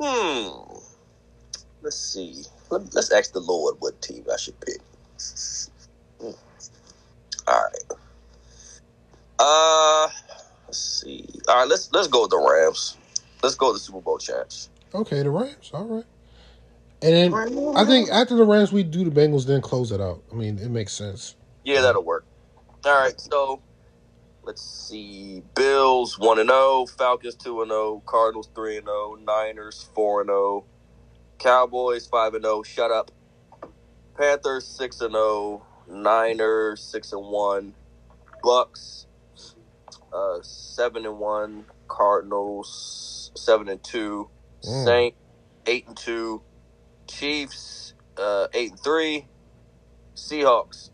[0.00, 0.76] Hmm.
[1.82, 2.44] Let's see.
[2.70, 4.80] Let, let's ask the Lord what team I should pick.
[6.20, 6.30] Hmm.
[7.48, 7.98] All right.
[9.38, 9.69] Uh.
[11.50, 12.96] All right, let's let's go with the Rams.
[13.42, 14.70] Let's go with the Super Bowl champs.
[14.94, 15.72] Okay, the Rams.
[15.74, 16.04] All right.
[17.02, 20.22] And then I think after the Rams, we do the Bengals, then close it out.
[20.30, 21.34] I mean, it makes sense.
[21.64, 22.24] Yeah, that'll work.
[22.84, 23.62] All right, so
[24.44, 25.42] let's see.
[25.56, 30.28] Bills one and zero, Falcons two and zero, Cardinals three and zero, Niners four and
[30.28, 30.66] zero,
[31.40, 32.62] Cowboys five and zero.
[32.62, 33.10] Shut up.
[34.16, 37.74] Panthers six and zero, Niners six and one,
[38.44, 39.06] Bucs
[40.12, 44.30] uh, seven and one, Cardinals seven and two,
[44.64, 44.84] Mm.
[44.84, 45.14] Saint
[45.66, 46.42] eight and two,
[47.08, 49.28] Chiefs uh, eight and three,
[50.16, 50.90] Seahawks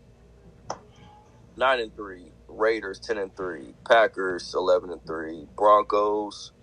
[1.57, 6.53] nine and three, Raiders ten and three, Packers eleven and three, Broncos.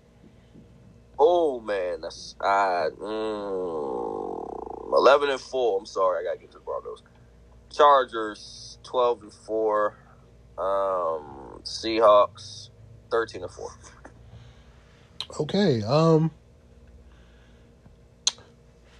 [1.19, 4.47] Oh man, that's I mm,
[4.93, 5.79] eleven and four.
[5.79, 7.03] I'm sorry, I gotta get to the Broncos.
[7.73, 9.97] Chargers twelve and four,
[10.57, 12.69] um, Seahawks
[13.11, 13.71] 13 to 4.
[15.41, 15.83] Okay.
[15.83, 16.31] Um.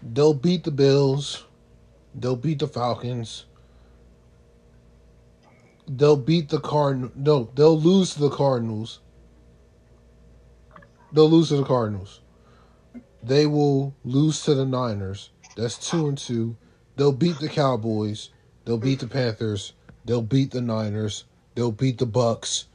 [0.01, 1.45] They'll beat the Bills.
[2.13, 3.45] They'll beat the Falcons.
[5.87, 7.11] They'll beat the Cardinal.
[7.15, 8.99] No, they'll lose to the Cardinals.
[11.11, 12.21] They'll lose to the Cardinals.
[13.23, 15.29] They will lose to the Niners.
[15.55, 16.55] That's two and two.
[16.95, 18.29] They'll beat the Cowboys.
[18.65, 19.73] They'll beat the Panthers.
[20.05, 21.25] They'll beat the Niners.
[21.55, 22.65] They'll beat the Bucs.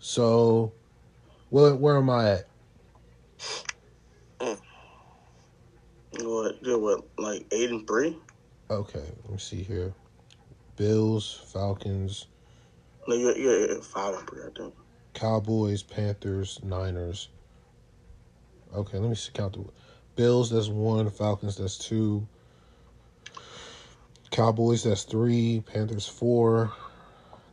[0.00, 0.72] So,
[1.50, 2.48] where where am I at?
[4.40, 4.58] Mm.
[6.20, 6.62] What?
[6.62, 7.04] They're what?
[7.18, 8.16] Like eight and three?
[8.70, 9.94] Okay, let me see here.
[10.76, 12.26] Bills, Falcons,
[13.08, 14.42] No, you're, you're five and three.
[14.42, 14.74] I think.
[15.14, 17.28] Cowboys, Panthers, Niners.
[18.74, 19.64] Okay, let me see, count the
[20.16, 20.50] Bills.
[20.50, 21.10] That's one.
[21.10, 21.56] Falcons.
[21.56, 22.26] That's two.
[24.30, 24.84] Cowboys.
[24.84, 25.62] That's three.
[25.66, 26.72] Panthers four.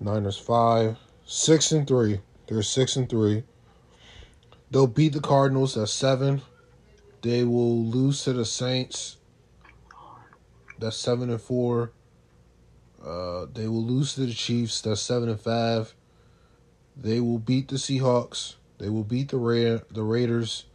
[0.06, 0.98] Niners five.
[1.26, 2.22] Six and three.
[2.48, 3.44] They're six and three.
[4.70, 5.74] They'll beat the Cardinals.
[5.74, 6.44] That's seven.
[7.24, 9.18] They will lose to the Saints.
[10.78, 11.92] That's seven and four.
[13.04, 14.82] Uh, they will lose to the Chiefs.
[14.82, 15.96] That's seven and five.
[16.96, 18.56] They will beat the Seahawks.
[18.78, 20.66] They will beat the Ra- the Raiders.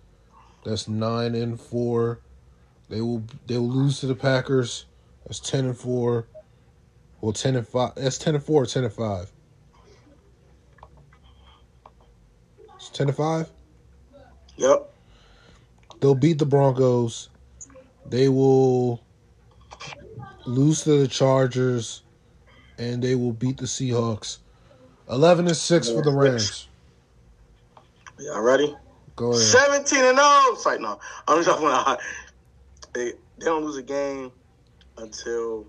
[0.65, 2.19] That's nine and four.
[2.89, 4.87] They will they will lose to the Packers.
[5.25, 6.27] That's ten and four.
[7.21, 7.95] Well, ten and five.
[7.97, 8.63] That's ten and four.
[8.63, 9.31] Or ten and five.
[12.77, 13.51] It's ten and five.
[14.57, 14.91] Yep.
[16.01, 17.29] They'll beat the Broncos.
[18.07, 19.03] They will
[20.47, 22.03] lose to the Chargers,
[22.79, 24.39] and they will beat the Seahawks.
[25.11, 26.69] Eleven and six for the Rams.
[28.19, 28.75] Y'all ready?
[29.17, 29.43] Go ahead.
[29.43, 30.41] Seventeen and zero.
[30.53, 30.99] It's like no.
[31.29, 32.03] I'm just talking
[32.93, 34.33] they they don't lose a game
[34.99, 35.67] until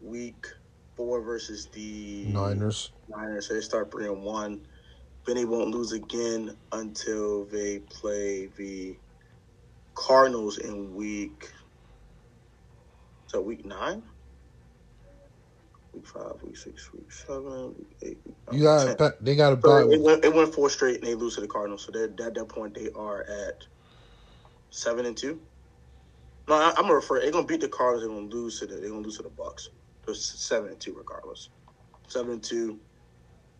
[0.00, 0.46] week
[0.96, 2.92] four versus the Niners.
[3.08, 3.48] Niners.
[3.48, 4.66] So they start three and one.
[5.26, 8.98] Then they won't lose again until they play the
[9.96, 11.44] Cardinals in week.
[13.28, 14.04] So week nine,
[15.94, 18.18] week five, week six, week seven, week eight.
[18.26, 18.98] Week You got ten.
[19.20, 19.84] they got a So bye.
[19.90, 21.84] it went, it went four straight, and they lose to the Cardinals.
[21.84, 23.54] So at that point, they are at
[24.70, 25.42] seven and two.
[26.48, 27.20] No, I, I'm gonna refer.
[27.20, 28.02] They're gonna beat the Cardinals.
[28.04, 28.76] They're gonna lose to the.
[28.76, 29.68] They're gonna lose to the Bucs.
[30.08, 31.50] It's seven and two, regardless.
[32.08, 32.80] Seven and two.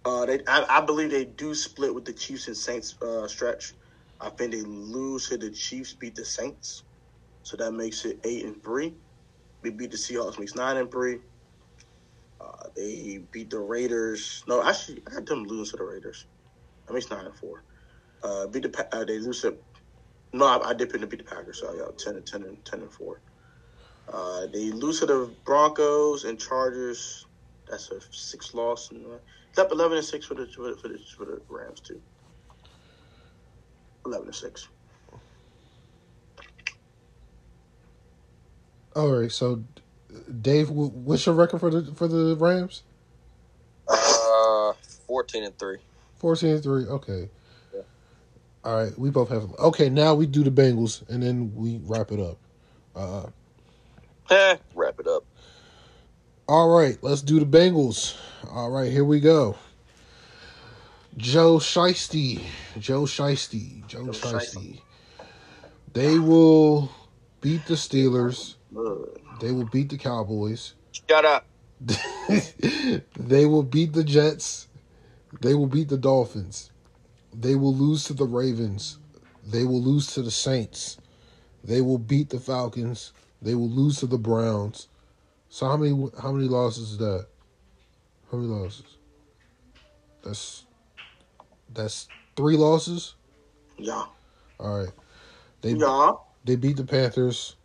[0.05, 0.41] Uh, they.
[0.49, 3.75] I, I believe they do split with the Chiefs and Saints uh, stretch.
[4.21, 6.85] I think they lose to the Chiefs, beat the Saints,
[7.43, 8.97] so that makes it eight and three.
[9.63, 11.19] They beat the Seahawks, makes nine and three.
[12.41, 14.43] Uh, they beat the Raiders.
[14.49, 16.27] No, actually, I got them losing to the Raiders.
[16.89, 17.65] That makes nine and four.
[18.23, 19.59] Uh, beat the uh, they lose to.
[20.35, 21.61] No, I, I did pick to beat the Packers.
[21.61, 23.23] So yeah, ten and ten and ten and four.
[24.13, 27.27] Uh, they lose to the Broncos and Chargers.
[27.69, 28.91] That's a six loss.
[28.91, 29.05] And,
[29.51, 32.01] it's up eleven and six for the for the, for the, for the Rams too.
[34.07, 34.69] Eleven and six.
[38.97, 39.63] All right, so
[40.41, 42.83] Dave, what's your record for the for the Rams?
[43.89, 44.73] Uh,
[45.07, 45.79] 14 and 3.
[46.17, 46.85] Fourteen and three.
[46.85, 47.31] Okay.
[47.73, 47.81] Yeah.
[48.65, 49.43] All right, we both have.
[49.43, 49.55] them.
[49.59, 52.39] Okay, now we do the Bengals, and then we wrap it up.
[52.95, 53.27] Uh,
[54.31, 55.25] Eh, wrap it up.
[56.49, 58.17] all right, let's do the Bengals.
[58.51, 59.57] All right, here we go.
[61.17, 62.43] Joe Shiesty,
[62.79, 64.81] Joe Shiesty, Joe Joe Shiesty.
[65.93, 66.91] They will
[67.41, 68.55] beat the Steelers.
[69.41, 70.75] They will beat the Cowboys.
[70.93, 71.47] Shut up.
[73.19, 74.69] they will beat the Jets.
[75.41, 76.71] They will beat the Dolphins.
[77.33, 78.99] They will lose to the Ravens.
[79.47, 80.99] They will lose to the Saints.
[81.65, 83.13] They will beat the Falcons.
[83.41, 84.89] They will lose to the Browns.
[85.49, 87.27] So how many how many losses is that?
[88.31, 88.97] How many losses?
[90.23, 90.65] That's
[91.73, 93.15] that's three losses.
[93.79, 94.05] Yeah.
[94.59, 94.93] All right.
[95.63, 96.13] They Yeah.
[96.45, 97.57] they beat the Panthers.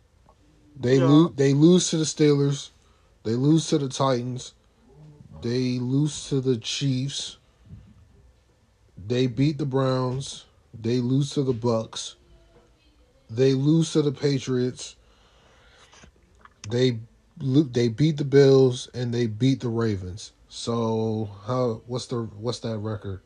[0.78, 1.08] They Yeah.
[1.08, 1.30] lose.
[1.36, 2.70] They lose to the Steelers.
[3.24, 4.54] They lose to the Titans.
[5.42, 7.38] They lose to the Chiefs.
[9.06, 10.44] They beat the Browns.
[10.72, 12.14] They lose to the Bucs.
[13.28, 14.96] They lose to the Patriots.
[16.68, 16.98] They
[17.38, 20.32] they beat the Bills and they beat the Ravens.
[20.48, 23.20] So how what's the what's that record?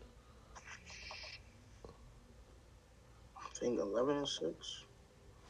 [3.36, 4.84] I think eleven and six.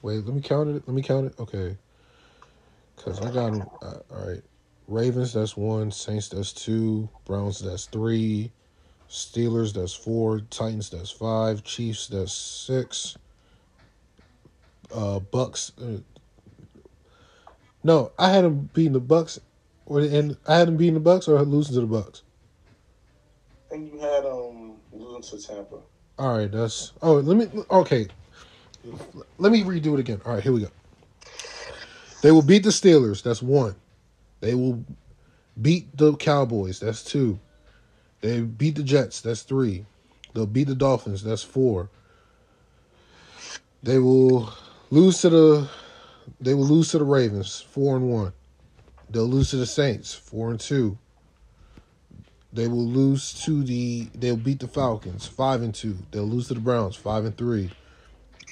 [0.02, 0.82] Wait, let me count it.
[0.86, 1.38] Let me count it.
[1.40, 1.76] Okay.
[2.96, 4.42] Cause I got 'em, uh, all right.
[4.88, 5.90] Ravens that's one.
[5.90, 7.08] Saints that's two.
[7.24, 8.52] Browns that's three.
[9.08, 10.40] Steelers that's four.
[10.40, 11.62] Titans that's five.
[11.64, 13.16] Chiefs that's six.
[14.92, 15.72] Uh, Bucs.
[15.78, 16.00] Uh,
[17.82, 19.38] no, I had them beating the Bucs,
[19.86, 22.22] or and I had them beating the Bucs or losing to the Bucs.
[23.70, 25.76] Think you had um Losing to Tampa.
[26.18, 26.92] All right, that's.
[27.02, 27.62] Oh, let me.
[27.70, 28.08] Okay,
[29.38, 30.20] let me redo it again.
[30.24, 30.70] All right, here we go.
[32.22, 33.22] They will beat the Steelers.
[33.22, 33.76] That's one.
[34.40, 34.84] They will
[35.60, 36.80] beat the Cowboys.
[36.80, 37.38] That's two.
[38.20, 39.20] They beat the Jets.
[39.20, 39.86] That's three.
[40.34, 41.22] They'll beat the Dolphins.
[41.22, 41.90] That's four.
[43.82, 44.52] They will
[44.90, 45.68] lose to the.
[46.40, 47.60] They will lose to the Ravens.
[47.60, 48.32] Four and one.
[49.10, 50.14] They'll lose to the Saints.
[50.14, 50.98] Four and two.
[52.52, 54.10] They will lose to the.
[54.14, 55.26] They'll beat the Falcons.
[55.26, 55.98] Five and two.
[56.10, 56.96] They'll lose to the Browns.
[56.96, 57.70] Five and three.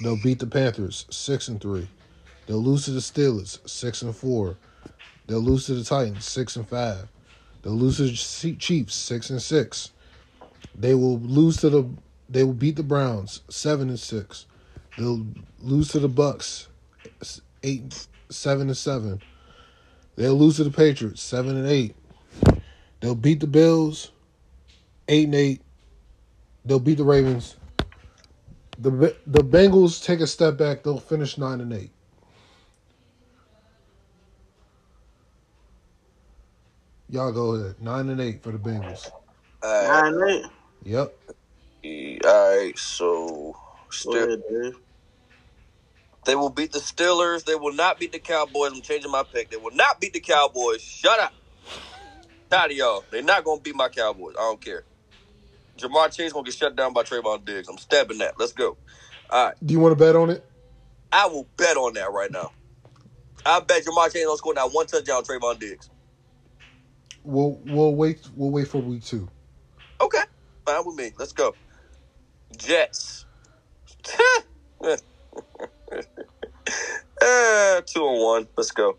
[0.03, 1.07] They'll beat the Panthers.
[1.11, 1.89] Six and three.
[2.47, 3.69] They'll lose to the Steelers.
[3.69, 4.57] Six and four.
[5.27, 6.25] They'll lose to the Titans.
[6.25, 7.09] Six and five.
[7.63, 8.95] They'll lose to the Chiefs.
[8.95, 9.91] Six and six.
[10.75, 11.89] They will lose to the.
[12.29, 13.43] They will beat the Browns.
[13.49, 14.47] Seven and six.
[14.97, 15.27] They'll
[15.61, 16.69] lose to the Bucs.
[17.63, 19.21] Eight, seven and seven.
[20.17, 21.23] They'll lose to the Patriots.
[21.23, 21.95] Seven and eight.
[23.01, 24.13] They'll beat the Bills.
[25.09, 25.63] Eight and eight.
[26.65, 27.57] They'll beat the Ravens.
[28.79, 30.83] The the Bengals take a step back.
[30.83, 31.91] They'll finish nine and eight.
[37.09, 37.81] Y'all go ahead.
[37.81, 39.11] Nine and eight for the Bengals.
[39.63, 40.47] Uh, Nine and eight.
[40.85, 41.17] Yep.
[42.25, 43.57] all right, so
[44.05, 44.77] Go still, ahead, Dave.
[46.27, 47.47] They will beat the Steelers.
[47.47, 48.73] They will not beat the Cowboys.
[48.75, 49.51] I'm changing my pick.
[49.51, 50.83] They will not beat the Cowboys.
[50.83, 51.35] Shut up.
[52.51, 53.07] Tired of y'all.
[53.11, 54.35] They're not gonna beat my Cowboys.
[54.39, 54.85] I don't care.
[55.81, 57.69] Ja'Marr Chase gonna get shut down by Trevon Diggs.
[57.69, 58.35] I'm stabbing that.
[58.39, 58.79] Let's go.
[59.31, 59.57] All right.
[59.65, 60.45] Do you want to bet on it?
[61.13, 62.53] I will bet on that right now.
[63.47, 65.91] I bet Ja'Marr Chase don't score not one touchdown on Trevon Diggs.
[67.25, 68.21] We'll we'll wait.
[68.35, 69.29] We'll wait for week two.
[70.01, 70.23] Okay.
[70.67, 71.13] Fine with me.
[71.19, 71.57] Let's go.
[72.57, 73.27] Jets.
[77.23, 78.49] uh, two and one.
[78.57, 78.99] Let's go.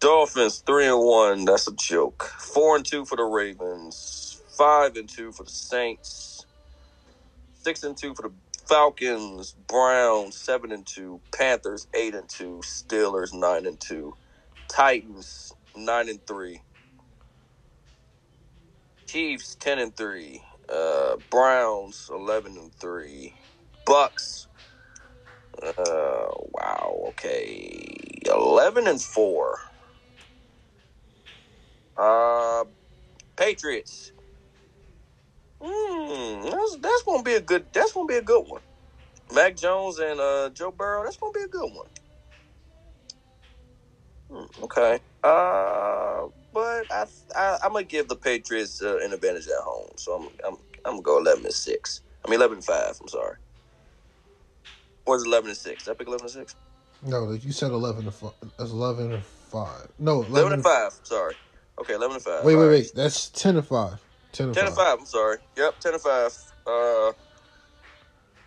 [0.00, 1.44] Dolphins three and one.
[1.46, 2.24] That's a joke.
[2.38, 4.42] Four and two for the Ravens.
[4.58, 6.46] Five and two for the Saints.
[7.54, 8.34] Six and two for the
[8.68, 9.54] Falcons.
[9.68, 11.22] Browns seven and two.
[11.36, 12.60] Panthers eight and two.
[12.64, 14.14] Steelers nine and two.
[14.68, 16.62] Titans nine and three.
[19.08, 20.42] Chiefs ten and three.
[20.72, 23.34] Uh, Browns eleven and three.
[23.86, 24.45] Bucs.
[25.62, 27.04] Uh, wow.
[27.10, 27.96] Okay,
[28.26, 29.58] eleven and four.
[31.96, 32.64] Uh,
[33.36, 34.12] Patriots.
[35.62, 37.66] Hmm, that's that's gonna be a good.
[37.72, 38.62] That's gonna be a good one.
[39.34, 41.04] Mac Jones and uh, Joe Burrow.
[41.04, 41.88] That's gonna be a good one.
[44.30, 45.00] Hmm, okay.
[45.24, 47.06] Uh, but I,
[47.36, 49.90] I I'm gonna give the Patriots uh, an advantage at home.
[49.96, 52.02] So I'm I'm I'm gonna go eleven and six.
[52.26, 52.96] I mean eleven and five.
[53.00, 53.36] I'm sorry.
[55.06, 55.84] Or is eleven and six?
[55.86, 56.56] Pick eleven and six?
[57.02, 58.32] No, you said eleven to five.
[58.58, 59.88] That's eleven and five.
[59.98, 60.92] No, eleven and five.
[61.04, 61.36] Sorry.
[61.80, 62.44] Okay, eleven and five.
[62.44, 62.70] Wait, All wait, right.
[62.70, 62.92] wait.
[62.94, 64.04] That's ten to five.
[64.32, 64.68] Ten to Ten five.
[64.68, 64.98] and five.
[65.00, 65.38] I'm sorry.
[65.56, 66.32] Yep, ten to five.
[66.66, 67.12] Uh,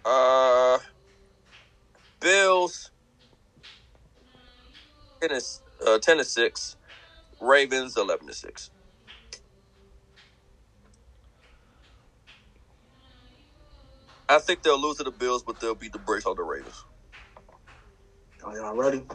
[0.05, 0.79] uh,
[2.21, 2.91] Bills.
[5.21, 6.77] Ten is uh, ten to six.
[7.41, 8.71] Ravens eleven to six.
[14.29, 16.85] I think they'll lose to the Bills, but they'll beat the brakes on the Ravens.
[18.43, 19.05] Are y'all ready?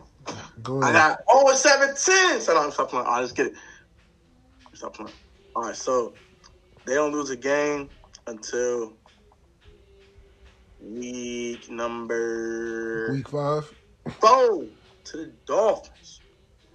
[0.62, 2.40] Go I got oh it's 17.
[2.40, 3.06] So no, stop playing.
[3.06, 3.54] All right, let's get it.
[4.74, 5.14] Stop playing.
[5.54, 6.18] All right, so
[6.86, 7.90] they don't lose a game
[8.26, 8.98] until
[10.80, 13.74] week number Week five.
[14.20, 14.68] four
[15.06, 16.22] to the Dolphins.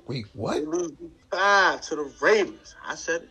[0.07, 0.66] Wait, They what?
[0.66, 2.76] lose week five to the Ravens.
[2.86, 3.30] I said it.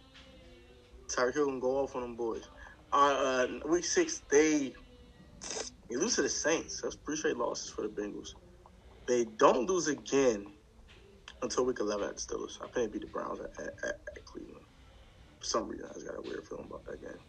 [1.12, 2.50] Tyreek Hill can go off on them boys.
[2.92, 4.74] Uh, uh, week six, they
[5.88, 6.80] they lose to the Saints.
[6.80, 8.34] That's three straight losses for the Bengals.
[9.06, 10.46] They don't lose again
[11.42, 12.58] until week 11 at the Steelers.
[12.60, 14.64] I think they beat the Browns at, at, at, Cleveland.
[15.38, 17.20] For some reason, I just got a weird feeling about that game.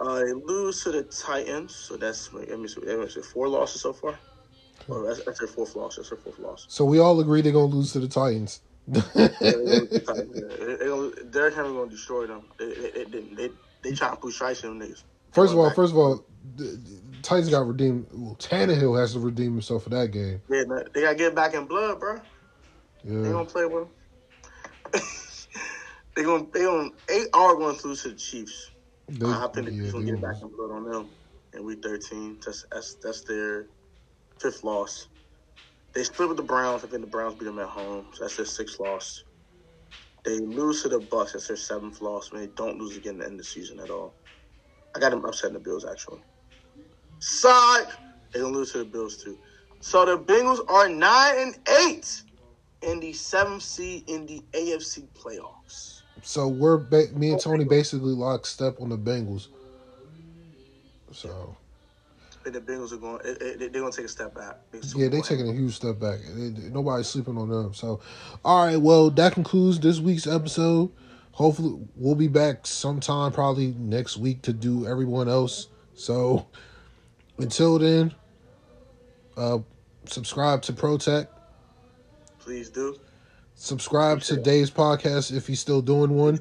[0.00, 3.48] Uh, they lose to the Titans, so that's let me see, let me see, four
[3.48, 4.16] losses so far.
[4.88, 5.96] Oh, that's, that's their fourth loss.
[5.96, 6.66] That's their fourth loss.
[6.68, 8.60] So we all agree they're gonna lose to the Titans.
[8.86, 9.02] Yeah,
[9.40, 9.52] they
[10.06, 12.44] gonna- gonna- Derrick Henry gonna destroy them.
[12.58, 13.50] They they they, they,
[13.82, 15.02] they, trying to push in them niggas.
[15.32, 15.76] First of all, back.
[15.76, 16.24] first of all,
[17.22, 18.08] Titans got redeemed.
[18.12, 20.42] Well, Tannehill has to redeem himself for that game.
[20.50, 20.64] Yeah,
[20.94, 22.20] they gotta get back in blood, bro.
[23.22, 23.32] They Yeah.
[23.32, 23.88] gonna play with
[26.16, 28.72] they gonna they gonna they are going to lose to the Chiefs.
[29.20, 31.16] They, I think the yeah, Chiefs gonna get back in blood on them
[31.54, 32.40] in week thirteen.
[32.44, 33.68] That's that's that's their
[34.40, 35.08] fifth loss.
[35.94, 36.84] They split with the Browns.
[36.84, 38.10] I think the Browns beat them at home.
[38.14, 39.24] So that's their sixth loss.
[40.24, 41.32] They lose to the Bucks.
[41.32, 42.30] That's their seventh loss.
[42.32, 44.16] And they don't lose again at the end of the season at all.
[44.96, 46.22] I got them upsetting the Bills actually.
[47.20, 47.88] Psych!
[48.32, 49.38] They're gonna lose to the Bills too.
[49.80, 52.22] So the Bengals are nine and eight
[52.82, 56.02] in the seventh seed in the AFC playoffs.
[56.22, 59.48] So we're ba- me and Tony basically locked step on the Bengals.
[61.12, 61.56] So
[62.50, 63.20] think the Bengals are going.
[63.58, 64.58] They're going to take a step back.
[64.94, 66.20] Yeah, they're taking a huge step back.
[66.34, 67.74] Nobody's sleeping on them.
[67.74, 68.00] So,
[68.44, 68.76] all right.
[68.76, 70.90] Well, that concludes this week's episode.
[71.32, 75.68] Hopefully, we'll be back sometime, probably next week, to do everyone else.
[75.94, 76.46] So,
[77.38, 78.14] until then,
[79.36, 79.58] uh,
[80.06, 81.28] subscribe to ProTech.
[82.38, 82.96] Please do.
[83.54, 86.40] Subscribe to Dave's podcast if he's still doing one.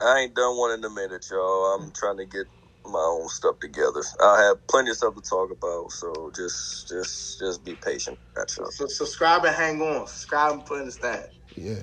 [0.00, 1.74] I ain't done one in a minute, y'all.
[1.74, 2.46] I'm trying to get
[2.84, 4.02] my own stuff together.
[4.22, 8.18] I have plenty of stuff to talk about, so just just just be patient.
[8.34, 8.70] That's all.
[8.70, 10.06] So subscribe and hang on.
[10.06, 11.32] Subscribe and put in the stat.
[11.54, 11.80] Yeah.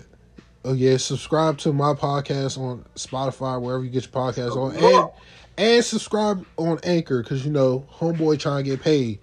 [0.65, 5.09] Oh yeah, subscribe to my podcast on Spotify, wherever you get your podcast on, and
[5.57, 9.19] and subscribe on Anchor because you know homeboy trying to get paid.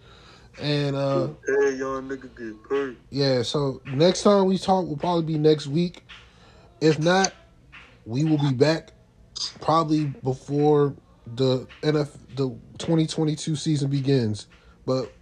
[0.58, 2.96] And uh Hey, young nigga, get paid.
[3.10, 6.04] yeah, so next time we talk will probably be next week.
[6.80, 7.34] If not,
[8.04, 8.92] we will be back
[9.60, 10.96] probably before
[11.26, 12.48] the NF the
[12.78, 14.46] 2022 season begins.
[14.86, 15.12] But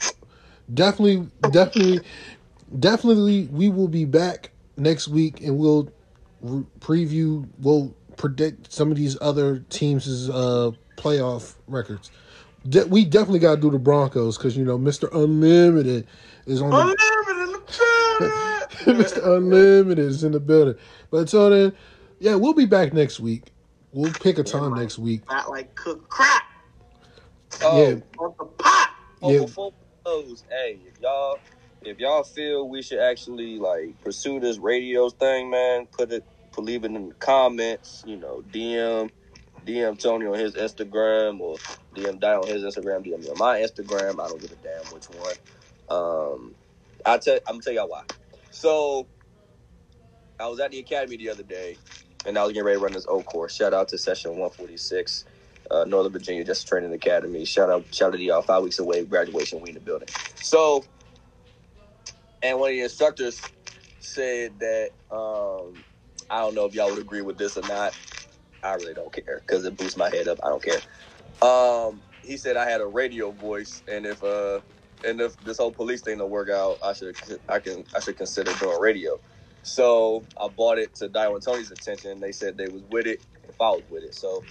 [0.72, 2.00] definitely, definitely,
[2.78, 5.92] definitely, we will be back next week and we'll
[6.40, 7.48] re- preview.
[7.58, 12.10] We'll predict some of these other teams' uh, playoff records.
[12.68, 15.08] De- we definitely got to do the Broncos because you know Mr.
[15.14, 16.06] Unlimited
[16.46, 17.62] is on the Unlimited in the
[18.88, 19.04] building.
[19.04, 19.36] Mr.
[19.36, 20.74] Unlimited is in the building.
[21.10, 21.72] But until then,
[22.18, 23.44] yeah, we'll be back next week.
[23.92, 25.22] We'll pick a time next week.
[25.30, 26.42] Not like cook crap
[27.62, 27.96] Oh, Yeah.
[28.18, 28.90] on the pot.
[29.22, 29.40] Oh, Yeah.
[29.40, 31.38] before we close, hey, if y'all
[31.82, 36.64] if y'all feel we should actually like pursue this radio thing, man, put it put
[36.64, 38.02] leave it in the comments.
[38.06, 39.10] You know, DM
[39.68, 41.58] DM Tony on his Instagram or
[41.94, 44.24] DM Dio on his Instagram, DM me on my Instagram.
[44.24, 45.36] I don't give a damn which one.
[45.90, 46.56] Um,
[47.06, 48.04] I tell I'm gonna tell y'all why.
[48.50, 49.08] So
[50.40, 51.78] I was at the academy the other day,
[52.26, 53.54] and I was getting ready to run this O course.
[53.56, 55.24] Shout out to session 146
[55.70, 57.44] uh, Northern Virginia Just Training Academy.
[57.46, 58.42] Shout out, shout out to y'all.
[58.42, 59.60] Five weeks away, graduation.
[59.62, 60.08] We in the building.
[60.36, 60.84] So,
[62.42, 63.40] and one of the instructors
[64.00, 65.84] said that um,
[66.30, 67.94] I don't know if y'all would agree with this or not.
[68.62, 70.38] I really don't care because it boosts my head up.
[70.44, 70.80] I don't care.
[71.42, 74.60] Um, he said I had a radio voice, and if uh,
[75.04, 77.16] and if this whole police thing don't work out, I should
[77.48, 79.20] I can I should consider doing radio.
[79.62, 82.20] So I bought it to Dio and Tony's attention.
[82.20, 84.14] They said they was with it if I was with it.
[84.14, 84.44] So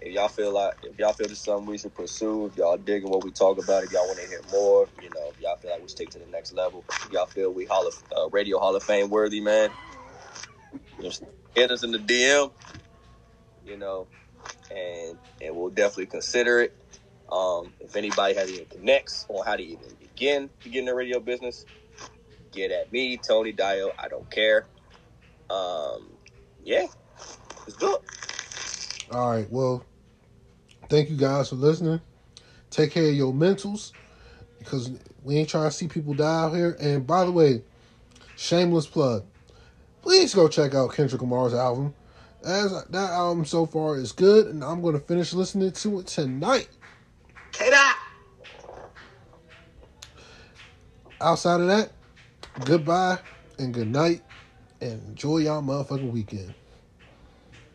[0.00, 2.76] if y'all feel like if y'all feel this is something we should pursue, if y'all
[2.76, 5.56] digging what we talk about, if y'all want to hear more, you know, if y'all
[5.56, 7.94] feel like we should take to the next level, if y'all feel we Hall of
[8.16, 9.70] uh, Radio Hall of Fame worthy, man,
[11.00, 11.22] just
[11.54, 12.50] hit us in the DM,
[13.64, 14.06] you know,
[14.70, 16.74] and and we'll definitely consider it.
[17.30, 20.94] Um, if anybody has any connects on how to even begin to get in the
[20.94, 21.66] radio business,
[22.52, 23.92] get at me, Tony Dio.
[23.98, 24.66] I don't care.
[25.50, 26.12] Um,
[26.62, 26.86] yeah,
[27.66, 28.00] let's do it.
[29.10, 29.50] All right.
[29.50, 29.84] Well,
[30.88, 32.00] thank you guys for listening.
[32.70, 33.92] Take care of your mentals
[34.58, 34.90] because
[35.22, 36.76] we ain't trying to see people die out here.
[36.80, 37.62] And by the way,
[38.36, 39.24] shameless plug.
[40.02, 41.94] Please go check out Kendrick Lamar's album.
[42.44, 46.06] As that album so far is good, and I'm going to finish listening to it
[46.06, 46.68] tonight.
[47.52, 47.96] K-Dot.
[51.22, 51.92] Outside of that,
[52.66, 53.18] goodbye
[53.58, 54.22] and good night,
[54.82, 56.52] and enjoy y'all motherfucking weekend.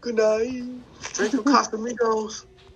[0.01, 0.63] Good night.
[1.13, 2.45] Drink some Casamigos.